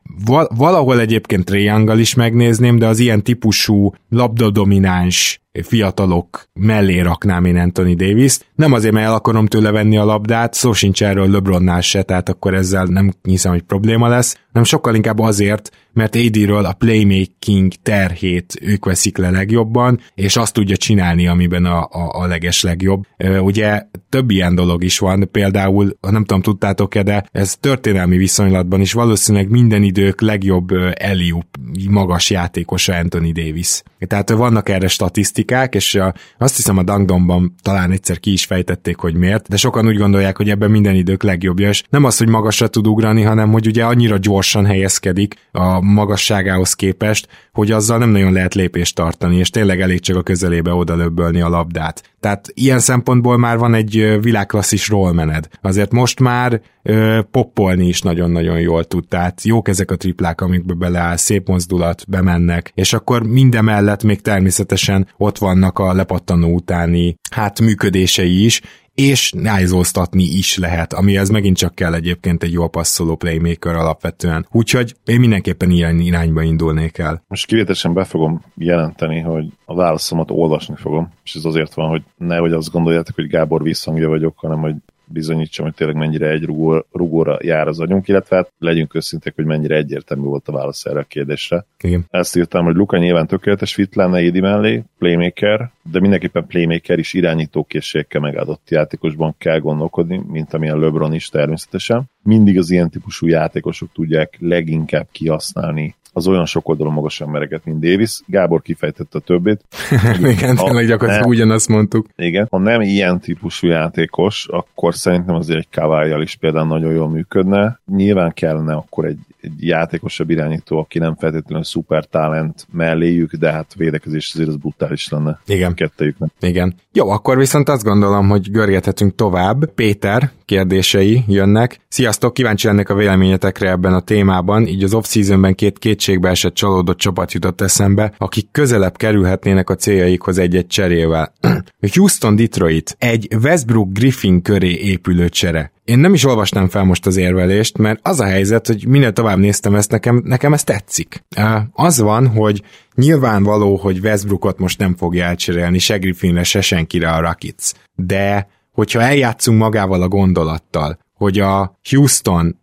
valahol 0.57 1.01
egyébként 1.01 1.45
Triangle 1.45 1.99
is 1.99 2.15
megnézném, 2.15 2.79
de 2.79 2.87
az 2.87 2.99
ilyen 2.99 3.23
típusú 3.23 3.93
labdadomináns 4.11 5.41
fiatalok 5.63 6.45
mellé 6.53 7.01
raknám 7.01 7.45
én 7.45 7.57
Anthony 7.57 7.97
Davis. 7.97 8.39
Nem 8.55 8.73
azért, 8.73 8.95
mert 8.95 9.07
el 9.07 9.15
akarom 9.15 9.47
tőle 9.47 9.71
venni 9.71 9.97
a 9.97 10.05
labdát, 10.05 10.55
szó 10.55 10.73
sincs 10.73 11.03
erről 11.03 11.31
LeBronnál 11.31 11.81
se, 11.81 12.03
tehát 12.03 12.29
akkor 12.29 12.55
ezzel 12.55 12.85
nem 12.85 13.13
hiszem, 13.23 13.53
hogy 13.53 13.63
probléma 13.63 14.09
lesz, 14.09 14.39
hanem 14.53 14.65
sokkal 14.65 14.95
inkább 14.95 15.19
azért, 15.19 15.71
mert 15.99 16.17
AD-ről 16.17 16.64
a 16.64 16.73
playmaking 16.73 17.73
terhét 17.83 18.59
ők 18.62 18.85
veszik 18.85 19.17
le 19.17 19.31
legjobban, 19.31 20.00
és 20.14 20.37
azt 20.37 20.52
tudja 20.52 20.76
csinálni, 20.76 21.26
amiben 21.26 21.64
a, 21.64 21.78
a, 21.78 22.21
a 22.23 22.26
leges 22.26 22.62
legjobb. 22.62 23.07
Ugye 23.40 23.83
több 24.09 24.31
ilyen 24.31 24.55
dolog 24.55 24.85
is 24.85 24.99
van, 24.99 25.28
például, 25.33 25.99
nem 26.00 26.25
tudom, 26.25 26.43
tudtátok-e, 26.43 27.02
de 27.02 27.25
ez 27.33 27.57
történelmi 27.61 28.17
viszonylatban 28.17 28.81
is 28.81 28.93
valószínűleg 28.93 29.50
minden 29.50 29.83
idők 29.83 30.21
legjobb 30.21 30.69
Eliup 30.95 31.47
magas 31.90 32.31
játékosa 32.31 32.95
Anthony 32.95 33.33
Davis. 33.33 33.83
Tehát 34.07 34.31
vannak 34.31 34.69
erre 34.69 34.88
statisztikák, 34.88 35.75
és 35.75 35.99
azt 36.38 36.57
hiszem 36.57 36.78
a 36.78 36.83
Dangdomban 36.83 37.55
talán 37.62 37.90
egyszer 37.90 38.21
ki 38.21 38.33
is 38.33 38.45
fejtették, 38.45 38.97
hogy 38.97 39.14
miért, 39.14 39.49
de 39.49 39.57
sokan 39.57 39.87
úgy 39.87 39.97
gondolják, 39.97 40.37
hogy 40.37 40.50
ebben 40.50 40.71
minden 40.71 40.95
idők 40.95 41.23
legjobbja, 41.23 41.69
és 41.69 41.83
nem 41.90 42.05
az, 42.05 42.19
hogy 42.19 42.28
magasra 42.28 42.69
tud 42.69 42.87
ugrani, 42.87 43.23
hanem 43.23 43.52
hogy 43.52 43.67
ugye 43.67 43.85
annyira 43.85 44.17
gyorsan 44.17 44.67
helyezkedik 44.67 45.34
a 45.52 45.80
magasságához 45.89 46.75
képest, 46.75 47.29
hogy 47.53 47.71
azzal 47.71 47.99
nem 47.99 48.11
nagyon 48.11 48.33
lehet 48.33 48.55
lépést 48.55 48.95
tartani, 48.95 49.37
és 49.37 49.51
tényleg 49.51 49.81
elég 49.81 50.01
csak 50.01 50.17
a 50.17 50.23
közelébe 50.23 50.73
oda 50.73 50.97
löbbölni 50.97 51.41
a 51.41 51.49
labdát. 51.49 52.03
Tehát 52.21 52.49
ilyen 52.55 52.79
szempontból 52.79 53.39
már 53.39 53.59
van 53.59 53.75
egy 53.75 54.19
világklasszis 54.21 54.89
rollmened. 54.89 55.49
Azért 55.63 55.93
most 55.93 56.21
már 56.21 56.61
ö, 56.83 57.21
poppolni 57.31 57.87
is 57.87 58.03
nagyon-nagyon 58.03 58.61
jól 58.61 58.85
tud. 58.85 59.09
Tehát 59.09 59.43
jók 59.43 59.69
ezek 59.69 59.91
a 59.91 59.97
triplák, 59.97 60.41
amikbe 60.41 60.75
beleáll, 60.75 61.17
szép 61.17 61.49
mozdulat, 61.49 62.05
bemennek, 62.09 62.73
és 62.75 62.93
akkor 62.93 63.23
minden 63.23 63.65
mellett 63.65 64.03
még 64.03 64.21
természetesen 64.21 65.09
ott 65.17 65.39
vannak 65.39 65.79
a 65.79 65.93
lepattanó 65.93 66.55
utáni 66.55 67.17
hát 67.31 67.61
működései 67.61 68.45
is, 68.45 68.61
és 68.99 69.32
nájzóztatni 69.32 70.23
is 70.23 70.56
lehet, 70.56 70.93
amihez 70.93 71.28
megint 71.28 71.56
csak 71.56 71.75
kell 71.75 71.95
egyébként 71.95 72.43
egy 72.43 72.52
jól 72.52 72.69
passzoló 72.69 73.17
playmaker 73.17 73.75
alapvetően. 73.75 74.47
Úgyhogy 74.50 74.95
én 75.04 75.21
mindenképpen 75.21 75.71
ilyen 75.71 75.99
irányba 75.99 76.43
indulnék 76.43 76.99
el. 76.99 77.23
Most 77.28 77.47
kivételesen 77.47 77.93
be 77.95 78.04
fogom 78.04 78.43
jelenteni, 78.54 79.21
hogy 79.21 79.47
a 79.65 79.75
válaszomat 79.75 80.30
olvasni 80.30 80.75
fogom, 80.76 81.13
és 81.25 81.34
ez 81.34 81.45
azért 81.45 81.75
van, 81.75 81.89
hogy 81.89 82.02
nehogy 82.17 82.52
azt 82.52 82.71
gondoljátok, 82.71 83.15
hogy 83.15 83.26
Gábor 83.26 83.63
visszhangja 83.63 84.08
vagyok, 84.08 84.34
hanem 84.37 84.58
hogy 84.58 84.75
bizonyítsam, 85.12 85.64
hogy 85.64 85.75
tényleg 85.75 85.97
mennyire 85.97 86.28
egy 86.28 86.44
rugó, 86.44 86.84
rugóra 86.92 87.38
jár 87.40 87.68
az 87.68 87.80
agyunk, 87.80 88.08
illetve 88.08 88.36
hát 88.36 88.52
legyünk 88.58 88.94
őszinték, 88.94 89.34
hogy 89.34 89.44
mennyire 89.44 89.76
egyértelmű 89.76 90.25
volt 90.25 90.49
a 90.49 90.52
válasz 90.52 90.84
erre 90.84 90.99
a 90.99 91.04
kérdésre. 91.04 91.64
Igen. 91.80 92.06
Ezt 92.10 92.36
írtam, 92.36 92.64
hogy 92.64 92.75
Luka 92.75 92.99
nyilván 92.99 93.26
tökéletes 93.26 93.75
fit 93.75 93.94
lenne 93.94 94.21
Édi 94.21 94.40
mellé, 94.40 94.82
playmaker, 94.99 95.71
de 95.82 96.00
mindenképpen 96.00 96.47
playmaker 96.47 96.99
is 96.99 97.14
irányítókészségekkel 97.14 98.21
megadott 98.21 98.71
játékosban 98.71 99.34
kell 99.38 99.58
gondolkodni, 99.58 100.23
mint 100.26 100.54
amilyen 100.54 100.78
LeBron 100.78 101.14
is 101.14 101.28
természetesen. 101.28 102.10
Mindig 102.23 102.58
az 102.58 102.71
ilyen 102.71 102.90
típusú 102.90 103.26
játékosok 103.26 103.92
tudják 103.92 104.36
leginkább 104.40 105.06
kihasználni 105.12 105.97
az 106.19 106.26
olyan 106.26 106.47
sok 106.47 106.69
oldalon 106.69 106.93
magas 106.93 107.21
embereket, 107.21 107.65
mint 107.65 107.81
Davis. 107.81 108.21
Gábor 108.26 108.63
kifejtette 108.63 109.19
a 109.19 109.21
többét. 109.21 109.61
igen, 110.19 110.57
tényleg 110.57 110.87
gyakorlatilag 110.87 111.28
ugyanazt 111.28 111.69
mondtuk. 111.69 112.07
Igen. 112.17 112.47
Ha 112.50 112.59
nem 112.59 112.81
ilyen 112.81 113.21
típusú 113.21 113.67
játékos, 113.67 114.47
akkor 114.50 114.95
szerintem 114.95 115.35
azért 115.35 115.59
egy 115.59 115.69
kavályjal 115.71 116.23
is 116.23 116.37
például 116.37 116.67
nagyon 116.67 116.93
jól 116.93 117.09
működne. 117.09 117.81
Nyilván 117.97 118.33
kellene 118.33 118.75
akkor 118.75 119.04
egy, 119.04 119.19
egy 119.41 119.67
játékosabb 119.67 120.31
irányító, 120.31 120.79
aki 120.79 120.99
nem 120.99 121.17
feltétlenül 121.17 121.65
szuper 121.65 122.05
talent 122.05 122.67
melléjük, 122.73 123.35
de 123.35 123.53
hát 123.53 123.75
védekezés 123.75 124.31
azért 124.35 124.49
az 124.49 124.57
brutális 124.57 125.09
lenne. 125.09 125.41
Igen. 125.47 125.75
Kettejüknek. 125.75 126.31
Igen. 126.41 126.75
Jó, 126.93 127.11
akkor 127.11 127.39
viszont 127.39 127.69
azt 127.69 127.83
gondolom, 127.83 128.29
hogy 128.29 128.51
görgethetünk 128.51 129.15
tovább. 129.15 129.71
Péter 129.71 130.31
kérdései 130.45 131.25
jönnek. 131.27 131.81
Sziasztok, 131.89 132.35
kíváncsi 132.35 132.67
lennék 132.67 132.89
a 132.89 132.95
véleményetekre 132.95 133.71
ebben 133.71 133.95
a 133.95 134.01
témában. 134.01 134.67
Így 134.67 134.83
az 134.83 134.95
off-seasonben 134.95 135.55
két 135.55 135.79
kétségbe 135.79 136.29
esett 136.29 136.55
csalódott 136.55 136.99
csapat 136.99 137.33
jutott 137.33 137.61
eszembe, 137.61 138.13
akik 138.19 138.49
közelebb 138.51 138.97
kerülhetnének 138.97 139.71
a 139.71 139.75
céljaikhoz 139.75 140.39
egy-egy 140.39 140.67
cserével. 140.67 141.33
Houston 141.95 142.37
Detroit 142.37 142.97
egy 142.99 143.29
Westbrook 143.43 143.93
Griffin 143.93 144.43
köré 144.43 144.75
épülő 144.75 145.29
csere. 145.29 145.73
Én 145.89 145.99
nem 145.99 146.15
is 146.15 146.25
olvastam 146.25 146.69
fel 146.69 146.85
most 146.85 147.07
az 147.07 147.17
érvelést, 147.17 147.79
mert 147.79 148.01
az 148.03 148.21
a 148.21 148.25
helyzet, 148.25 148.67
hogy 148.67 148.87
minél 148.87 149.13
tovább 149.13 149.39
néztem 149.39 149.75
ezt, 149.75 149.91
nekem, 149.91 150.23
nekem 150.25 150.53
ez 150.53 150.65
tetszik. 150.65 151.25
Az 151.73 152.01
van, 152.01 152.27
hogy 152.27 152.63
nyilvánvaló, 152.95 153.77
hogy 153.77 153.99
Westbrookot 153.99 154.59
most 154.59 154.79
nem 154.79 154.97
fogja 154.97 155.25
elcserélni 155.25 155.79
se 155.79 155.97
Griffinre, 155.97 156.43
se 156.43 156.61
senkire 156.61 157.11
a 157.11 157.21
Rakic. 157.21 157.73
De 157.95 158.49
hogyha 158.73 159.01
eljátszunk 159.01 159.59
magával 159.59 160.03
a 160.03 160.09
gondolattal, 160.09 160.99
hogy 161.15 161.39
a 161.39 161.79
Houston 161.91 162.61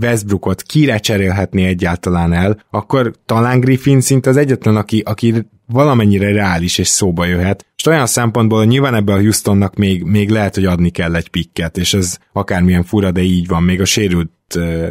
Westbrookot 0.00 0.62
kire 0.62 0.98
cserélhetné 0.98 1.66
egyáltalán 1.66 2.32
el, 2.32 2.64
akkor 2.70 3.12
talán 3.26 3.60
Griffin 3.60 4.00
szinte 4.00 4.30
az 4.30 4.36
egyetlen, 4.36 4.76
aki, 4.76 5.02
aki 5.04 5.46
valamennyire 5.72 6.32
reális 6.32 6.78
és 6.78 6.88
szóba 6.88 7.24
jöhet. 7.24 7.66
És 7.76 7.86
olyan 7.86 8.06
szempontból 8.06 8.64
nyilván 8.64 8.94
ebbe 8.94 9.12
a 9.12 9.20
Houstonnak 9.20 9.74
még, 9.74 10.02
még 10.02 10.28
lehet, 10.28 10.54
hogy 10.54 10.64
adni 10.64 10.90
kell 10.90 11.14
egy 11.14 11.28
pikket, 11.28 11.78
és 11.78 11.94
ez 11.94 12.18
akármilyen 12.32 12.84
fura, 12.84 13.10
de 13.10 13.20
így 13.20 13.46
van, 13.46 13.62
még 13.62 13.80
a 13.80 13.84
sérült, 13.84 14.30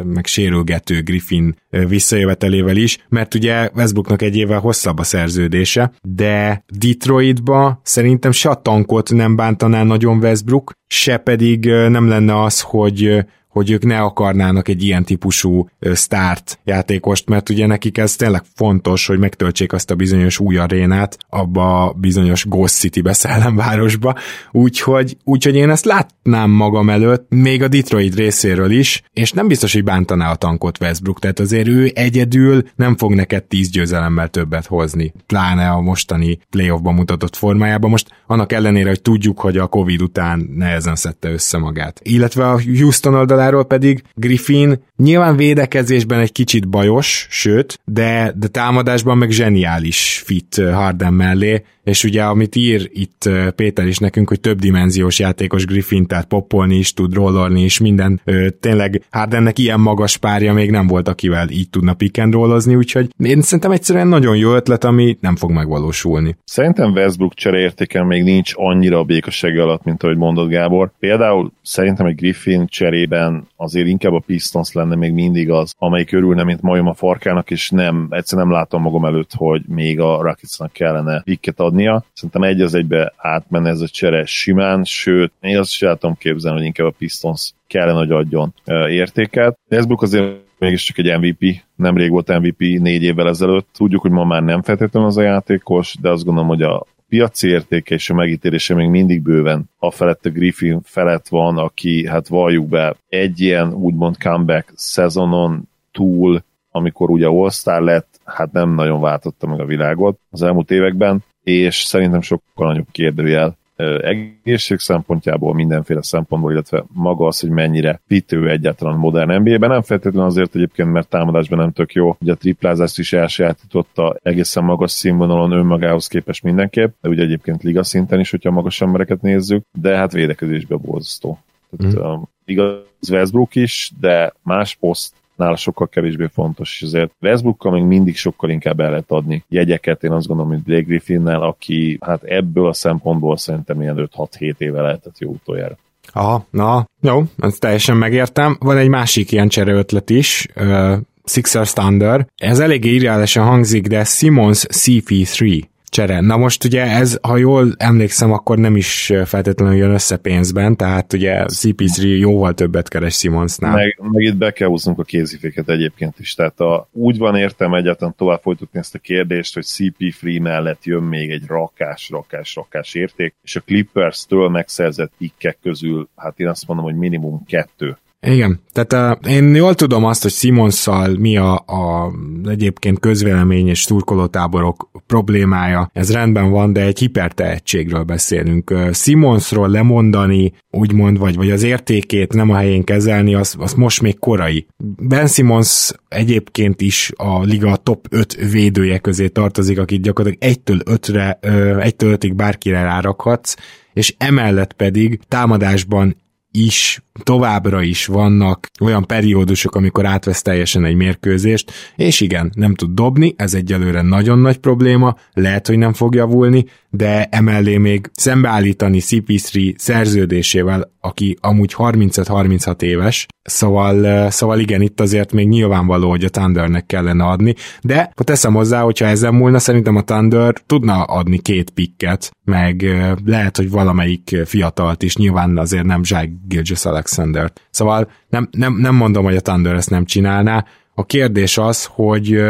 meg 0.04 0.26
sérülgető 0.26 1.02
Griffin 1.02 1.56
visszajövetelével 1.70 2.76
is, 2.76 2.98
mert 3.08 3.34
ugye 3.34 3.70
Westbrooknak 3.74 4.22
egy 4.22 4.36
évvel 4.36 4.58
hosszabb 4.58 4.98
a 4.98 5.02
szerződése, 5.02 5.92
de 6.02 6.64
Detroitba 6.78 7.80
szerintem 7.82 8.30
se 8.30 8.48
a 8.48 8.62
tankot 8.62 9.12
nem 9.12 9.36
bántaná 9.36 9.82
nagyon 9.82 10.18
Westbrook, 10.18 10.72
se 10.86 11.16
pedig 11.16 11.64
nem 11.66 12.08
lenne 12.08 12.42
az, 12.42 12.60
hogy 12.60 13.24
hogy 13.48 13.70
ők 13.70 13.84
ne 13.84 14.00
akarnának 14.00 14.68
egy 14.68 14.82
ilyen 14.82 15.04
típusú 15.04 15.68
start 15.94 16.58
játékost, 16.64 17.28
mert 17.28 17.48
ugye 17.48 17.66
nekik 17.66 17.98
ez 17.98 18.16
tényleg 18.16 18.42
fontos, 18.54 19.06
hogy 19.06 19.18
megtöltsék 19.18 19.72
azt 19.72 19.90
a 19.90 19.94
bizonyos 19.94 20.38
új 20.38 20.56
arénát 20.56 21.18
abba 21.28 21.84
a 21.84 21.92
bizonyos 21.92 22.44
Ghost 22.44 22.74
City-be 22.74 23.12
szellemvárosba, 23.22 24.14
úgyhogy, 24.52 25.16
úgyhogy 25.24 25.56
én 25.56 25.70
ezt 25.70 25.84
látnám 25.84 26.50
magam 26.50 26.90
előtt, 26.90 27.26
még 27.28 27.62
a 27.62 27.68
Detroit 27.68 28.14
részéről 28.14 28.70
is, 28.70 29.02
és 29.12 29.32
nem 29.32 29.48
biztos, 29.48 29.72
hogy 29.72 29.84
bántaná 29.84 30.30
a 30.30 30.36
tankot 30.36 30.80
Westbrook, 30.80 31.18
tehát 31.18 31.40
azért 31.40 31.68
ő 31.68 31.90
egyedül 31.94 32.62
nem 32.76 32.96
fog 32.96 33.14
neked 33.14 33.44
tíz 33.44 33.70
győzelemmel 33.70 34.28
többet 34.28 34.66
hozni, 34.66 35.12
pláne 35.26 35.68
a 35.68 35.80
mostani 35.80 36.38
playoffban 36.50 36.94
mutatott 36.94 37.36
formájában. 37.36 37.90
Most 37.90 38.08
annak 38.26 38.52
ellenére, 38.52 38.88
hogy 38.88 39.02
tudjuk, 39.02 39.40
hogy 39.40 39.56
a 39.56 39.66
Covid 39.66 40.02
után 40.02 40.50
nehezen 40.54 40.96
szedte 40.96 41.30
össze 41.30 41.58
magát. 41.58 42.00
Illetve 42.02 42.48
a 42.48 42.60
Houston 42.60 43.14
oldaláról 43.14 43.37
oldaláról 43.38 43.64
pedig 43.64 44.02
Griffin 44.14 44.82
nyilván 44.96 45.36
védekezésben 45.36 46.20
egy 46.20 46.32
kicsit 46.32 46.68
bajos, 46.68 47.26
sőt, 47.30 47.80
de, 47.84 48.32
de 48.36 48.46
támadásban 48.46 49.18
meg 49.18 49.30
zseniális 49.30 50.22
fit 50.24 50.62
Harden 50.72 51.12
mellé, 51.12 51.64
és 51.88 52.04
ugye 52.04 52.22
amit 52.22 52.56
ír 52.56 52.90
itt 52.92 53.28
Péter 53.54 53.86
is 53.86 53.98
nekünk, 53.98 54.28
hogy 54.28 54.40
több 54.40 54.58
dimenziós 54.58 55.18
játékos 55.18 55.64
Griffin, 55.64 56.06
tehát 56.06 56.26
poppolni 56.26 56.76
is 56.76 56.92
tud, 56.92 57.14
rollolni 57.14 57.62
is, 57.62 57.78
minden, 57.78 58.20
tényleg 58.60 59.02
Hardennek 59.10 59.58
ilyen 59.58 59.80
magas 59.80 60.16
párja 60.16 60.52
még 60.52 60.70
nem 60.70 60.86
volt, 60.86 61.08
akivel 61.08 61.50
így 61.50 61.70
tudna 61.70 61.94
pick 61.94 62.18
and 62.18 62.32
rollozni, 62.32 62.74
úgyhogy 62.74 63.08
én 63.18 63.40
szerintem 63.40 63.70
egyszerűen 63.70 64.08
nagyon 64.08 64.36
jó 64.36 64.54
ötlet, 64.54 64.84
ami 64.84 65.18
nem 65.20 65.36
fog 65.36 65.50
megvalósulni. 65.50 66.36
Szerintem 66.44 66.92
Westbrook 66.92 67.34
csereértéken 67.34 68.06
még 68.06 68.22
nincs 68.22 68.52
annyira 68.54 68.98
a 68.98 69.04
békasság 69.04 69.58
alatt, 69.58 69.84
mint 69.84 70.02
ahogy 70.02 70.16
mondott 70.16 70.48
Gábor. 70.48 70.90
Például 70.98 71.52
szerintem 71.62 72.06
egy 72.06 72.14
Griffin 72.14 72.66
cserében 72.66 73.46
azért 73.56 73.86
inkább 73.86 74.12
a 74.12 74.22
Pistons 74.26 74.72
lenne 74.72 74.94
még 74.94 75.12
mindig 75.12 75.50
az, 75.50 75.74
amelyik 75.78 76.12
örülne, 76.12 76.44
mint 76.44 76.62
majom 76.62 76.86
a 76.86 76.94
farkának, 76.94 77.50
és 77.50 77.70
nem, 77.70 78.06
egyszerűen 78.10 78.46
nem 78.46 78.56
látom 78.56 78.82
magam 78.82 79.04
előtt, 79.04 79.30
hogy 79.34 79.62
még 79.66 80.00
a 80.00 80.22
Rocketsnak 80.22 80.72
kellene 80.72 81.22
picket 81.24 81.60
adnia. 81.78 82.04
Szerintem 82.12 82.42
egy 82.42 82.60
az 82.60 82.74
egybe 82.74 83.12
átmenne 83.16 83.68
ez 83.68 83.80
a 83.80 83.88
csere 83.88 84.24
simán, 84.24 84.84
sőt, 84.84 85.32
én 85.40 85.58
azt 85.58 85.70
sem 85.70 85.96
tudom 85.96 86.16
képzelni, 86.16 86.58
hogy 86.58 86.66
inkább 86.66 86.86
a 86.86 86.94
Pistons 86.98 87.52
kellene, 87.66 87.98
hogy 87.98 88.10
adjon 88.10 88.54
értéket. 88.88 89.58
Westbrook 89.70 90.02
azért 90.02 90.36
mégiscsak 90.58 90.98
egy 90.98 91.18
MVP, 91.18 91.64
nemrég 91.76 92.10
volt 92.10 92.38
MVP 92.38 92.58
négy 92.58 93.02
évvel 93.02 93.28
ezelőtt. 93.28 93.68
Tudjuk, 93.72 94.02
hogy 94.02 94.10
ma 94.10 94.24
már 94.24 94.42
nem 94.42 94.62
feltétlenül 94.62 95.08
az 95.08 95.16
a 95.16 95.22
játékos, 95.22 95.96
de 96.00 96.10
azt 96.10 96.24
gondolom, 96.24 96.48
hogy 96.48 96.62
a 96.62 96.86
piaci 97.08 97.48
értéke 97.48 97.94
és 97.94 98.10
a 98.10 98.14
megítélése 98.14 98.74
még 98.74 98.88
mindig 98.88 99.22
bőven 99.22 99.70
a 99.78 99.90
felett 99.90 100.26
a 100.26 100.30
Griffin 100.30 100.80
felett 100.84 101.28
van, 101.28 101.58
aki, 101.58 102.06
hát 102.06 102.28
valljuk 102.28 102.68
be, 102.68 102.96
egy 103.08 103.40
ilyen 103.40 103.72
úgymond 103.72 104.22
comeback 104.22 104.72
szezonon 104.74 105.68
túl, 105.92 106.42
amikor 106.70 107.10
ugye 107.10 107.26
All-Star 107.26 107.82
lett, 107.82 108.20
hát 108.24 108.52
nem 108.52 108.74
nagyon 108.74 109.00
váltotta 109.00 109.46
meg 109.46 109.60
a 109.60 109.64
világot 109.64 110.18
az 110.30 110.42
elmúlt 110.42 110.70
években, 110.70 111.24
és 111.48 111.76
szerintem 111.76 112.20
sokkal 112.20 112.66
nagyobb 112.66 112.86
kérdőjel 112.90 113.56
egészség 114.02 114.78
szempontjából, 114.78 115.54
mindenféle 115.54 116.02
szempontból, 116.02 116.52
illetve 116.52 116.84
maga 116.92 117.26
az, 117.26 117.40
hogy 117.40 117.50
mennyire 117.50 118.00
pitő 118.06 118.50
egyáltalán 118.50 118.96
modern 118.96 119.42
NBA-ben. 119.42 119.70
Nem 119.70 119.82
feltétlenül 119.82 120.28
azért 120.28 120.54
egyébként, 120.54 120.92
mert 120.92 121.08
támadásban 121.08 121.58
nem 121.58 121.72
tök 121.72 121.92
jó. 121.92 122.16
Ugye 122.20 122.32
a 122.32 122.36
triplázást 122.36 122.98
is 122.98 123.12
elsajátította 123.12 124.16
egészen 124.22 124.64
magas 124.64 124.90
színvonalon 124.90 125.52
önmagához 125.52 126.06
képest 126.06 126.42
mindenképp, 126.42 126.94
de 127.00 127.08
ugye 127.08 127.22
egyébként 127.22 127.62
liga 127.62 127.82
szinten 127.82 128.20
is, 128.20 128.30
hogyha 128.30 128.50
magas 128.50 128.80
embereket 128.80 129.22
nézzük, 129.22 129.64
de 129.80 129.96
hát 129.96 130.12
védekezésben 130.12 130.80
borzasztó. 130.82 131.38
Tehát, 131.78 131.94
mm. 131.94 132.00
um, 132.00 132.28
igaz 132.44 133.10
Westbrook 133.10 133.54
is, 133.54 133.92
de 134.00 134.32
más 134.42 134.74
poszt 134.74 135.14
nála 135.38 135.56
sokkal 135.56 135.88
kevésbé 135.88 136.28
fontos, 136.32 136.80
és 136.80 136.82
azért 136.82 137.10
Westbrookkal 137.20 137.72
még 137.72 137.82
mindig 137.82 138.16
sokkal 138.16 138.50
inkább 138.50 138.80
el 138.80 138.90
lehet 138.90 139.10
adni 139.10 139.44
jegyeket, 139.48 140.04
én 140.04 140.12
azt 140.12 140.26
gondolom, 140.26 140.50
mint 140.50 140.64
Blake 140.64 140.82
Griffinnel, 140.82 141.42
aki 141.42 141.98
hát 142.00 142.22
ebből 142.22 142.66
a 142.66 142.72
szempontból 142.72 143.36
szerintem 143.36 143.80
ilyen 143.80 144.08
5-6-7 144.16 144.54
éve 144.58 144.80
lehetett 144.80 145.18
jó 145.18 145.30
utoljára. 145.30 145.76
Aha, 146.12 146.46
na, 146.50 146.88
jó, 147.00 147.22
ezt 147.38 147.60
teljesen 147.60 147.96
megértem. 147.96 148.56
Van 148.60 148.76
egy 148.76 148.88
másik 148.88 149.32
ilyen 149.32 149.48
csereötlet 149.48 150.10
is, 150.10 150.46
uh, 150.56 150.96
Sixers 151.24 151.72
Thunder. 151.72 152.26
Ez 152.36 152.58
eléggé 152.58 152.94
irreálisan 152.94 153.44
hangzik, 153.44 153.86
de 153.86 154.04
Simons 154.04 154.64
CP3 154.68 155.62
csere. 155.88 156.20
Na 156.20 156.36
most 156.36 156.64
ugye 156.64 156.82
ez, 156.82 157.18
ha 157.22 157.36
jól 157.36 157.74
emlékszem, 157.76 158.32
akkor 158.32 158.58
nem 158.58 158.76
is 158.76 159.12
feltétlenül 159.24 159.76
jön 159.76 159.90
össze 159.90 160.16
pénzben, 160.16 160.76
tehát 160.76 161.12
ugye 161.12 161.44
CP3 161.46 162.18
jóval 162.18 162.54
többet 162.54 162.88
keres 162.88 163.18
Simonsnál. 163.18 163.74
Meg, 163.74 163.98
meg 164.02 164.22
itt 164.22 164.36
be 164.36 164.52
kell 164.52 164.68
húznunk 164.68 164.98
a 164.98 165.02
kéziféket 165.02 165.68
egyébként 165.68 166.18
is, 166.18 166.34
tehát 166.34 166.60
a, 166.60 166.88
úgy 166.92 167.18
van 167.18 167.36
értem 167.36 167.74
egyáltalán 167.74 168.14
tovább 168.16 168.40
folytatni 168.42 168.78
ezt 168.78 168.94
a 168.94 168.98
kérdést, 168.98 169.54
hogy 169.54 169.64
CP3 169.66 170.42
mellett 170.42 170.84
jön 170.84 171.02
még 171.02 171.30
egy 171.30 171.44
rakás, 171.46 172.08
rakás, 172.10 172.54
rakás 172.54 172.94
érték, 172.94 173.34
és 173.42 173.56
a 173.56 173.60
Clippers-től 173.60 174.48
megszerzett 174.48 175.12
pikkek 175.18 175.58
közül, 175.62 176.08
hát 176.16 176.40
én 176.40 176.48
azt 176.48 176.66
mondom, 176.66 176.84
hogy 176.84 176.96
minimum 176.96 177.44
kettő 177.44 177.96
igen, 178.26 178.60
tehát 178.72 179.20
uh, 179.22 179.30
én 179.32 179.54
jól 179.54 179.74
tudom 179.74 180.04
azt, 180.04 180.22
hogy 180.22 180.30
Simonszal 180.30 181.16
mi 181.18 181.36
a, 181.36 181.54
a 181.54 182.12
egyébként 182.48 182.98
közvélemény 183.00 183.68
és 183.68 183.84
turkolótáborok 183.84 184.90
problémája, 185.06 185.90
ez 185.92 186.12
rendben 186.12 186.50
van, 186.50 186.72
de 186.72 186.80
egy 186.80 186.98
hipertehetségről 186.98 188.02
beszélünk. 188.02 188.70
Uh, 188.70 188.92
Simonsról 188.92 189.68
lemondani, 189.68 190.52
úgymond, 190.70 191.18
vagy, 191.18 191.36
vagy 191.36 191.50
az 191.50 191.62
értékét 191.62 192.32
nem 192.32 192.50
a 192.50 192.56
helyén 192.56 192.84
kezelni, 192.84 193.34
az, 193.34 193.54
az 193.58 193.74
most 193.74 194.02
még 194.02 194.18
korai. 194.18 194.66
Ben 194.98 195.26
Simons 195.26 195.92
egyébként 196.08 196.80
is 196.80 197.12
a 197.16 197.42
liga 197.42 197.76
top 197.76 198.06
5 198.10 198.50
védője 198.50 198.98
közé 198.98 199.28
tartozik, 199.28 199.78
akit 199.78 200.02
gyakorlatilag 200.02 200.56
1-től 200.56 200.80
5-re, 200.84 201.38
1-től 201.42 202.16
5-ig 202.20 202.32
bárkire 202.36 202.82
rárakhatsz, 202.82 203.54
és 203.92 204.14
emellett 204.18 204.72
pedig 204.72 205.20
támadásban 205.28 206.16
is 206.50 207.02
továbbra 207.22 207.82
is 207.82 208.06
vannak 208.06 208.70
olyan 208.80 209.06
periódusok, 209.06 209.74
amikor 209.74 210.06
átvesz 210.06 210.42
teljesen 210.42 210.84
egy 210.84 210.96
mérkőzést, 210.96 211.72
és 211.96 212.20
igen, 212.20 212.52
nem 212.54 212.74
tud 212.74 212.90
dobni, 212.90 213.34
ez 213.36 213.54
egyelőre 213.54 214.02
nagyon 214.02 214.38
nagy 214.38 214.56
probléma, 214.56 215.16
lehet, 215.32 215.66
hogy 215.66 215.78
nem 215.78 215.92
fog 215.92 216.14
javulni, 216.14 216.64
de 216.90 217.24
emellé 217.24 217.76
még 217.76 218.10
szembeállítani 218.12 218.98
CP3 219.02 219.74
szerződésével, 219.78 220.92
aki 221.00 221.36
amúgy 221.40 221.74
35-36 221.78 222.82
éves, 222.82 223.26
szóval, 223.42 224.30
szóval 224.30 224.58
igen, 224.58 224.80
itt 224.80 225.00
azért 225.00 225.32
még 225.32 225.48
nyilvánvaló, 225.48 226.10
hogy 226.10 226.24
a 226.24 226.28
Thundernek 226.28 226.86
kellene 226.86 227.24
adni, 227.24 227.54
de 227.82 228.12
ha 228.16 228.24
teszem 228.24 228.54
hozzá, 228.54 228.80
hogyha 228.80 229.06
ezen 229.06 229.34
múlna, 229.34 229.58
szerintem 229.58 229.96
a 229.96 230.02
Thunder 230.02 230.54
tudna 230.66 231.02
adni 231.02 231.38
két 231.38 231.70
pikket, 231.70 232.30
meg 232.44 232.86
lehet, 233.24 233.56
hogy 233.56 233.70
valamelyik 233.70 234.36
fiatalt 234.44 235.02
is, 235.02 235.16
nyilván 235.16 235.58
azért 235.58 235.84
nem 235.84 236.04
Zsák 236.04 236.30
Gilgis 236.48 236.76
alexander 237.08 237.52
Szóval 237.70 238.10
nem, 238.28 238.48
nem, 238.50 238.76
nem 238.76 238.94
mondom, 238.94 239.24
hogy 239.24 239.36
a 239.36 239.40
Thunder 239.40 239.74
ezt 239.74 239.90
nem 239.90 240.04
csinálná, 240.04 240.64
a 240.94 241.04
kérdés 241.04 241.58
az, 241.58 241.84
hogy, 241.84 242.40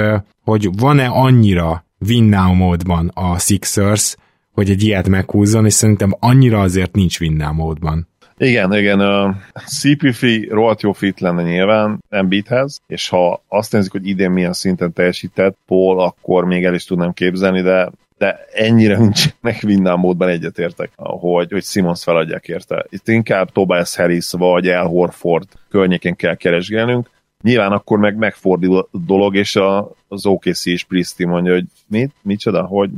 hogy 0.45 0.69
van-e 0.79 1.07
annyira 1.07 1.85
win 2.07 2.25
now 2.25 2.55
módban 2.55 3.11
a 3.15 3.39
Sixers, 3.39 4.17
hogy 4.53 4.71
egy 4.71 4.83
ilyet 4.83 5.09
meghúzzon, 5.09 5.65
és 5.65 5.73
szerintem 5.73 6.17
annyira 6.19 6.61
azért 6.61 6.95
nincs 6.95 7.21
win 7.21 7.33
now 7.33 7.53
módban. 7.53 8.09
Igen, 8.37 8.75
igen, 8.75 9.01
a 9.01 9.37
CPF 9.65 10.23
rohadt 10.49 10.83
jó 10.83 10.93
fit 10.93 11.21
lenne 11.21 11.43
nyilván 11.43 12.05
Embiidhez, 12.09 12.81
és 12.87 13.09
ha 13.09 13.43
azt 13.49 13.73
nézzük, 13.73 13.93
hogy 13.93 14.07
idén 14.07 14.31
milyen 14.31 14.53
szinten 14.53 14.93
teljesített 14.93 15.57
Paul, 15.67 16.01
akkor 16.01 16.45
még 16.45 16.65
el 16.65 16.75
is 16.75 16.85
tudnám 16.85 17.13
képzelni, 17.13 17.63
de 17.63 17.91
de 18.19 18.39
ennyire 18.53 18.99
nincsenek 18.99 19.63
minden 19.73 19.99
módban 19.99 20.29
egyetértek, 20.29 20.91
hogy, 20.97 21.51
hogy 21.53 21.65
Simons 21.65 22.03
feladják 22.03 22.49
érte. 22.49 22.87
Itt 22.89 23.09
inkább 23.09 23.53
Tobias 23.53 23.97
Harris 23.97 24.31
vagy 24.31 24.69
El 24.69 24.85
Horford 24.85 25.49
környékén 25.69 26.15
kell 26.15 26.35
keresgélnünk, 26.35 27.11
Nyilván 27.43 27.73
akkor 27.73 27.99
meg 27.99 28.17
megfordul 28.17 28.79
a 28.79 28.89
dolog, 28.99 29.37
és 29.37 29.57
a, 29.57 29.91
az 30.09 30.27
OKC 30.27 30.67
és 30.67 30.85
Pristi 30.85 31.25
mondja, 31.25 31.53
hogy 31.53 31.65
mit, 31.87 32.13
micsoda, 32.23 32.65
hogy 32.65 32.91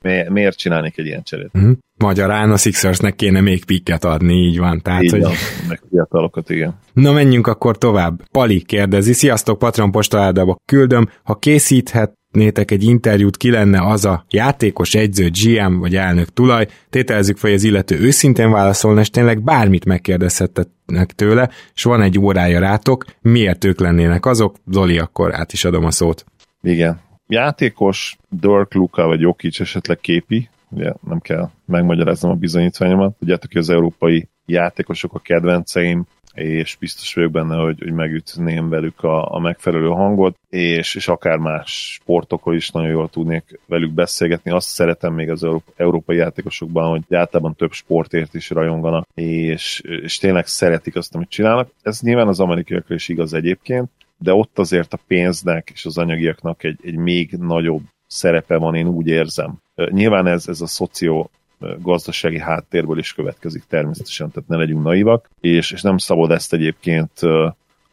Mi, 0.00 0.24
miért 0.28 0.58
csinálnék 0.58 0.98
egy 0.98 1.06
ilyen 1.06 1.22
cserét? 1.22 1.50
Uh-huh. 1.52 1.76
Magyarán 1.98 2.50
a 2.50 2.56
Sixersnek 2.56 3.16
kéne 3.16 3.40
még 3.40 3.64
pikket 3.64 4.04
adni, 4.04 4.34
így 4.34 4.58
van. 4.58 4.80
Tehát, 4.82 5.02
így 5.02 5.10
hogy... 5.10 5.20
van, 5.20 5.32
meg 5.68 5.82
fiatalokat, 5.90 6.50
igen. 6.50 6.78
Na 6.92 7.12
menjünk 7.12 7.46
akkor 7.46 7.78
tovább. 7.78 8.22
Pali 8.30 8.62
kérdezi, 8.62 9.12
sziasztok, 9.12 9.58
Patron 9.58 9.90
postaládába 9.90 10.56
küldöm, 10.64 11.08
ha 11.22 11.34
készíthet 11.34 12.18
nétek 12.30 12.70
egy 12.70 12.84
interjút, 12.84 13.36
ki 13.36 13.50
lenne 13.50 13.86
az 13.86 14.04
a 14.04 14.24
játékos, 14.30 14.94
egyző, 14.94 15.30
GM 15.42 15.78
vagy 15.78 15.96
elnök 15.96 16.32
tulaj, 16.32 16.66
tételezzük 16.90 17.36
fel, 17.36 17.50
hogy 17.50 17.58
az 17.58 17.64
illető 17.64 17.98
őszintén 17.98 18.50
válaszolna, 18.50 19.00
és 19.00 19.10
tényleg 19.10 19.42
bármit 19.42 19.84
megkérdezhetnek 19.84 21.12
tőle, 21.14 21.50
és 21.74 21.82
van 21.82 22.02
egy 22.02 22.18
órája 22.18 22.60
rátok, 22.60 23.04
miért 23.20 23.64
ők 23.64 23.80
lennének 23.80 24.26
azok? 24.26 24.56
Zoli, 24.70 24.98
akkor 24.98 25.34
át 25.34 25.52
is 25.52 25.64
adom 25.64 25.84
a 25.84 25.90
szót. 25.90 26.24
Igen. 26.62 27.00
Játékos, 27.28 28.16
Dirk, 28.28 28.74
Luka 28.74 29.06
vagy 29.06 29.20
Jokic 29.20 29.60
esetleg 29.60 29.98
képi, 29.98 30.48
ugye 30.68 30.92
nem 31.08 31.18
kell 31.18 31.50
megmagyaráznom 31.64 32.30
a 32.30 32.34
bizonyítványomat. 32.34 33.16
Tudjátok, 33.18 33.52
hogy 33.52 33.60
az 33.60 33.70
európai 33.70 34.28
játékosok 34.46 35.14
a 35.14 35.18
kedvenceim, 35.18 36.06
és 36.34 36.76
biztos 36.80 37.14
vagyok 37.14 37.30
benne, 37.30 37.56
hogy, 37.56 37.78
hogy 37.78 37.92
megütném 37.92 38.68
velük 38.68 39.02
a, 39.02 39.34
a 39.34 39.38
megfelelő 39.38 39.88
hangot, 39.88 40.36
és, 40.48 40.94
és 40.94 41.08
akár 41.08 41.38
más 41.38 41.98
sportokról 42.00 42.54
is 42.54 42.70
nagyon 42.70 42.90
jól 42.90 43.08
tudnék 43.08 43.60
velük 43.66 43.92
beszélgetni. 43.92 44.50
Azt 44.50 44.68
szeretem 44.68 45.14
még 45.14 45.30
az 45.30 45.44
Európa, 45.44 45.72
európai 45.76 46.16
játékosokban, 46.16 46.90
hogy 46.90 47.16
általában 47.16 47.54
több 47.54 47.72
sportért 47.72 48.34
is 48.34 48.50
rajonganak, 48.50 49.08
és, 49.14 49.80
és 49.80 50.18
tényleg 50.18 50.46
szeretik 50.46 50.96
azt, 50.96 51.14
amit 51.14 51.28
csinálnak. 51.28 51.70
Ez 51.82 52.00
nyilván 52.00 52.28
az 52.28 52.40
amerikaiakra 52.40 52.94
is 52.94 53.08
igaz 53.08 53.34
egyébként, 53.34 53.90
de 54.18 54.34
ott 54.34 54.58
azért 54.58 54.92
a 54.92 54.98
pénznek 55.06 55.70
és 55.74 55.84
az 55.84 55.98
anyagiaknak 55.98 56.62
egy, 56.62 56.78
egy 56.82 56.96
még 56.96 57.30
nagyobb 57.30 57.82
szerepe 58.06 58.56
van, 58.56 58.74
én 58.74 58.86
úgy 58.86 59.06
érzem. 59.06 59.54
Nyilván 59.74 60.26
ez, 60.26 60.48
ez 60.48 60.60
a 60.60 60.66
szoció 60.66 61.30
gazdasági 61.78 62.38
háttérből 62.38 62.98
is 62.98 63.12
következik 63.12 63.64
természetesen, 63.68 64.30
tehát 64.30 64.48
ne 64.48 64.56
legyünk 64.56 64.82
naivak, 64.82 65.30
és, 65.40 65.70
és 65.70 65.82
nem 65.82 65.98
szabad 65.98 66.30
ezt 66.30 66.52
egyébként 66.52 67.10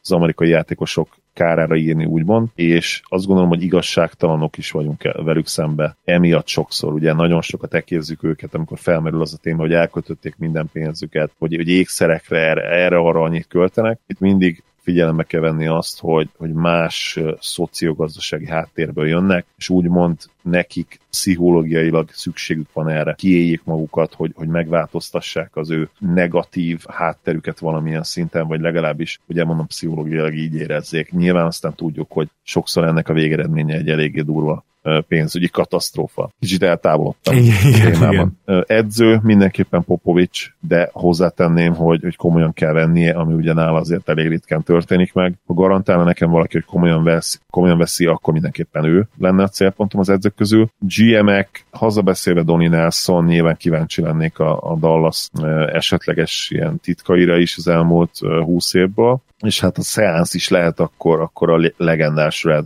az 0.02 0.12
amerikai 0.12 0.50
játékosok 0.50 1.16
kárára 1.34 1.76
írni, 1.76 2.06
úgymond, 2.06 2.48
és 2.56 3.02
azt 3.04 3.26
gondolom, 3.26 3.50
hogy 3.50 3.64
igazságtalanok 3.64 4.58
is 4.58 4.72
vagyunk 4.72 5.02
velük 5.14 5.48
szembe. 5.48 5.98
Emiatt 6.04 6.48
sokszor, 6.48 6.94
ugye 6.94 7.14
nagyon 7.14 7.42
sokat 7.42 7.74
ekézzük 7.74 8.24
őket, 8.24 8.54
amikor 8.56 8.80
felmerül 8.80 9.22
az 9.22 9.34
a 9.34 9.38
téma, 9.38 9.62
hogy 9.62 9.74
elkötötték 9.74 10.36
minden 10.38 10.70
pénzüket, 10.72 11.32
hogy, 11.38 11.56
hogy 11.56 11.70
ékszerekre, 11.70 12.38
erre, 12.38 12.62
erre 12.62 12.98
arra 12.98 13.22
annyit 13.22 13.48
költenek. 13.48 14.00
Itt 14.08 14.20
mindig 14.20 14.64
figyelembe 14.86 15.24
kell 15.24 15.42
venni 15.42 15.68
azt, 15.68 16.00
hogy, 16.00 16.30
hogy 16.38 16.54
más 16.54 17.20
szociogazdasági 17.40 18.48
háttérből 18.48 19.08
jönnek, 19.08 19.46
és 19.58 19.70
úgymond 19.70 20.18
nekik 20.42 21.00
pszichológiailag 21.10 22.10
szükségük 22.12 22.74
van 22.74 22.90
erre. 22.90 23.14
Kiéljék 23.18 23.64
magukat, 23.64 24.14
hogy, 24.14 24.32
hogy 24.36 24.48
megváltoztassák 24.48 25.56
az 25.56 25.70
ő 25.70 25.90
negatív 26.00 26.84
hátterüket 26.88 27.60
valamilyen 27.60 28.04
szinten, 28.04 28.48
vagy 28.48 28.60
legalábbis, 28.60 29.20
ugye 29.28 29.44
mondom, 29.44 29.68
pszichológiailag 29.68 30.34
így 30.34 30.54
érezzék. 30.54 31.12
Nyilván 31.12 31.46
aztán 31.46 31.74
tudjuk, 31.74 32.12
hogy 32.12 32.30
sokszor 32.44 32.84
ennek 32.84 33.10
a 33.10 33.14
végeredménye 33.14 33.76
egy 33.76 33.90
eléggé 33.90 34.22
durva 34.22 34.64
pénzügyi 35.08 35.48
katasztrófa. 35.48 36.30
Kicsit 36.40 36.64
eltávolodtam. 36.64 37.36
Igen, 37.36 38.12
igen. 38.12 38.40
Edző 38.68 39.20
mindenképpen 39.24 39.84
Popovics, 39.84 40.54
de 40.60 40.90
hozzátenném, 40.94 41.76
hogy, 41.76 42.02
hogy 42.02 42.16
komolyan 42.16 42.54
kell 42.54 42.74
vennie, 42.74 43.14
ami 43.14 43.34
ugye 43.34 43.54
nála 43.54 43.80
azért 43.80 44.10
elég 44.10 44.28
ritkán 44.28 44.64
történik 44.64 45.14
meg. 45.14 45.34
Ha 45.46 45.54
garantálna 45.54 46.04
nekem 46.04 46.30
valaki, 46.30 46.54
hogy 46.54 46.66
komolyan, 46.66 47.04
vesz, 47.04 47.42
komolyan 47.50 47.78
veszi, 47.78 48.06
akkor 48.06 48.34
mindenképpen 48.34 48.86
ő 48.86 49.08
lenne 49.18 49.44
a 49.44 49.48
célpontom 49.48 50.00
az 50.00 50.10
edzők 50.10 50.36
közül. 50.36 50.70
GM-ek, 50.80 51.66
hazabeszélve 51.72 52.44
Donny 52.44 52.70
Nelson, 52.70 53.26
nyilván 53.26 53.58
kíváncsi 53.58 54.02
lennék 54.02 54.40
a, 54.40 54.72
a 54.72 54.76
Dallas 54.76 55.30
esetleges 55.72 56.50
ilyen 56.52 56.80
titkaira 56.80 57.38
is 57.38 57.58
az 57.58 57.68
elmúlt 57.68 58.18
20 58.20 58.74
évből, 58.74 59.22
és 59.40 59.60
hát 59.60 59.78
a 59.78 59.82
Seance 59.82 60.32
is 60.36 60.50
lehet 60.50 60.80
akkor, 60.80 61.20
akkor 61.20 61.50
a 61.50 61.72
legendás 61.78 62.44
Red 62.44 62.66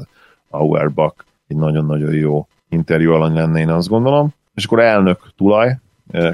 Auerbach 0.49 1.27
egy 1.49 1.57
nagyon-nagyon 1.57 2.13
jó 2.13 2.47
interjú 2.69 3.11
alany 3.11 3.33
lenne, 3.33 3.59
én 3.59 3.69
azt 3.69 3.87
gondolom. 3.87 4.33
És 4.55 4.65
akkor 4.65 4.79
elnök 4.79 5.19
tulaj, 5.37 5.77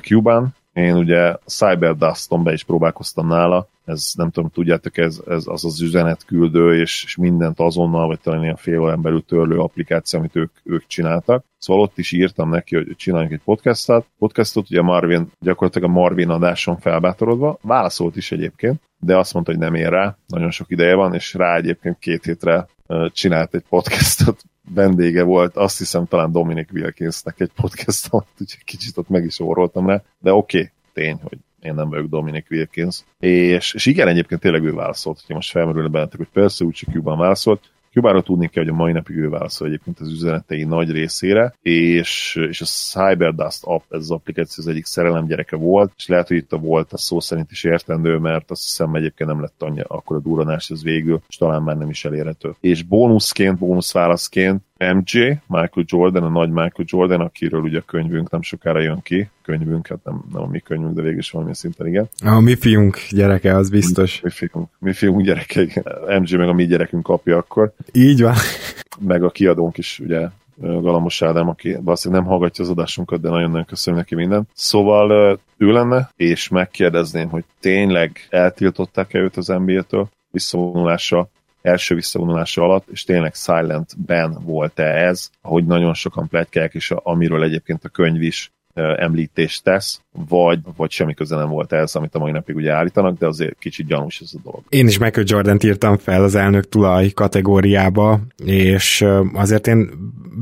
Cuban, 0.01 0.55
én 0.73 0.95
ugye 0.95 1.35
Cyberduston 1.45 2.43
be 2.43 2.53
is 2.53 2.63
próbálkoztam 2.63 3.27
nála, 3.27 3.67
ez 3.85 4.11
nem 4.15 4.29
tudom, 4.29 4.49
tudjátok, 4.49 4.97
ez, 4.97 5.21
ez 5.27 5.43
az 5.47 5.65
az 5.65 5.81
üzenetküldő, 5.81 6.79
és, 6.79 7.03
és 7.03 7.15
mindent 7.15 7.59
azonnal, 7.59 8.07
vagy 8.07 8.19
talán 8.19 8.43
ilyen 8.43 8.55
fél 8.55 8.79
órán 8.79 9.01
belül 9.01 9.25
törlő 9.25 9.59
applikáció, 9.59 10.19
amit 10.19 10.35
ők, 10.35 10.51
ők 10.63 10.87
csináltak. 10.87 11.45
Szóval 11.57 11.83
ott 11.83 11.97
is 11.97 12.11
írtam 12.11 12.49
neki, 12.49 12.75
hogy 12.75 12.95
csináljunk 12.95 13.33
egy 13.33 13.41
podcastot. 13.43 14.05
Podcastot 14.19 14.69
ugye 14.69 14.81
Marvin, 14.81 15.31
gyakorlatilag 15.39 15.89
a 15.89 15.93
Marvin 15.93 16.29
adáson 16.29 16.77
felbátorodva, 16.77 17.57
válaszolt 17.61 18.15
is 18.15 18.31
egyébként, 18.31 18.81
de 18.99 19.17
azt 19.17 19.33
mondta, 19.33 19.51
hogy 19.51 19.61
nem 19.61 19.75
ér 19.75 19.89
rá, 19.89 20.17
nagyon 20.27 20.51
sok 20.51 20.71
ideje 20.71 20.95
van, 20.95 21.13
és 21.13 21.33
rá 21.33 21.55
egyébként 21.55 21.99
két 21.99 22.23
hétre 22.23 22.67
csinált 23.11 23.53
egy 23.53 23.63
podcastot, 23.69 24.43
vendége 24.73 25.23
volt, 25.23 25.55
azt 25.55 25.77
hiszem 25.77 26.05
talán 26.05 26.31
Dominic 26.31 26.71
Wilkinsnek 26.71 27.39
egy 27.39 27.51
podcast 27.55 28.09
úgyhogy 28.13 28.63
kicsit 28.65 28.97
ott 28.97 29.09
meg 29.09 29.25
is 29.25 29.39
orroltam 29.39 29.87
rá, 29.87 30.03
de 30.19 30.33
oké, 30.33 30.57
okay, 30.57 30.71
tény, 30.93 31.19
hogy 31.21 31.37
én 31.61 31.73
nem 31.73 31.89
vagyok 31.89 32.09
Dominic 32.09 32.45
Wilkins. 32.49 33.03
És, 33.19 33.73
és 33.73 33.85
igen, 33.85 34.07
egyébként 34.07 34.41
tényleg 34.41 34.63
ő 34.63 34.73
válaszolt, 34.73 35.19
hogyha 35.19 35.33
most 35.33 35.51
felmerül 35.51 35.87
bennetek, 35.87 36.17
hogy 36.17 36.29
persze 36.33 36.65
úgy 36.65 36.73
csak 36.73 36.93
Cuban 36.93 37.17
válaszolt, 37.17 37.71
Kubára 37.95 38.21
tudni 38.21 38.47
kell, 38.47 38.63
hogy 38.63 38.73
a 38.73 38.75
mai 38.75 38.91
napig 38.91 39.15
ő 39.15 39.29
válaszol 39.29 39.67
egyébként 39.67 39.99
az 39.99 40.11
üzenetei 40.11 40.63
nagy 40.63 40.91
részére, 40.91 41.53
és, 41.61 42.39
és 42.49 42.61
a 42.61 42.65
Cyberdust 42.65 43.63
app, 43.63 43.81
ez 43.89 43.99
az 43.99 44.11
applikáció 44.11 44.63
az 44.63 44.69
egyik 44.69 44.85
szerelem 44.85 45.25
gyereke 45.25 45.55
volt, 45.55 45.91
és 45.97 46.07
lehet, 46.07 46.27
hogy 46.27 46.37
itt 46.37 46.53
a 46.53 46.57
volt 46.57 46.93
a 46.93 46.97
szó 46.97 47.19
szerint 47.19 47.51
is 47.51 47.63
értendő, 47.63 48.17
mert 48.17 48.51
azt 48.51 48.61
hiszem 48.61 48.95
egyébként 48.95 49.29
nem 49.29 49.41
lett 49.41 49.61
annyi 49.61 49.81
akkor 49.87 50.15
a 50.15 50.19
duranás, 50.19 50.69
ez 50.69 50.83
végül, 50.83 51.21
és 51.27 51.37
talán 51.37 51.61
már 51.61 51.77
nem 51.77 51.89
is 51.89 52.05
elérhető. 52.05 52.55
És 52.59 52.83
bónuszként, 52.83 53.57
bónuszválaszként 53.57 54.61
MJ, 54.77 55.39
Michael 55.47 55.85
Jordan, 55.85 56.23
a 56.23 56.29
nagy 56.29 56.49
Michael 56.49 56.85
Jordan, 56.85 57.21
akiről 57.21 57.61
ugye 57.61 57.77
a 57.77 57.81
könyvünk 57.81 58.29
nem 58.29 58.41
sokára 58.41 58.79
jön 58.79 59.01
ki, 59.01 59.29
könyvünk, 59.41 59.87
hát 59.87 60.03
nem, 60.03 60.23
nem 60.33 60.41
a 60.41 60.47
mi 60.47 60.59
könyvünk, 60.59 60.95
de 60.95 61.01
végül 61.01 61.17
is 61.17 61.31
valamilyen 61.31 61.59
szinten 61.59 61.87
igen. 61.87 62.09
A 62.23 62.39
mi 62.39 62.55
fiunk 62.55 62.97
gyereke, 63.09 63.55
az 63.55 63.69
biztos. 63.69 64.21
Mi, 64.21 64.29
mi, 64.29 64.29
fiunk, 64.29 64.69
mi 64.79 64.93
fiunk 64.93 65.21
gyereke, 65.21 65.61
igen. 65.61 65.83
MJ 66.21 66.35
meg 66.35 66.47
a 66.47 66.53
mi 66.53 66.65
gyerekünk 66.65 67.03
kapja 67.03 67.37
akkor. 67.37 67.73
Így 67.91 68.21
van. 68.21 68.35
Meg 68.99 69.23
a 69.23 69.29
kiadónk 69.29 69.77
is, 69.77 69.99
ugye, 69.99 70.27
Galamos 70.57 71.21
Ádám, 71.21 71.49
aki 71.49 71.77
valószínűleg 71.81 72.23
nem 72.23 72.31
hallgatja 72.31 72.63
az 72.63 72.69
adásunkat, 72.69 73.21
de 73.21 73.29
nagyon-nagyon 73.29 73.65
köszönöm 73.65 73.99
neki 73.99 74.15
mindent. 74.15 74.49
Szóval 74.53 75.39
ő 75.57 75.71
lenne, 75.71 76.09
és 76.15 76.47
megkérdezném, 76.47 77.29
hogy 77.29 77.43
tényleg 77.59 78.27
eltiltották-e 78.29 79.19
őt 79.19 79.37
az 79.37 79.47
NBA-től 79.47 80.09
visszavonulása 80.31 81.27
első 81.61 81.95
visszavonulása 81.95 82.63
alatt, 82.63 82.87
és 82.87 83.03
tényleg 83.03 83.33
silent 83.33 84.05
ban 84.05 84.37
volt-e 84.43 84.83
ez, 84.83 85.29
ahogy 85.41 85.65
nagyon 85.65 85.93
sokan 85.93 86.27
pletykák, 86.27 86.73
és 86.73 86.91
amiről 86.95 87.43
egyébként 87.43 87.83
a 87.83 87.89
könyv 87.89 88.21
is 88.21 88.51
említést 88.75 89.63
tesz, 89.63 90.01
vagy, 90.27 90.59
vagy 90.77 90.91
semmi 90.91 91.13
köze 91.13 91.35
nem 91.35 91.49
volt 91.49 91.73
ez, 91.73 91.95
amit 91.95 92.15
a 92.15 92.19
mai 92.19 92.31
napig 92.31 92.55
ugye 92.55 92.71
állítanak, 92.71 93.17
de 93.17 93.27
azért 93.27 93.57
kicsit 93.59 93.87
gyanús 93.87 94.19
ez 94.21 94.31
a 94.33 94.39
dolog. 94.43 94.63
Én 94.69 94.87
is 94.87 94.97
Michael 94.97 95.25
Jordan 95.29 95.57
írtam 95.63 95.97
fel 95.97 96.23
az 96.23 96.35
elnök 96.35 96.69
tulaj 96.69 97.09
kategóriába, 97.09 98.19
és 98.45 99.05
azért 99.33 99.67
én 99.67 99.89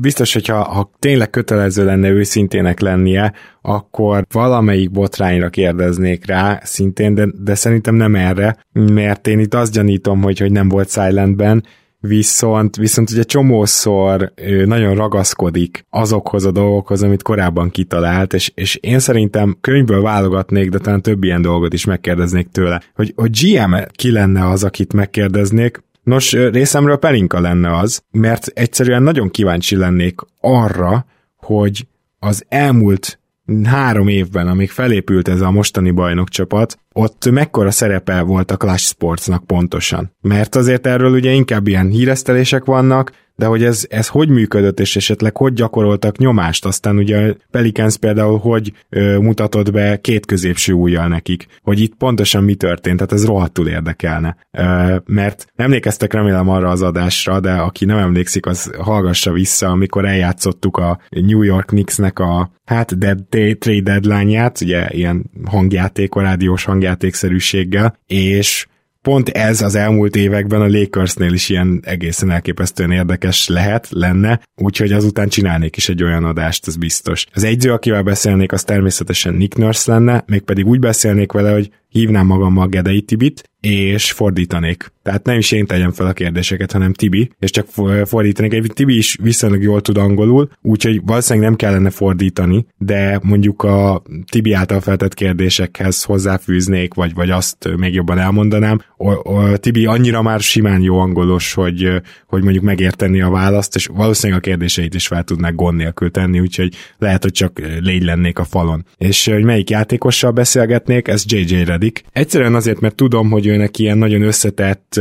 biztos, 0.00 0.32
hogyha 0.32 0.62
ha 0.62 0.90
tényleg 0.98 1.30
kötelező 1.30 1.84
lenne 1.84 2.08
őszintének 2.08 2.80
lennie, 2.80 3.32
akkor 3.62 4.26
valamelyik 4.32 4.90
botrányra 4.90 5.48
kérdeznék 5.48 6.26
rá 6.26 6.60
szintén, 6.62 7.14
de, 7.14 7.26
de 7.42 7.54
szerintem 7.54 7.94
nem 7.94 8.14
erre, 8.14 8.56
mert 8.72 9.26
én 9.26 9.38
itt 9.38 9.54
azt 9.54 9.72
gyanítom, 9.72 10.22
hogy, 10.22 10.38
hogy 10.38 10.52
nem 10.52 10.68
volt 10.68 10.90
silentben, 10.90 11.64
viszont, 12.06 12.76
viszont 12.76 13.10
ugye 13.10 13.22
csomószor 13.22 14.32
nagyon 14.64 14.94
ragaszkodik 14.94 15.86
azokhoz 15.90 16.44
a 16.44 16.50
dolgokhoz, 16.50 17.02
amit 17.02 17.22
korábban 17.22 17.70
kitalált, 17.70 18.32
és, 18.32 18.52
és 18.54 18.74
én 18.74 18.98
szerintem 18.98 19.56
könyvből 19.60 20.02
válogatnék, 20.02 20.68
de 20.68 20.78
talán 20.78 21.02
több 21.02 21.24
ilyen 21.24 21.42
dolgot 21.42 21.72
is 21.72 21.84
megkérdeznék 21.84 22.48
tőle, 22.48 22.82
hogy, 22.94 23.12
hogy 23.16 23.30
GM 23.42 23.74
ki 23.90 24.10
lenne 24.10 24.48
az, 24.48 24.64
akit 24.64 24.92
megkérdeznék, 24.92 25.82
Nos, 26.02 26.32
részemről 26.32 26.96
Pelinka 26.96 27.40
lenne 27.40 27.76
az, 27.76 28.02
mert 28.10 28.46
egyszerűen 28.46 29.02
nagyon 29.02 29.30
kíváncsi 29.30 29.76
lennék 29.76 30.20
arra, 30.40 31.06
hogy 31.36 31.86
az 32.18 32.44
elmúlt 32.48 33.18
három 33.64 34.08
évben, 34.08 34.48
amíg 34.48 34.70
felépült 34.70 35.28
ez 35.28 35.40
a 35.40 35.50
mostani 35.50 35.90
bajnokcsapat, 35.90 36.78
ott 36.96 37.30
mekkora 37.30 37.70
szerepe 37.70 38.20
volt 38.20 38.50
a 38.50 38.56
Clash 38.56 38.84
Sportsnak 38.84 39.44
pontosan. 39.46 40.12
Mert 40.20 40.54
azért 40.54 40.86
erről 40.86 41.12
ugye 41.12 41.30
inkább 41.30 41.66
ilyen 41.66 41.88
híresztelések 41.88 42.64
vannak, 42.64 43.12
de 43.36 43.46
hogy 43.46 43.64
ez, 43.64 43.86
ez 43.88 44.08
hogy 44.08 44.28
működött, 44.28 44.80
és 44.80 44.96
esetleg 44.96 45.36
hogy 45.36 45.52
gyakoroltak 45.52 46.18
nyomást, 46.18 46.64
aztán 46.64 46.96
ugye 46.96 47.34
Pelicans 47.50 47.96
például 47.96 48.38
hogy 48.38 48.72
ö, 48.88 49.18
mutatott 49.18 49.72
be 49.72 50.00
két 50.00 50.26
középső 50.26 50.72
ujjal 50.72 51.08
nekik, 51.08 51.46
hogy 51.62 51.80
itt 51.80 51.94
pontosan 51.94 52.44
mi 52.44 52.54
történt, 52.54 52.96
tehát 52.96 53.12
ez 53.12 53.24
rohadtul 53.26 53.68
érdekelne. 53.68 54.36
Ö, 54.50 54.96
mert 55.06 55.46
emlékeztek 55.56 56.12
remélem 56.12 56.48
arra 56.48 56.70
az 56.70 56.82
adásra, 56.82 57.40
de 57.40 57.52
aki 57.52 57.84
nem 57.84 57.98
emlékszik, 57.98 58.46
az 58.46 58.70
hallgassa 58.78 59.32
vissza, 59.32 59.68
amikor 59.68 60.04
eljátszottuk 60.04 60.76
a 60.76 60.98
New 61.10 61.42
York 61.42 61.66
Knicksnek 61.66 62.18
a 62.18 62.50
hát 62.64 62.98
dead, 62.98 63.24
trade 63.58 63.80
deadline-ját, 63.80 64.60
ugye 64.60 64.88
ilyen 64.90 65.30
hangjáték, 65.44 66.14
a 66.14 66.20
rádiós 66.20 66.64
hangjátékszerűséggel, 66.84 67.98
és 68.06 68.66
pont 69.02 69.28
ez 69.28 69.62
az 69.62 69.74
elmúlt 69.74 70.16
években 70.16 70.60
a 70.60 70.68
Lakersnél 70.68 71.32
is 71.32 71.48
ilyen 71.48 71.80
egészen 71.84 72.30
elképesztően 72.30 72.90
érdekes 72.90 73.48
lehet, 73.48 73.88
lenne, 73.90 74.40
úgyhogy 74.56 74.92
azután 74.92 75.28
csinálnék 75.28 75.76
is 75.76 75.88
egy 75.88 76.02
olyan 76.02 76.24
adást, 76.24 76.66
ez 76.66 76.76
biztos. 76.76 77.26
Az 77.32 77.44
egyző, 77.44 77.72
akivel 77.72 78.02
beszélnék, 78.02 78.52
az 78.52 78.64
természetesen 78.64 79.34
Nick 79.34 79.56
Nurse 79.56 79.92
lenne, 79.92 80.24
mégpedig 80.26 80.66
úgy 80.66 80.78
beszélnék 80.78 81.32
vele, 81.32 81.52
hogy 81.52 81.70
hívnám 81.98 82.26
magammal 82.26 82.68
Gedei 82.68 83.02
Tibit, 83.02 83.50
és 83.64 84.12
fordítanék. 84.12 84.92
Tehát 85.02 85.24
nem 85.24 85.38
is 85.38 85.52
én 85.52 85.66
tegyem 85.66 85.92
fel 85.92 86.06
a 86.06 86.12
kérdéseket, 86.12 86.72
hanem 86.72 86.92
Tibi, 86.92 87.30
és 87.38 87.50
csak 87.50 87.66
fordítanék. 88.04 88.52
Egy 88.52 88.70
Tibi 88.74 88.96
is 88.96 89.16
viszonylag 89.22 89.62
jól 89.62 89.80
tud 89.80 89.98
angolul, 89.98 90.50
úgyhogy 90.62 91.00
valószínűleg 91.04 91.48
nem 91.48 91.56
kellene 91.56 91.90
fordítani, 91.90 92.66
de 92.78 93.20
mondjuk 93.22 93.62
a 93.62 94.02
Tibi 94.30 94.52
által 94.52 94.80
feltett 94.80 95.14
kérdésekhez 95.14 96.02
hozzáfűznék, 96.02 96.94
vagy, 96.94 97.14
vagy 97.14 97.30
azt 97.30 97.68
még 97.76 97.94
jobban 97.94 98.18
elmondanám. 98.18 98.80
A, 98.96 99.32
a 99.34 99.56
Tibi 99.56 99.86
annyira 99.86 100.22
már 100.22 100.40
simán 100.40 100.80
jó 100.80 100.98
angolos, 100.98 101.52
hogy, 101.52 102.02
hogy 102.26 102.42
mondjuk 102.42 102.64
megérteni 102.64 103.20
a 103.20 103.30
választ, 103.30 103.74
és 103.74 103.86
valószínűleg 103.86 104.42
a 104.42 104.48
kérdéseit 104.48 104.94
is 104.94 105.06
fel 105.06 105.24
tudnák 105.24 105.54
gond 105.54 105.76
nélkül 105.76 106.10
tenni, 106.10 106.40
úgyhogy 106.40 106.74
lehet, 106.98 107.22
hogy 107.22 107.32
csak 107.32 107.60
légy 107.80 108.02
lennék 108.02 108.38
a 108.38 108.44
falon. 108.44 108.84
És 108.96 109.26
hogy 109.26 109.44
melyik 109.44 109.70
játékossal 109.70 110.30
beszélgetnék, 110.30 111.08
ez 111.08 111.24
JJ 111.26 111.64
Redick. 111.64 111.83
Egyszerűen 112.12 112.54
azért, 112.54 112.80
mert 112.80 112.94
tudom, 112.94 113.30
hogy 113.30 113.46
őnek 113.46 113.78
ilyen 113.78 113.98
nagyon 113.98 114.22
összetett 114.22 115.00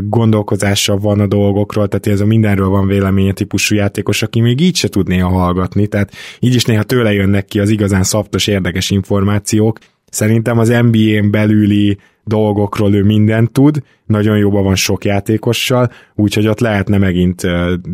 gondolkozása 0.00 0.96
van 0.96 1.20
a 1.20 1.26
dolgokról, 1.26 1.88
tehát 1.88 2.06
ez 2.06 2.20
a 2.20 2.26
mindenről 2.26 2.68
van 2.68 2.86
véleménye 2.86 3.32
típusú 3.32 3.74
játékos, 3.74 4.22
aki 4.22 4.40
még 4.40 4.60
így 4.60 4.76
se 4.76 4.88
tud 4.88 5.08
néha 5.08 5.28
hallgatni, 5.28 5.86
tehát 5.86 6.12
így 6.38 6.54
is 6.54 6.64
néha 6.64 6.82
tőle 6.82 7.12
jönnek 7.12 7.44
ki 7.44 7.60
az 7.60 7.70
igazán 7.70 8.02
szaptos, 8.02 8.46
érdekes 8.46 8.90
információk. 8.90 9.78
Szerintem 10.10 10.58
az 10.58 10.68
NBA-n 10.68 11.30
belüli 11.30 11.98
dolgokról 12.30 12.94
ő 12.94 13.02
mindent 13.02 13.52
tud, 13.52 13.82
nagyon 14.06 14.36
jóban 14.36 14.64
van 14.64 14.74
sok 14.74 15.04
játékossal, 15.04 15.90
úgyhogy 16.14 16.46
ott 16.48 16.60
lehetne 16.60 16.98
megint 16.98 17.42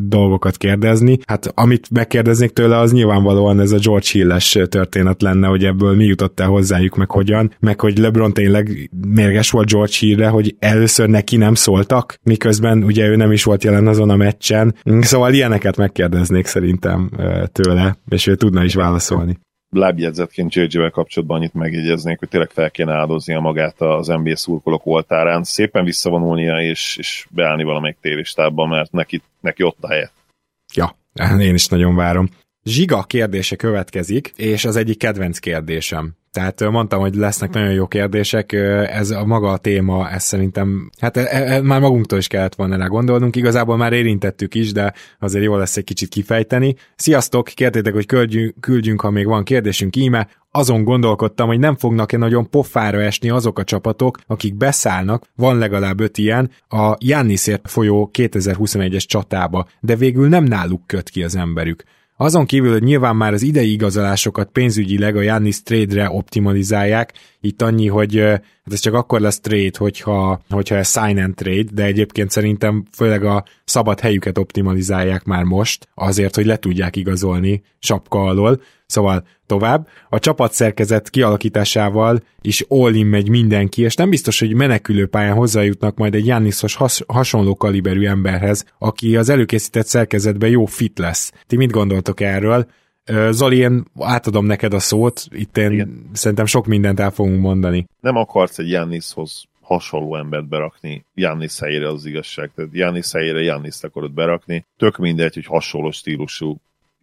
dolgokat 0.08 0.56
kérdezni. 0.56 1.18
Hát 1.26 1.52
amit 1.54 1.90
megkérdeznék 1.90 2.50
tőle, 2.50 2.78
az 2.78 2.92
nyilvánvalóan 2.92 3.60
ez 3.60 3.72
a 3.72 3.78
George 3.78 4.06
Hill-es 4.12 4.58
történet 4.68 5.22
lenne, 5.22 5.46
hogy 5.46 5.64
ebből 5.64 5.94
mi 5.94 6.04
jutott 6.04 6.40
el 6.40 6.48
hozzájuk, 6.48 6.96
meg 6.96 7.10
hogyan, 7.10 7.52
meg 7.60 7.80
hogy 7.80 7.98
LeBron 7.98 8.32
tényleg 8.32 8.90
mérges 9.08 9.50
volt 9.50 9.70
George 9.70 9.92
Hill-re, 9.98 10.28
hogy 10.28 10.56
először 10.58 11.08
neki 11.08 11.36
nem 11.36 11.54
szóltak, 11.54 12.18
miközben 12.22 12.82
ugye 12.82 13.06
ő 13.06 13.16
nem 13.16 13.32
is 13.32 13.44
volt 13.44 13.64
jelen 13.64 13.86
azon 13.86 14.10
a 14.10 14.16
meccsen. 14.16 14.74
Szóval 15.00 15.32
ilyeneket 15.32 15.76
megkérdeznék 15.76 16.46
szerintem 16.46 17.10
tőle, 17.52 17.96
és 18.08 18.26
ő 18.26 18.34
tudna 18.34 18.64
is 18.64 18.74
válaszolni 18.74 19.38
lábjegyzetként 19.76 20.54
JJ-vel 20.54 20.90
kapcsolatban 20.90 21.36
annyit 21.36 21.54
megjegyeznék, 21.54 22.18
hogy 22.18 22.28
tényleg 22.28 22.50
fel 22.50 22.70
kéne 22.70 22.92
áldoznia 22.92 23.40
magát 23.40 23.80
az 23.80 24.06
NBA 24.06 24.36
szurkolók 24.36 24.86
oltárán, 24.86 25.44
szépen 25.44 25.84
visszavonulnia 25.84 26.60
és, 26.60 26.96
és 26.96 27.26
beállni 27.30 27.62
valamelyik 27.62 27.96
tévéstábban, 28.00 28.68
mert 28.68 28.92
neki, 28.92 29.22
neki 29.40 29.62
ott 29.62 29.78
a 29.80 29.88
helye. 29.88 30.10
Ja, 30.74 30.96
én 31.38 31.54
is 31.54 31.66
nagyon 31.66 31.94
várom. 31.94 32.28
Zsiga 32.64 33.02
kérdése 33.02 33.56
következik, 33.56 34.32
és 34.36 34.64
az 34.64 34.76
egyik 34.76 34.98
kedvenc 34.98 35.38
kérdésem. 35.38 36.12
Tehát 36.36 36.70
mondtam, 36.70 37.00
hogy 37.00 37.14
lesznek 37.14 37.52
nagyon 37.52 37.72
jó 37.72 37.86
kérdések, 37.86 38.52
ez 38.92 39.10
a 39.10 39.24
maga 39.24 39.50
a 39.50 39.56
téma, 39.56 40.10
ez 40.10 40.22
szerintem, 40.22 40.90
hát 41.00 41.16
e, 41.16 41.28
e, 41.30 41.62
már 41.62 41.80
magunktól 41.80 42.18
is 42.18 42.26
kellett 42.26 42.54
volna 42.54 42.76
rá 42.76 42.86
gondolnunk, 42.86 43.36
igazából 43.36 43.76
már 43.76 43.92
érintettük 43.92 44.54
is, 44.54 44.72
de 44.72 44.92
azért 45.18 45.44
jó 45.44 45.56
lesz 45.56 45.76
egy 45.76 45.84
kicsit 45.84 46.08
kifejteni. 46.08 46.74
Sziasztok, 46.96 47.44
kértétek, 47.44 47.92
hogy 47.92 48.06
küldjünk, 48.06 48.60
küldjünk 48.60 49.00
ha 49.00 49.10
még 49.10 49.26
van 49.26 49.44
kérdésünk 49.44 49.96
íme, 49.96 50.28
azon 50.50 50.84
gondolkodtam, 50.84 51.46
hogy 51.46 51.58
nem 51.58 51.76
fognak-e 51.76 52.16
nagyon 52.16 52.50
pofára 52.50 53.02
esni 53.02 53.30
azok 53.30 53.58
a 53.58 53.64
csapatok, 53.64 54.18
akik 54.26 54.54
beszállnak, 54.54 55.26
van 55.36 55.58
legalább 55.58 56.00
öt 56.00 56.18
ilyen, 56.18 56.50
a 56.68 56.96
Jannisért 56.98 57.70
folyó 57.70 58.10
2021-es 58.12 59.04
csatába, 59.06 59.66
de 59.80 59.96
végül 59.96 60.28
nem 60.28 60.44
náluk 60.44 60.86
köt 60.86 61.08
ki 61.08 61.22
az 61.22 61.36
emberük. 61.36 61.84
Azon 62.16 62.46
kívül, 62.46 62.72
hogy 62.72 62.82
nyilván 62.82 63.16
már 63.16 63.32
az 63.32 63.42
idei 63.42 63.72
igazolásokat 63.72 64.50
pénzügyileg 64.50 65.16
a 65.16 65.22
Jannis 65.22 65.62
trade-re 65.62 66.10
optimalizálják, 66.10 67.12
itt 67.40 67.62
annyi, 67.62 67.88
hogy 67.88 68.24
hát 68.66 68.74
ez 68.74 68.80
csak 68.80 68.94
akkor 68.94 69.20
lesz 69.20 69.40
trade, 69.40 69.70
hogyha, 69.78 70.40
hogyha 70.50 70.74
ez 70.74 70.90
sign 70.90 71.18
and 71.18 71.34
trade, 71.34 71.68
de 71.72 71.84
egyébként 71.84 72.30
szerintem 72.30 72.84
főleg 72.92 73.24
a 73.24 73.44
szabad 73.64 74.00
helyüket 74.00 74.38
optimalizálják 74.38 75.24
már 75.24 75.42
most, 75.42 75.88
azért, 75.94 76.34
hogy 76.34 76.46
le 76.46 76.56
tudják 76.56 76.96
igazolni 76.96 77.62
sapka 77.78 78.22
alól. 78.22 78.60
Szóval 78.86 79.26
tovább. 79.46 79.88
A 80.08 80.18
csapatszerkezet 80.18 81.10
kialakításával 81.10 82.22
is 82.40 82.64
all 82.68 83.04
megy 83.04 83.28
mindenki, 83.28 83.82
és 83.82 83.94
nem 83.94 84.10
biztos, 84.10 84.38
hogy 84.38 84.54
menekülő 84.54 85.06
pályán 85.06 85.34
hozzájutnak 85.34 85.96
majd 85.96 86.14
egy 86.14 86.26
Jannishoz 86.26 86.74
has- 86.74 87.04
hasonló 87.06 87.54
kaliberű 87.54 88.06
emberhez, 88.06 88.64
aki 88.78 89.16
az 89.16 89.28
előkészített 89.28 89.86
szerkezetben 89.86 90.50
jó 90.50 90.64
fit 90.64 90.98
lesz. 90.98 91.32
Ti 91.46 91.56
mit 91.56 91.70
gondoltok 91.70 92.20
erről? 92.20 92.66
Zoli, 93.30 93.56
én 93.56 93.84
átadom 93.98 94.46
neked 94.46 94.74
a 94.74 94.78
szót, 94.78 95.26
itt 95.30 95.56
én 95.56 95.70
Igen. 95.70 96.10
szerintem 96.12 96.46
sok 96.46 96.66
mindent 96.66 97.00
el 97.00 97.10
fogunk 97.10 97.40
mondani. 97.40 97.86
Nem 98.00 98.16
akarsz 98.16 98.58
egy 98.58 98.70
Jannishoz 98.70 99.44
hasonló 99.66 100.16
embert 100.16 100.48
berakni 100.48 101.04
Jannis 101.14 101.58
helyére 101.58 101.88
az 101.88 102.06
igazság. 102.06 102.50
Tehát 102.54 102.70
Jannis 102.72 103.12
helyére 103.12 103.40
Jannis 103.40 103.82
akarod 103.82 104.12
berakni. 104.12 104.64
Tök 104.76 104.96
mindegy, 104.96 105.34
hogy 105.34 105.46
hasonló 105.46 105.90
stílusú 105.90 106.56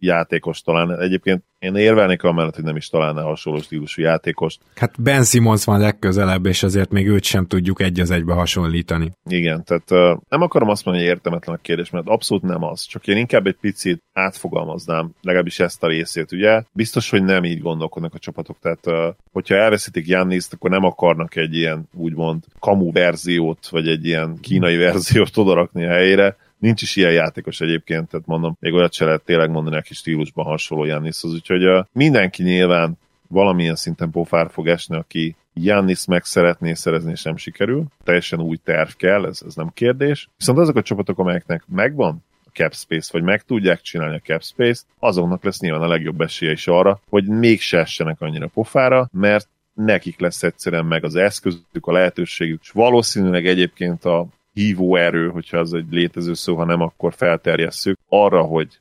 játékos 0.04 0.60
talán. 0.60 1.00
Egyébként 1.00 1.42
én 1.58 1.76
érvelnék 1.76 2.22
amellett, 2.22 2.54
hogy 2.54 2.64
nem 2.64 2.76
is 2.76 2.88
találná 2.88 3.22
hasonló 3.22 3.60
stílusú 3.60 4.02
játékost. 4.02 4.60
Hát 4.74 5.02
Ben 5.02 5.24
Simmons 5.24 5.64
van 5.64 5.80
legközelebb, 5.80 6.46
és 6.46 6.62
azért 6.62 6.90
még 6.90 7.08
őt 7.08 7.24
sem 7.24 7.46
tudjuk 7.46 7.80
egy 7.80 8.00
az 8.00 8.10
egybe 8.10 8.32
hasonlítani. 8.32 9.12
Igen, 9.28 9.64
tehát 9.64 10.16
nem 10.28 10.42
akarom 10.42 10.68
azt 10.68 10.84
mondani, 10.84 11.06
hogy 11.06 11.14
értelmetlen 11.14 11.54
a 11.54 11.60
kérdés, 11.62 11.90
mert 11.90 12.06
abszolút 12.06 12.42
nem 12.42 12.62
az. 12.62 12.82
Csak 12.82 13.06
én 13.06 13.16
inkább 13.16 13.46
egy 13.46 13.56
picit 13.60 14.02
átfogalmaznám, 14.12 15.14
legalábbis 15.22 15.60
ezt 15.60 15.82
a 15.82 15.86
részét, 15.86 16.32
ugye? 16.32 16.62
Biztos, 16.72 17.10
hogy 17.10 17.24
nem 17.24 17.44
így 17.44 17.60
gondolkodnak 17.60 18.14
a 18.14 18.18
csapatok, 18.18 18.56
tehát 18.60 19.14
hogyha 19.32 19.54
elveszítik 19.54 20.06
Janniszt, 20.06 20.52
akkor 20.52 20.70
nem 20.70 20.84
akarnak 20.84 21.36
egy 21.36 21.54
ilyen 21.54 21.88
úgymond 21.92 22.44
kamu 22.58 22.92
verziót, 22.92 23.68
vagy 23.68 23.88
egy 23.88 24.04
ilyen 24.04 24.38
kínai 24.40 24.76
verziót 24.76 25.36
odarakni 25.36 25.84
a 25.84 25.90
helyére, 25.90 26.36
Nincs 26.58 26.82
is 26.82 26.96
ilyen 26.96 27.12
játékos 27.12 27.60
egyébként, 27.60 28.08
tehát 28.08 28.26
mondom, 28.26 28.56
még 28.60 28.72
olyat 28.72 28.92
se 28.92 29.04
lehet 29.04 29.24
tényleg 29.24 29.50
mondani, 29.50 29.76
aki 29.76 29.94
stílusban 29.94 30.44
hasonló 30.44 30.84
Jannishoz, 30.84 31.32
úgyhogy 31.32 31.66
uh, 31.66 31.84
mindenki 31.92 32.42
nyilván 32.42 32.98
valamilyen 33.28 33.76
szinten 33.76 34.10
pofár 34.10 34.50
fog 34.50 34.68
esni, 34.68 34.96
aki 34.96 35.36
Jannis 35.54 36.06
meg 36.06 36.24
szeretné 36.24 36.74
szerezni, 36.74 37.10
és 37.10 37.22
nem 37.22 37.36
sikerül. 37.36 37.84
Teljesen 38.04 38.40
új 38.40 38.56
terv 38.56 38.88
kell, 38.88 39.26
ez, 39.26 39.42
ez 39.46 39.54
nem 39.54 39.70
kérdés. 39.74 40.28
Viszont 40.38 40.58
azok 40.58 40.76
a 40.76 40.82
csapatok, 40.82 41.18
amelyeknek 41.18 41.64
megvan 41.68 42.24
a 42.44 42.50
cap 42.52 42.74
space, 42.74 43.10
vagy 43.12 43.22
meg 43.22 43.42
tudják 43.42 43.80
csinálni 43.80 44.16
a 44.16 44.26
cap 44.26 44.42
space, 44.42 44.82
azoknak 44.98 45.44
lesz 45.44 45.60
nyilván 45.60 45.82
a 45.82 45.88
legjobb 45.88 46.20
esélye 46.20 46.52
is 46.52 46.66
arra, 46.66 47.00
hogy 47.08 47.26
még 47.28 47.60
se 47.60 47.78
essenek 47.78 48.20
annyira 48.20 48.46
pofára, 48.46 49.08
mert 49.12 49.48
nekik 49.74 50.20
lesz 50.20 50.42
egyszerűen 50.42 50.84
meg 50.84 51.04
az 51.04 51.14
eszközük, 51.14 51.86
a 51.86 51.92
lehetőségük, 51.92 52.60
és 52.62 52.70
valószínűleg 52.70 53.46
egyébként 53.46 54.04
a 54.04 54.26
hívó 54.54 54.96
erő, 54.96 55.28
hogyha 55.28 55.58
az 55.58 55.74
egy 55.74 55.86
létező 55.90 56.34
szó, 56.34 56.56
ha 56.56 56.64
nem, 56.64 56.80
akkor 56.80 57.14
felterjesszük 57.14 57.98
arra, 58.08 58.42
hogy 58.42 58.78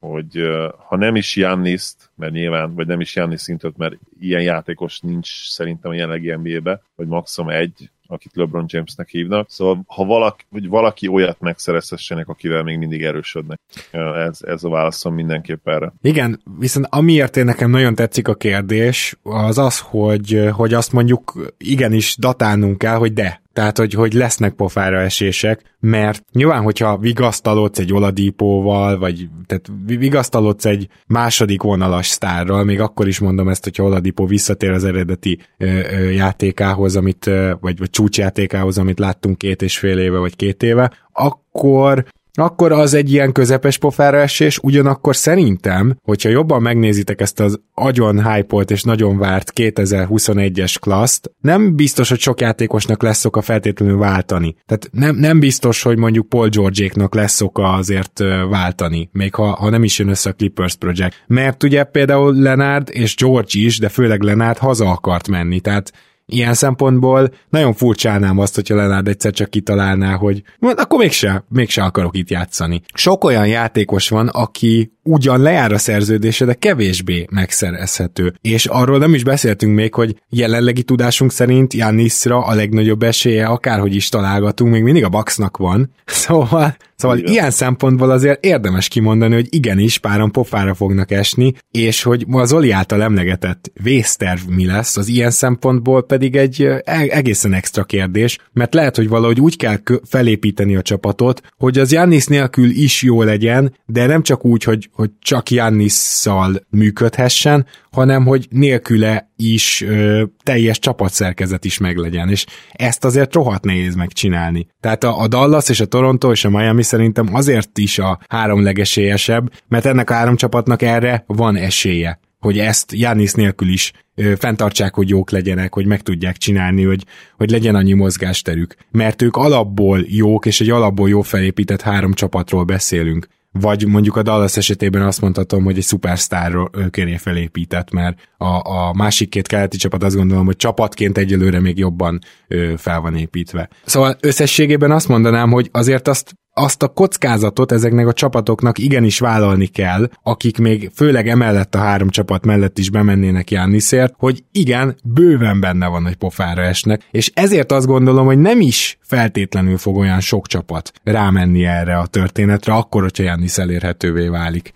hogy 0.00 0.48
ha 0.86 0.96
nem 0.96 1.16
is 1.16 1.36
Janniszt, 1.36 2.10
mert 2.14 2.32
nyilván, 2.32 2.74
vagy 2.74 2.86
nem 2.86 3.00
is 3.00 3.16
Jannis 3.16 3.40
szintet, 3.40 3.76
mert 3.76 3.94
ilyen 4.20 4.42
játékos 4.42 5.00
nincs 5.00 5.48
szerintem 5.48 5.90
a 5.90 5.94
jelenlegi 5.94 6.32
NBA-be, 6.32 6.82
vagy 6.96 7.06
maximum 7.06 7.50
egy, 7.50 7.90
akit 8.06 8.30
LeBron 8.34 8.64
Jamesnek 8.68 9.08
hívnak. 9.08 9.50
Szóval 9.50 9.82
ha 9.86 10.04
valaki, 10.04 10.44
vagy 10.48 10.68
valaki 10.68 11.08
olyat 11.08 11.40
megszerezhessenek, 11.40 12.28
akivel 12.28 12.62
még 12.62 12.78
mindig 12.78 13.02
erősödnek. 13.04 13.60
Ez, 13.90 14.38
ez 14.42 14.64
a 14.64 14.68
válaszom 14.68 15.14
mindenképp 15.14 15.68
erre. 15.68 15.92
Igen, 16.02 16.42
viszont 16.58 16.86
amiért 16.90 17.36
én 17.36 17.44
nekem 17.44 17.70
nagyon 17.70 17.94
tetszik 17.94 18.28
a 18.28 18.34
kérdés, 18.34 19.16
az 19.22 19.58
az, 19.58 19.80
hogy, 19.80 20.48
hogy 20.52 20.74
azt 20.74 20.92
mondjuk 20.92 21.52
igenis 21.58 22.16
datálnunk 22.16 22.78
kell, 22.78 22.96
hogy 22.96 23.12
de 23.12 23.44
tehát 23.56 23.78
hogy, 23.78 23.92
hogy 23.92 24.12
lesznek 24.12 24.52
pofára 24.52 25.00
esések, 25.00 25.60
mert 25.80 26.24
nyilván, 26.32 26.62
hogyha 26.62 26.96
vigasztalodsz 26.96 27.78
egy 27.78 27.92
Oladipóval, 27.92 28.98
vagy 28.98 29.28
tehát 29.46 29.70
vigasztalodsz 29.86 30.64
egy 30.64 30.88
második 31.06 31.62
vonalas 31.62 32.06
sztárral, 32.06 32.64
még 32.64 32.80
akkor 32.80 33.08
is 33.08 33.18
mondom 33.18 33.48
ezt, 33.48 33.64
hogyha 33.64 33.84
Oladipó 33.84 34.26
visszatér 34.26 34.70
az 34.70 34.84
eredeti 34.84 35.38
ö, 35.58 35.66
ö, 35.66 36.10
játékához, 36.10 36.96
amit, 36.96 37.26
ö, 37.26 37.52
vagy, 37.60 37.78
vagy 37.78 37.90
csúcsjátékához, 37.90 38.78
amit 38.78 38.98
láttunk 38.98 39.38
két 39.38 39.62
és 39.62 39.78
fél 39.78 39.98
éve, 39.98 40.18
vagy 40.18 40.36
két 40.36 40.62
éve, 40.62 40.92
akkor 41.12 42.04
akkor 42.38 42.72
az 42.72 42.94
egy 42.94 43.12
ilyen 43.12 43.32
közepes 43.32 43.78
pofára 43.78 44.18
esés, 44.18 44.58
ugyanakkor 44.62 45.16
szerintem, 45.16 45.96
hogyha 46.02 46.28
jobban 46.28 46.62
megnézitek 46.62 47.20
ezt 47.20 47.40
az 47.40 47.60
agyon 47.74 48.32
hype 48.32 48.56
és 48.66 48.82
nagyon 48.82 49.18
várt 49.18 49.52
2021-es 49.54 50.74
klaszt, 50.80 51.30
nem 51.40 51.76
biztos, 51.76 52.08
hogy 52.08 52.18
sok 52.18 52.40
játékosnak 52.40 53.02
lesz 53.02 53.24
oka 53.24 53.40
feltétlenül 53.42 53.98
váltani. 53.98 54.56
Tehát 54.66 54.88
nem, 54.92 55.16
nem 55.16 55.40
biztos, 55.40 55.82
hogy 55.82 55.98
mondjuk 55.98 56.28
Paul 56.28 56.48
George-éknak 56.48 57.14
lesz 57.14 57.40
oka 57.40 57.72
azért 57.72 58.18
váltani, 58.50 59.08
még 59.12 59.34
ha, 59.34 59.46
ha 59.46 59.70
nem 59.70 59.84
is 59.84 59.98
jön 59.98 60.08
össze 60.08 60.30
a 60.30 60.32
Clippers 60.32 60.74
Project. 60.74 61.24
Mert 61.26 61.62
ugye 61.62 61.84
például 61.84 62.34
Lenard 62.34 62.88
és 62.92 63.16
George 63.16 63.50
is, 63.52 63.78
de 63.78 63.88
főleg 63.88 64.22
Lenard 64.22 64.58
haza 64.58 64.90
akart 64.90 65.28
menni, 65.28 65.60
tehát 65.60 65.92
Ilyen 66.32 66.54
szempontból 66.54 67.30
nagyon 67.48 67.74
furcsálnám 67.74 68.38
azt, 68.38 68.54
hogyha 68.54 68.74
Lenard 68.74 69.08
egyszer 69.08 69.32
csak 69.32 69.50
kitalálná, 69.50 70.14
hogy 70.14 70.42
akkor 70.60 70.98
mégse, 70.98 71.44
mégse 71.48 71.82
akarok 71.82 72.16
itt 72.16 72.30
játszani. 72.30 72.82
Sok 72.94 73.24
olyan 73.24 73.46
játékos 73.46 74.08
van, 74.08 74.28
aki 74.28 74.95
ugyan 75.06 75.40
lejár 75.40 75.72
a 75.72 75.78
szerződése, 75.78 76.44
de 76.44 76.54
kevésbé 76.54 77.26
megszerezhető. 77.30 78.34
És 78.40 78.66
arról 78.66 78.98
nem 78.98 79.14
is 79.14 79.24
beszéltünk 79.24 79.74
még, 79.74 79.94
hogy 79.94 80.20
jelenlegi 80.30 80.82
tudásunk 80.82 81.32
szerint 81.32 81.74
Jannisra 81.74 82.44
a 82.44 82.54
legnagyobb 82.54 83.02
esélye, 83.02 83.46
akárhogy 83.46 83.94
is 83.94 84.08
találgatunk, 84.08 84.72
még 84.72 84.82
mindig 84.82 85.04
a 85.04 85.08
Bucksnak 85.08 85.56
van. 85.56 85.90
Szóval, 86.26 86.76
szóval 86.96 87.18
ilyen 87.18 87.50
szempontból 87.50 88.10
azért 88.10 88.44
érdemes 88.44 88.88
kimondani, 88.88 89.34
hogy 89.34 89.46
igenis 89.50 89.98
páran 89.98 90.32
pofára 90.32 90.74
fognak 90.74 91.10
esni, 91.10 91.52
és 91.70 92.02
hogy 92.02 92.24
ma 92.26 92.40
az 92.40 92.52
Oli 92.52 92.70
által 92.70 93.02
emlegetett 93.02 93.70
vészterv 93.82 94.40
mi 94.48 94.66
lesz, 94.66 94.96
az 94.96 95.08
ilyen 95.08 95.30
szempontból 95.30 96.02
pedig 96.02 96.36
egy 96.36 96.62
e-, 96.62 96.82
egészen 97.08 97.52
extra 97.52 97.84
kérdés, 97.84 98.38
mert 98.52 98.74
lehet, 98.74 98.96
hogy 98.96 99.08
valahogy 99.08 99.40
úgy 99.40 99.56
kell 99.56 99.78
felépíteni 100.04 100.76
a 100.76 100.82
csapatot, 100.82 101.42
hogy 101.56 101.78
az 101.78 101.92
Jannis 101.92 102.26
nélkül 102.26 102.70
is 102.70 103.02
jó 103.02 103.22
legyen, 103.22 103.74
de 103.86 104.06
nem 104.06 104.22
csak 104.22 104.44
úgy, 104.44 104.62
hogy, 104.62 104.88
hogy 104.96 105.10
csak 105.18 105.50
Jannisszal 105.50 106.66
működhessen, 106.70 107.66
hanem 107.90 108.24
hogy 108.24 108.46
nélküle 108.50 109.30
is 109.36 109.82
ö, 109.82 110.24
teljes 110.42 110.78
csapatszerkezet 110.78 111.64
is 111.64 111.78
meglegyen, 111.78 112.28
és 112.28 112.46
ezt 112.72 113.04
azért 113.04 113.34
rohadt 113.34 113.64
nehéz 113.64 113.94
megcsinálni. 113.94 114.66
Tehát 114.80 115.04
a, 115.04 115.20
a 115.20 115.28
Dallas 115.28 115.68
és 115.68 115.80
a 115.80 115.86
Toronto 115.86 116.30
és 116.30 116.44
a 116.44 116.50
Miami 116.50 116.82
szerintem 116.82 117.34
azért 117.34 117.78
is 117.78 117.98
a 117.98 118.18
három 118.28 118.62
legesélyesebb, 118.62 119.52
mert 119.68 119.86
ennek 119.86 120.10
a 120.10 120.14
három 120.14 120.36
csapatnak 120.36 120.82
erre 120.82 121.24
van 121.26 121.56
esélye 121.56 122.20
hogy 122.40 122.58
ezt 122.58 122.92
Jánisz 122.92 123.34
nélkül 123.34 123.68
is 123.68 123.92
ö, 124.14 124.32
fenntartsák, 124.38 124.94
hogy 124.94 125.08
jók 125.08 125.30
legyenek, 125.30 125.74
hogy 125.74 125.86
meg 125.86 126.02
tudják 126.02 126.36
csinálni, 126.36 126.84
hogy, 126.84 127.04
hogy 127.36 127.50
legyen 127.50 127.74
annyi 127.74 127.92
mozgásterük. 127.92 128.74
Mert 128.90 129.22
ők 129.22 129.36
alapból 129.36 130.04
jók, 130.06 130.46
és 130.46 130.60
egy 130.60 130.70
alapból 130.70 131.08
jó 131.08 131.22
felépített 131.22 131.80
három 131.80 132.12
csapatról 132.12 132.64
beszélünk 132.64 133.28
vagy 133.60 133.86
mondjuk 133.86 134.16
a 134.16 134.22
Dallas 134.22 134.56
esetében 134.56 135.02
azt 135.02 135.20
mondhatom, 135.20 135.64
hogy 135.64 135.76
egy 135.76 135.82
szupersztár 135.82 136.52
köré 136.90 137.16
felépített, 137.16 137.90
mert 137.90 138.18
a, 138.36 138.70
a 138.70 138.92
másik 138.94 139.28
két 139.28 139.46
keleti 139.46 139.76
csapat 139.76 140.02
azt 140.02 140.16
gondolom, 140.16 140.44
hogy 140.46 140.56
csapatként 140.56 141.18
egyelőre 141.18 141.60
még 141.60 141.78
jobban 141.78 142.18
ö, 142.48 142.74
fel 142.76 143.00
van 143.00 143.16
építve. 143.16 143.68
Szóval 143.84 144.16
összességében 144.20 144.90
azt 144.90 145.08
mondanám, 145.08 145.50
hogy 145.50 145.68
azért 145.72 146.08
azt 146.08 146.34
azt 146.58 146.82
a 146.82 146.88
kockázatot 146.88 147.72
ezeknek 147.72 148.06
a 148.06 148.12
csapatoknak 148.12 148.78
igenis 148.78 149.18
vállalni 149.18 149.66
kell, 149.66 150.08
akik 150.22 150.58
még 150.58 150.90
főleg 150.94 151.28
emellett 151.28 151.74
a 151.74 151.78
három 151.78 152.08
csapat 152.08 152.44
mellett 152.44 152.78
is 152.78 152.90
bemennének 152.90 153.50
Janniszért, 153.50 154.14
hogy 154.18 154.44
igen, 154.52 154.96
bőven 155.04 155.60
benne 155.60 155.86
van, 155.86 156.02
hogy 156.02 156.16
pofára 156.16 156.62
esnek, 156.62 157.08
és 157.10 157.30
ezért 157.34 157.72
azt 157.72 157.86
gondolom, 157.86 158.26
hogy 158.26 158.38
nem 158.38 158.60
is 158.60 158.98
feltétlenül 159.02 159.78
fog 159.78 159.96
olyan 159.96 160.20
sok 160.20 160.46
csapat 160.46 160.92
rámenni 161.04 161.64
erre 161.64 161.98
a 161.98 162.06
történetre, 162.06 162.72
akkor, 162.72 163.02
hogyha 163.02 163.22
Jannis 163.22 163.58
elérhetővé 163.58 164.28
válik. 164.28 164.72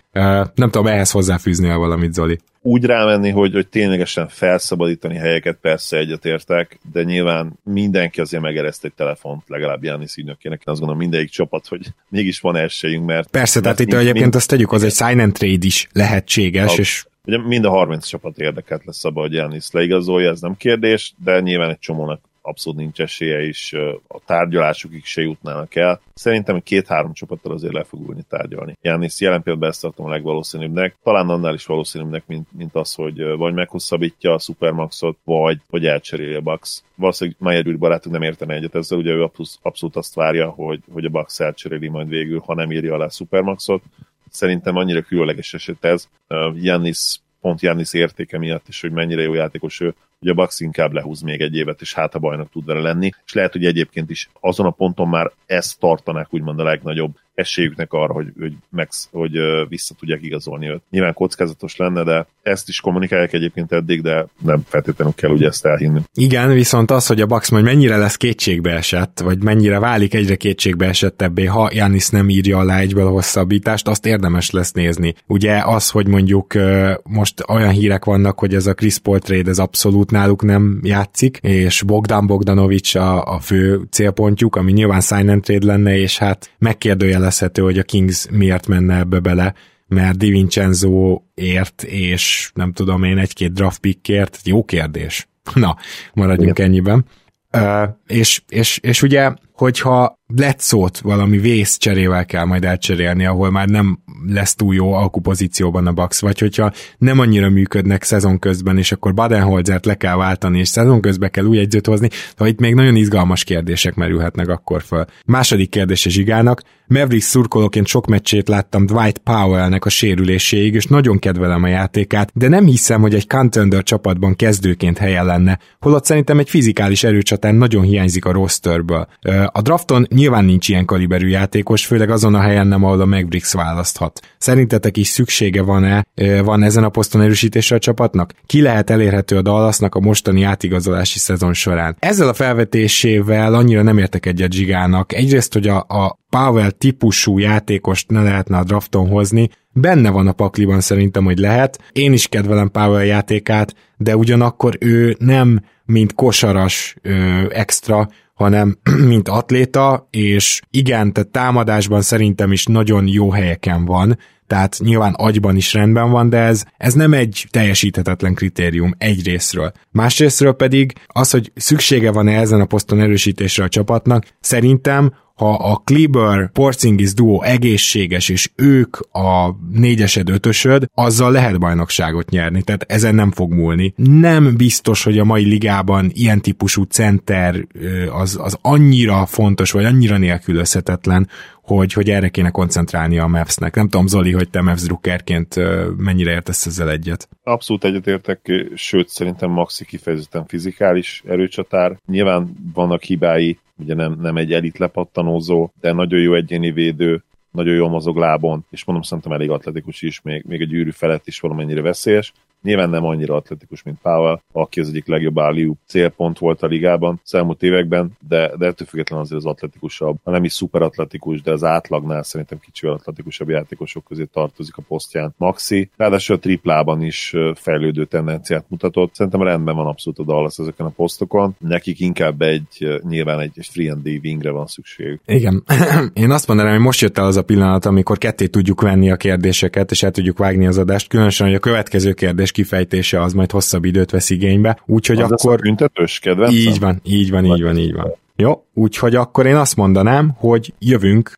Nem 0.55 0.71
tudom, 0.71 0.87
ehhez 0.87 1.11
hozzáfűzni 1.11 1.69
valamit, 1.69 2.13
Zoli 2.13 2.39
úgy 2.63 2.85
rámenni, 2.85 3.31
hogy, 3.31 3.53
hogy 3.53 3.69
ténylegesen 3.69 4.29
felszabadítani 4.29 5.17
helyeket, 5.17 5.59
persze 5.61 5.97
egyetértek, 5.97 6.79
de 6.93 7.03
nyilván 7.03 7.59
mindenki 7.65 8.21
azért 8.21 8.43
megereszt 8.43 8.85
egy 8.85 8.93
telefont, 8.93 9.43
legalább 9.47 9.85
Jánisz 9.85 10.17
ügynökének. 10.17 10.61
Azt 10.65 10.79
gondolom 10.79 10.99
mindegyik 11.03 11.31
csapat, 11.31 11.67
hogy 11.67 11.87
mégis 12.09 12.41
van 12.41 12.57
esélyünk, 12.57 13.07
mert... 13.07 13.31
Persze, 13.31 13.61
tehát 13.61 13.81
itt 13.81 13.93
egyébként 13.93 14.19
mind, 14.19 14.35
azt 14.35 14.49
tegyük, 14.49 14.73
az 14.73 14.83
egy 14.83 14.93
sign 14.93 15.19
and 15.19 15.33
trade 15.33 15.67
is 15.67 15.89
lehetséges, 15.93 16.77
a, 16.77 16.81
és 16.81 17.05
Ugye 17.25 17.39
mind 17.39 17.65
a 17.65 17.71
30 17.71 18.07
csapat 18.07 18.39
érdekelt 18.39 18.85
lesz 18.85 19.05
abban, 19.05 19.23
hogy 19.23 19.33
Janis 19.33 19.71
leigazolja, 19.71 20.31
ez 20.31 20.41
nem 20.41 20.57
kérdés, 20.57 21.15
de 21.25 21.41
nyilván 21.41 21.71
egy 21.71 21.79
csomónak 21.79 22.21
abszolút 22.51 22.79
nincs 22.79 23.01
esélye, 23.01 23.41
és 23.43 23.73
a 24.09 24.21
tárgyalásukig 24.27 25.05
se 25.05 25.23
jutnának 25.23 25.75
el. 25.75 26.01
Szerintem 26.15 26.63
két-három 26.63 27.13
csapattal 27.13 27.53
azért 27.53 27.73
le 27.73 27.85
fog 27.85 28.09
ülni 28.09 28.23
tárgyalni. 28.29 28.77
Jánisz 28.83 29.21
jelen 29.21 29.43
pillanatban 29.43 29.71
ezt 29.71 29.81
tartom 29.81 30.07
a 30.07 30.11
legvalószínűbbnek, 30.11 30.97
talán 31.03 31.29
annál 31.29 31.55
is 31.55 31.67
valószínűbbnek, 31.67 32.27
mint, 32.27 32.47
mint 32.53 32.75
az, 32.75 32.95
hogy 32.95 33.23
vagy 33.37 33.55
meghosszabbítja 33.55 34.35
a 34.35 34.39
Supermaxot, 34.39 35.19
vagy 35.25 35.61
hogy 35.69 35.87
elcseréli 35.87 36.35
a 36.35 36.41
Bucks. 36.41 36.83
Valószínűleg 36.95 37.39
Mayer 37.41 37.79
barátunk 37.79 38.15
nem 38.15 38.25
értene 38.25 38.55
egyet 38.55 38.75
ezzel, 38.75 38.99
ugye 38.99 39.13
ő 39.13 39.31
abszolút, 39.63 39.97
azt 39.97 40.15
várja, 40.15 40.49
hogy, 40.49 40.81
hogy 40.93 41.05
a 41.05 41.09
Bucks 41.09 41.41
elcseréli 41.41 41.89
majd 41.89 42.09
végül, 42.09 42.43
ha 42.47 42.55
nem 42.55 42.73
írja 42.73 42.95
alá 42.95 43.05
a 43.05 43.11
Supermaxot. 43.11 43.83
Szerintem 44.31 44.77
annyira 44.77 45.03
különleges 45.03 45.55
eset 45.55 45.85
ez. 45.85 46.09
Jannis 46.55 47.21
pont 47.41 47.61
Jannis 47.61 47.93
értéke 47.93 48.39
miatt, 48.39 48.69
és 48.69 48.81
hogy 48.81 48.91
mennyire 48.93 49.23
jó 49.23 49.35
játékos 49.35 49.81
ő, 49.81 49.95
hogy 50.21 50.29
a 50.29 50.35
Bucks 50.35 50.61
inkább 50.61 50.93
lehúz 50.93 51.21
még 51.21 51.41
egy 51.41 51.55
évet, 51.55 51.81
és 51.81 51.95
hát 51.95 52.15
a 52.15 52.19
bajnok 52.19 52.51
tud 52.51 52.65
vele 52.65 52.81
lenni, 52.81 53.11
és 53.27 53.33
lehet, 53.33 53.53
hogy 53.53 53.65
egyébként 53.65 54.11
is 54.11 54.31
azon 54.41 54.67
a 54.67 54.71
ponton 54.71 55.09
már 55.09 55.31
ezt 55.47 55.79
tartanák 55.79 56.35
úgymond 56.35 56.61
a 56.61 56.65
legnagyobb 56.65 57.19
esélyüknek 57.41 57.93
arra, 57.93 58.13
hogy, 58.13 58.33
hogy, 58.39 58.53
meg, 58.71 58.89
hogy 59.11 59.33
vissza 59.69 59.95
tudják 59.95 60.23
igazolni 60.23 60.69
őt. 60.69 60.83
Nyilván 60.91 61.15
kockázatos 61.15 61.77
lenne, 61.77 62.03
de 62.03 62.27
ezt 62.43 62.69
is 62.69 62.81
kommunikálják 62.81 63.33
egyébként 63.33 63.73
eddig, 63.73 64.03
de 64.03 64.27
nem 64.43 64.65
feltétlenül 64.69 65.15
kell 65.17 65.31
ugye 65.31 65.47
ezt 65.47 65.67
elhinni. 65.67 66.01
Igen, 66.15 66.53
viszont 66.53 66.91
az, 66.91 67.07
hogy 67.07 67.21
a 67.21 67.27
Bax 67.27 67.51
majd 67.51 67.65
mennyire 67.65 67.97
lesz 67.97 68.17
kétségbe 68.17 68.71
esett, 68.71 69.21
vagy 69.21 69.43
mennyire 69.43 69.79
válik 69.79 70.15
egyre 70.15 70.37
kétségbe 70.37 70.87
esettebbé, 70.87 71.45
ha 71.45 71.71
Janis 71.73 72.09
nem 72.09 72.29
írja 72.29 72.59
alá 72.59 72.79
egyből 72.79 73.07
a 73.07 73.11
hosszabbítást, 73.11 73.89
azt 73.89 74.07
érdemes 74.07 74.51
lesz 74.51 74.73
nézni. 74.73 75.15
Ugye 75.27 75.63
az, 75.65 75.91
hogy 75.91 76.07
mondjuk 76.07 76.55
most 77.03 77.45
olyan 77.49 77.71
hírek 77.71 78.05
vannak, 78.05 78.39
hogy 78.39 78.55
ez 78.55 78.67
a 78.67 78.75
Chris 78.75 78.99
Paul 78.99 79.19
trade 79.19 79.51
ez 79.51 79.59
abszolút 79.59 80.11
náluk 80.11 80.43
nem 80.43 80.81
játszik, 80.83 81.39
és 81.43 81.83
Bogdan 81.83 82.27
Bogdanovics 82.27 82.95
a, 82.95 83.25
a 83.25 83.39
fő 83.41 83.81
célpontjuk, 83.91 84.57
ami 84.57 84.73
nyilván 84.73 85.01
sign 85.01 85.29
and 85.29 85.43
trade 85.43 85.67
lenne, 85.67 85.99
és 85.99 86.19
hát 86.19 86.51
megkérdőjelez 86.59 87.30
értelmezhető, 87.31 87.63
hogy 87.63 87.79
a 87.79 87.83
Kings 87.83 88.27
miért 88.31 88.67
menne 88.67 88.99
ebbe 88.99 89.19
bele, 89.19 89.55
mert 89.87 90.19
Di 90.19 90.31
Vincenzo 90.31 91.23
ért, 91.35 91.83
és 91.83 92.51
nem 92.55 92.73
tudom 92.73 93.03
én, 93.03 93.19
egy-két 93.19 93.53
draft 93.53 93.79
pickért, 93.79 94.41
jó 94.45 94.65
kérdés. 94.65 95.29
Na, 95.55 95.77
maradjunk 96.15 96.59
Igen. 96.59 96.71
ennyiben. 96.71 97.05
Uh, 97.53 97.89
és, 98.07 98.43
és, 98.49 98.79
és 98.83 99.03
ugye, 99.03 99.33
hogyha 99.61 100.19
Bledszót 100.33 100.99
valami 100.99 101.39
vész 101.39 101.77
cserével 101.77 102.27
kell 102.27 102.45
majd 102.45 102.65
elcserélni, 102.65 103.25
ahol 103.27 103.51
már 103.51 103.69
nem 103.69 103.99
lesz 104.29 104.55
túl 104.55 104.75
jó 104.75 104.93
alkupozícióban 104.93 105.87
a 105.87 105.93
Bucks, 105.93 106.21
vagy 106.21 106.39
hogyha 106.39 106.73
nem 106.99 107.19
annyira 107.19 107.49
működnek 107.49 108.03
szezon 108.03 108.39
közben, 108.39 108.79
és 108.79 108.93
akkor 108.93 109.15
Badenholzert 109.15 109.87
le 109.87 109.95
kell 109.95 110.17
váltani, 110.17 110.59
és 110.59 110.69
szezon 110.69 111.01
közben 111.01 111.31
kell 111.31 111.45
új 111.45 111.59
egyzőt 111.59 111.87
hozni, 111.87 112.09
de 112.37 112.49
itt 112.49 112.61
még 112.61 112.75
nagyon 112.75 112.97
izgalmas 112.97 113.45
kérdések 113.45 113.95
merülhetnek 113.95 114.49
akkor 114.49 114.83
föl. 114.83 115.05
Második 115.27 115.71
kérdés 115.71 116.07
a 116.07 116.11
Zsigának. 116.11 116.63
Mavericks 116.87 117.25
szurkolóként 117.25 117.87
sok 117.87 118.07
meccsét 118.07 118.49
láttam 118.49 118.87
Dwight 118.87 119.19
Powellnek 119.19 119.85
a 119.85 119.89
sérüléséig, 119.89 120.75
és 120.75 120.87
nagyon 120.87 121.19
kedvelem 121.19 121.63
a 121.63 121.69
játékát, 121.69 122.31
de 122.35 122.49
nem 122.49 122.67
hiszem, 122.67 123.01
hogy 123.01 123.15
egy 123.15 123.27
contender 123.27 123.83
csapatban 123.83 124.37
kezdőként 124.37 124.99
helye 124.99 125.23
lenne, 125.23 125.59
holott 125.81 126.05
szerintem 126.05 126.39
egy 126.39 126.51
fizikális 126.51 127.05
erőcsatán 127.05 127.55
nagyon 127.55 127.83
hiányzik 127.83 128.25
a 128.25 128.33
rosterből. 128.33 129.09
A 129.53 129.63
drafton 129.63 130.07
nyilván 130.11 130.45
nincs 130.45 130.69
ilyen 130.69 130.85
kaliberű 130.85 131.29
játékos, 131.29 131.87
főleg 131.87 132.11
azon 132.11 132.35
a 132.35 132.41
helyen 132.41 132.67
nem, 132.67 132.85
ahol 132.85 133.01
a 133.01 133.05
Mavericks 133.05 133.53
választhat. 133.53 134.21
Szerintetek 134.39 134.97
is 134.97 135.09
szüksége 135.09 135.63
van-e, 135.63 136.07
van 136.43 136.63
ezen 136.63 136.85
a 136.85 136.89
poszton 136.89 137.21
erősítésre 137.21 137.77
a 137.77 137.79
csapatnak? 137.79 138.33
Ki 138.47 138.63
lehet 138.63 138.91
elérhető 138.91 139.37
a 139.37 139.43
Dallasnak 139.43 139.95
a 139.95 140.01
mostani 140.01 140.43
átigazolási 140.43 141.19
szezon 141.19 141.53
során? 141.53 141.97
Ezzel 141.99 142.29
a 142.29 142.35
felvetésével 142.35 143.55
annyira 143.55 143.83
nem 143.83 143.99
értek 143.99 144.27
egyet 144.27 144.53
Zsigának. 144.53 145.13
Egyrészt, 145.13 145.53
hogy 145.53 145.69
a, 145.69 145.77
a 145.77 146.19
Powell 146.29 146.71
típusú 146.71 147.39
játékost 147.39 148.11
ne 148.11 148.23
lehetne 148.23 148.59
a 148.59 148.65
drafton 148.65 149.09
hozni, 149.09 149.51
benne 149.73 150.11
van 150.11 150.27
a 150.27 150.33
pakliban 150.33 150.81
szerintem, 150.81 151.25
hogy 151.25 151.39
lehet. 151.39 151.79
Én 151.93 152.13
is 152.13 152.29
kedvelem 152.29 152.71
Powell 152.71 153.05
játékát, 153.05 153.75
de 153.97 154.17
ugyanakkor 154.17 154.77
ő 154.81 155.17
nem 155.19 155.61
mint 155.85 156.15
kosaras 156.15 156.97
ö, 157.03 157.45
extra, 157.51 158.09
hanem 158.41 158.79
mint 159.13 159.29
atléta, 159.29 160.09
és 160.11 160.61
igen, 160.71 161.13
tehát 161.13 161.29
támadásban 161.29 162.03
szerintem 162.03 162.53
is 162.53 162.65
nagyon 162.67 163.07
jó 163.07 163.31
helyeken 163.31 163.85
van, 163.85 164.19
tehát 164.47 164.77
nyilván 164.79 165.15
agyban 165.17 165.57
is 165.57 165.75
rendben 165.75 166.11
van, 166.11 166.29
de 166.29 166.39
ez, 166.39 166.65
ez 166.77 166.95
nem 166.95 167.13
egy 167.13 167.47
teljesíthetetlen 167.51 168.35
kritérium 168.35 168.95
egyrésztről. 168.99 169.73
Másrésztről 169.91 170.53
pedig 170.53 170.93
az, 171.07 171.31
hogy 171.31 171.53
szüksége 171.55 172.13
van-e 172.13 172.39
ezen 172.39 172.61
a 172.61 172.65
poszton 172.65 173.01
erősítésre 173.01 173.65
a 173.65 173.69
csapatnak, 173.69 174.27
szerintem 174.41 175.13
ha 175.41 175.55
a 175.55 175.77
Kleber 175.77 176.51
Porzingis 176.53 177.15
duó 177.15 177.43
egészséges, 177.43 178.29
és 178.29 178.51
ők 178.55 178.97
a 179.13 179.57
négyesed, 179.73 180.29
ötösöd, 180.29 180.85
azzal 180.95 181.33
lehet 181.33 181.59
bajnokságot 181.59 182.31
nyerni, 182.31 182.63
tehát 182.63 182.85
ezen 182.89 183.15
nem 183.15 183.31
fog 183.31 183.53
múlni. 183.53 183.95
Nem 183.97 184.57
biztos, 184.57 185.03
hogy 185.03 185.19
a 185.19 185.25
mai 185.25 185.45
ligában 185.45 186.11
ilyen 186.15 186.41
típusú 186.41 186.83
center 186.83 187.67
az, 188.13 188.39
az 188.43 188.59
annyira 188.63 189.27
fontos, 189.27 189.71
vagy 189.71 189.85
annyira 189.85 190.17
nélkülözhetetlen, 190.17 191.29
hogy, 191.77 191.93
hogy 191.93 192.11
erre 192.11 192.29
kéne 192.29 192.51
koncentrálni 192.51 193.19
a 193.19 193.27
Mavs-nek. 193.27 193.75
Nem 193.75 193.89
tudom, 193.89 194.07
Zoli, 194.07 194.33
hogy 194.33 194.51
te 194.51 194.61
Mavs 194.61 194.83
drukkerként 194.83 195.55
mennyire 195.97 196.31
értesz 196.31 196.67
ezzel 196.67 196.91
egyet. 196.91 197.29
Abszolút 197.43 197.85
egyetértek, 197.85 198.53
sőt 198.75 199.09
szerintem 199.09 199.51
Maxi 199.51 199.85
kifejezetten 199.85 200.47
fizikális 200.47 201.23
erőcsatár. 201.27 201.97
Nyilván 202.07 202.71
vannak 202.75 203.03
hibái, 203.03 203.59
ugye 203.77 203.95
nem, 203.95 204.17
nem 204.21 204.37
egy 204.37 204.53
elit 204.53 204.79
lepattanózó, 204.79 205.71
de 205.81 205.93
nagyon 205.93 206.21
jó 206.21 206.35
egyéni 206.35 206.71
védő, 206.73 207.23
nagyon 207.51 207.75
jól 207.75 207.89
mozog 207.89 208.17
lábon, 208.17 208.65
és 208.71 208.85
mondom, 208.85 209.05
szerintem 209.05 209.33
elég 209.33 209.51
atletikus 209.51 210.03
is, 210.03 210.21
még, 210.21 210.45
még 210.47 210.61
a 210.61 210.65
gyűrű 210.65 210.91
felett 210.91 211.27
is 211.27 211.41
valamennyire 211.41 211.83
veszélyes. 211.83 212.33
Nyilván 212.63 212.91
nem 212.91 213.05
annyira 213.05 213.35
atletikus, 213.35 213.83
mint 213.83 213.99
Powell, 214.03 214.41
aki 214.53 214.81
az 214.81 214.89
egyik 214.89 215.07
legjobb 215.07 215.39
állíú 215.39 215.77
célpont 215.87 216.39
volt 216.39 216.63
a 216.63 216.67
ligában 216.67 217.21
az 217.25 217.35
elmúlt 217.35 217.63
években, 217.63 218.17
de, 218.29 218.53
de 218.57 218.67
ettől 218.67 218.87
függetlenül 218.87 219.25
azért 219.25 219.41
az 219.41 219.47
atletikusabb, 219.47 220.17
ha 220.25 220.31
nem 220.31 220.45
is 220.45 220.53
szuper 220.53 220.83
atletikus, 220.83 221.43
de 221.43 221.53
az 221.53 221.65
átlagnál 221.65 222.23
szerintem 222.23 222.59
kicsivel 222.59 222.95
atletikusabb 222.95 223.49
játékosok 223.49 224.05
közé 224.05 224.25
tartozik 224.25 224.77
a 224.77 224.83
posztján. 224.89 225.35
Maxi, 225.37 225.91
ráadásul 225.97 226.37
a 226.37 226.39
triplában 226.39 227.03
is 227.03 227.35
fejlődő 227.55 228.05
tendenciát 228.05 228.65
mutatott. 228.69 229.15
Szerintem 229.15 229.43
rendben 229.43 229.77
van 229.77 229.87
abszolút 229.87 230.19
a 230.19 230.25
Dallas 230.25 230.59
ezeken 230.59 230.87
a 230.87 230.91
posztokon. 230.91 231.55
Nekik 231.59 232.01
inkább 232.01 232.43
egy, 232.43 233.01
nyilván 233.09 233.41
egy 233.41 233.69
free 233.71 233.93
and 233.93 234.07
wingre 234.07 234.51
van 234.51 234.67
szükség. 234.67 235.21
Igen. 235.27 235.63
Én 236.13 236.31
azt 236.31 236.47
mondanám, 236.47 236.73
hogy 236.73 236.81
most 236.81 237.01
jött 237.01 237.19
el 237.19 237.25
az 237.25 237.37
a 237.37 237.43
pillanat, 237.43 237.85
amikor 237.85 238.19
ketté 238.19 238.47
tudjuk 238.47 238.81
venni 238.81 239.11
a 239.11 239.17
kérdéseket, 239.17 239.91
és 239.91 240.03
el 240.03 240.11
tudjuk 240.11 240.39
vágni 240.39 240.67
az 240.67 240.79
adást, 240.79 241.09
különösen, 241.09 241.47
hogy 241.47 241.57
a 241.57 241.59
következő 241.59 242.13
kérdés 242.13 242.50
kérdés 242.51 242.71
kifejtése 242.71 243.23
az 243.23 243.33
majd 243.33 243.51
hosszabb 243.51 243.85
időt 243.85 244.11
vesz 244.11 244.31
igénybe, 244.31 244.83
úgyhogy 244.87 245.21
az 245.21 245.33
akkor... 245.33 245.61
büntetős 245.61 246.19
kedvencem? 246.19 246.57
Így 246.57 246.81
van, 246.81 247.01
így 247.05 247.31
van, 247.31 247.45
így 247.45 247.63
van, 247.63 247.77
így 247.77 247.95
van. 247.95 248.15
Jó, 248.37 248.65
úgyhogy 248.81 249.15
akkor 249.15 249.47
én 249.47 249.57
azt 249.57 249.77
mondanám, 249.77 250.33
hogy 250.37 250.75
jövünk, 250.79 251.33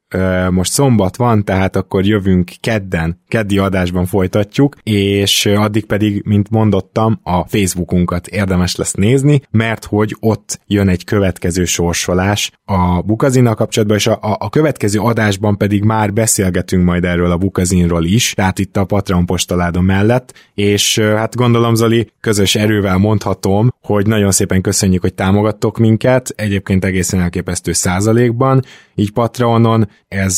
most 0.51 0.73
szombat 0.73 1.17
van, 1.17 1.45
tehát 1.45 1.77
akkor 1.77 2.05
jövünk 2.05 2.51
kedden, 2.61 3.21
keddi 3.29 3.59
adásban 3.59 4.07
folytatjuk, 4.07 4.77
és 4.83 5.47
addig 5.47 5.85
pedig, 5.85 6.23
mint 6.25 6.51
mondottam, 6.51 7.21
a 7.23 7.49
Facebookunkat 7.49 8.27
érdemes 8.27 8.77
lesz 8.77 8.93
nézni, 8.93 9.43
mert 9.51 9.85
hogy 9.85 10.17
ott 10.21 10.61
jön 10.67 10.89
egy 10.89 11.05
következő 11.05 11.65
sorsolás 11.65 12.53
a 12.65 13.01
Bukazinnal 13.01 13.55
kapcsolatban, 13.55 13.97
és 13.97 14.07
a, 14.07 14.19
a 14.21 14.49
következő 14.49 14.99
adásban 14.99 15.57
pedig 15.57 15.83
már 15.83 16.13
beszélgetünk 16.13 16.85
majd 16.85 17.05
erről 17.05 17.31
a 17.31 17.37
Bukazinról 17.37 18.05
is, 18.05 18.33
tehát 18.35 18.59
itt 18.59 18.77
a 18.77 18.85
Patreon 18.85 19.27
postaládon 19.27 19.85
mellett, 19.85 20.35
és 20.55 20.99
hát 20.99 21.37
gondolom 21.37 21.75
Zoli, 21.75 22.11
közös 22.21 22.55
erővel 22.55 22.99
mondhatom, 22.99 23.75
hogy 23.83 24.07
nagyon 24.07 24.31
szépen 24.31 24.61
köszönjük, 24.61 25.03
hogy 25.03 25.15
támogattok 25.15 25.79
minket, 25.79 26.33
egyébként 26.37 26.85
egészen 26.85 27.21
elképesztő 27.33 27.73
százalékban, 27.73 28.65
így 28.95 29.13
Patreonon 29.13 29.89
ez 30.09 30.37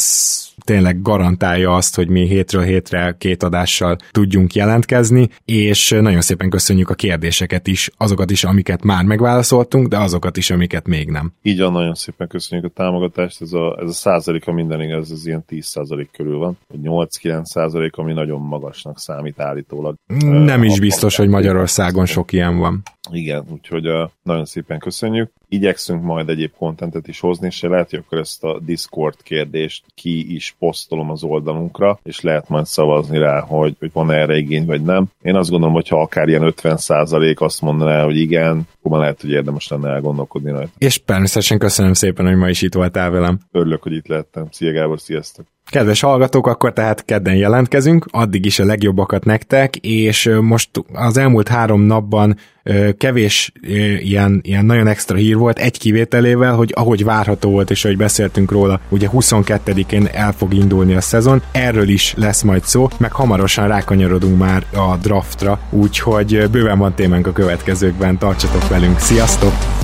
tényleg 0.64 1.02
garantálja 1.02 1.74
azt, 1.74 1.96
hogy 1.96 2.08
mi 2.08 2.26
hétről 2.26 2.62
hétre 2.62 3.14
két 3.18 3.42
adással 3.42 3.96
tudjunk 4.10 4.54
jelentkezni, 4.54 5.28
és 5.44 5.90
nagyon 5.90 6.20
szépen 6.20 6.50
köszönjük 6.50 6.90
a 6.90 6.94
kérdéseket 6.94 7.66
is, 7.66 7.90
azokat 7.96 8.30
is, 8.30 8.44
amiket 8.44 8.84
már 8.84 9.04
megválaszoltunk, 9.04 9.88
de 9.88 9.98
azokat 9.98 10.36
is, 10.36 10.50
amiket 10.50 10.86
még 10.86 11.08
nem. 11.08 11.32
Így 11.42 11.58
van, 11.58 11.72
nagyon 11.72 11.94
szépen 11.94 12.28
köszönjük 12.28 12.66
a 12.66 12.72
támogatást, 12.74 13.40
ez 13.40 13.52
a, 13.52 13.78
ez 13.80 13.88
a 13.88 13.92
százalék 13.92 14.46
a 14.46 14.52
minden 14.52 14.80
igaz, 14.80 15.12
ez 15.12 15.26
ilyen 15.26 15.44
10 15.44 15.66
százalék 15.66 16.10
körül 16.16 16.38
van, 16.38 16.58
8-9 16.82 17.44
százalék, 17.44 17.96
ami 17.96 18.12
nagyon 18.12 18.40
magasnak 18.40 18.98
számít 18.98 19.40
állítólag. 19.40 19.94
Nem 20.44 20.62
is 20.62 20.80
biztos, 20.80 21.16
hogy 21.16 21.28
Magyarországon 21.28 22.06
sok 22.06 22.32
ilyen 22.32 22.58
van. 22.58 22.82
Igen, 23.10 23.44
úgyhogy 23.52 23.88
uh, 23.88 24.10
nagyon 24.22 24.44
szépen 24.44 24.78
köszönjük. 24.78 25.32
Igyekszünk 25.48 26.02
majd 26.02 26.28
egyéb 26.28 26.52
kontentet 26.58 27.08
is 27.08 27.20
hozni, 27.20 27.46
és 27.46 27.60
lehet, 27.60 27.90
hogy 27.90 27.98
akkor 27.98 28.18
ezt 28.18 28.44
a 28.44 28.60
Discord 28.60 29.22
kérdést 29.22 29.84
ki 29.94 30.34
is 30.44 30.56
posztolom 30.58 31.10
az 31.10 31.22
oldalunkra, 31.22 31.98
és 32.02 32.20
lehet 32.20 32.48
majd 32.48 32.66
szavazni 32.66 33.18
rá, 33.18 33.40
hogy, 33.40 33.76
hogy 33.78 33.90
van 33.92 34.10
erre 34.10 34.36
igény, 34.36 34.66
vagy 34.66 34.82
nem. 34.82 35.06
Én 35.22 35.36
azt 35.36 35.50
gondolom, 35.50 35.74
hogy 35.74 35.88
ha 35.88 36.00
akár 36.00 36.28
ilyen 36.28 36.42
50 36.42 36.78
azt 37.36 37.60
mondaná, 37.60 38.04
hogy 38.04 38.16
igen, 38.16 38.68
akkor 38.82 38.98
lehet, 38.98 39.20
hogy 39.20 39.30
érdemes 39.30 39.68
lenne 39.68 39.88
elgondolkodni 39.88 40.50
rajta. 40.50 40.70
És 40.78 41.02
természetesen 41.04 41.58
köszönöm 41.58 41.92
szépen, 41.92 42.26
hogy 42.26 42.36
ma 42.36 42.48
is 42.48 42.62
itt 42.62 42.74
voltál 42.74 43.10
velem. 43.10 43.38
Örülök, 43.52 43.82
hogy 43.82 43.92
itt 43.92 44.06
lettem. 44.06 44.46
Szia 44.50 44.72
Gábor, 44.72 45.00
sziasztok! 45.00 45.53
Kedves 45.70 46.00
hallgatók, 46.00 46.46
akkor 46.46 46.72
tehát 46.72 47.04
kedden 47.04 47.34
jelentkezünk, 47.34 48.06
addig 48.10 48.46
is 48.46 48.58
a 48.58 48.64
legjobbakat 48.64 49.24
nektek, 49.24 49.76
és 49.76 50.30
most 50.40 50.70
az 50.92 51.16
elmúlt 51.16 51.48
három 51.48 51.80
napban 51.80 52.36
kevés 52.98 53.52
ilyen, 53.98 54.40
ilyen 54.42 54.64
nagyon 54.64 54.86
extra 54.86 55.16
hír 55.16 55.36
volt, 55.36 55.58
egy 55.58 55.78
kivételével, 55.78 56.54
hogy 56.54 56.72
ahogy 56.74 57.04
várható 57.04 57.50
volt, 57.50 57.70
és 57.70 57.84
ahogy 57.84 57.96
beszéltünk 57.96 58.50
róla, 58.50 58.80
ugye 58.88 59.08
22-én 59.12 60.08
el 60.12 60.32
fog 60.32 60.54
indulni 60.54 60.94
a 60.94 61.00
szezon, 61.00 61.42
erről 61.52 61.88
is 61.88 62.14
lesz 62.16 62.42
majd 62.42 62.64
szó, 62.64 62.88
meg 62.98 63.12
hamarosan 63.12 63.68
rákanyarodunk 63.68 64.38
már 64.38 64.66
a 64.72 64.96
draftra, 64.96 65.60
úgyhogy 65.70 66.50
bőven 66.50 66.78
van 66.78 66.94
témánk 66.94 67.26
a 67.26 67.32
következőkben, 67.32 68.18
tartsatok 68.18 68.68
velünk, 68.68 68.98
sziasztok! 68.98 69.83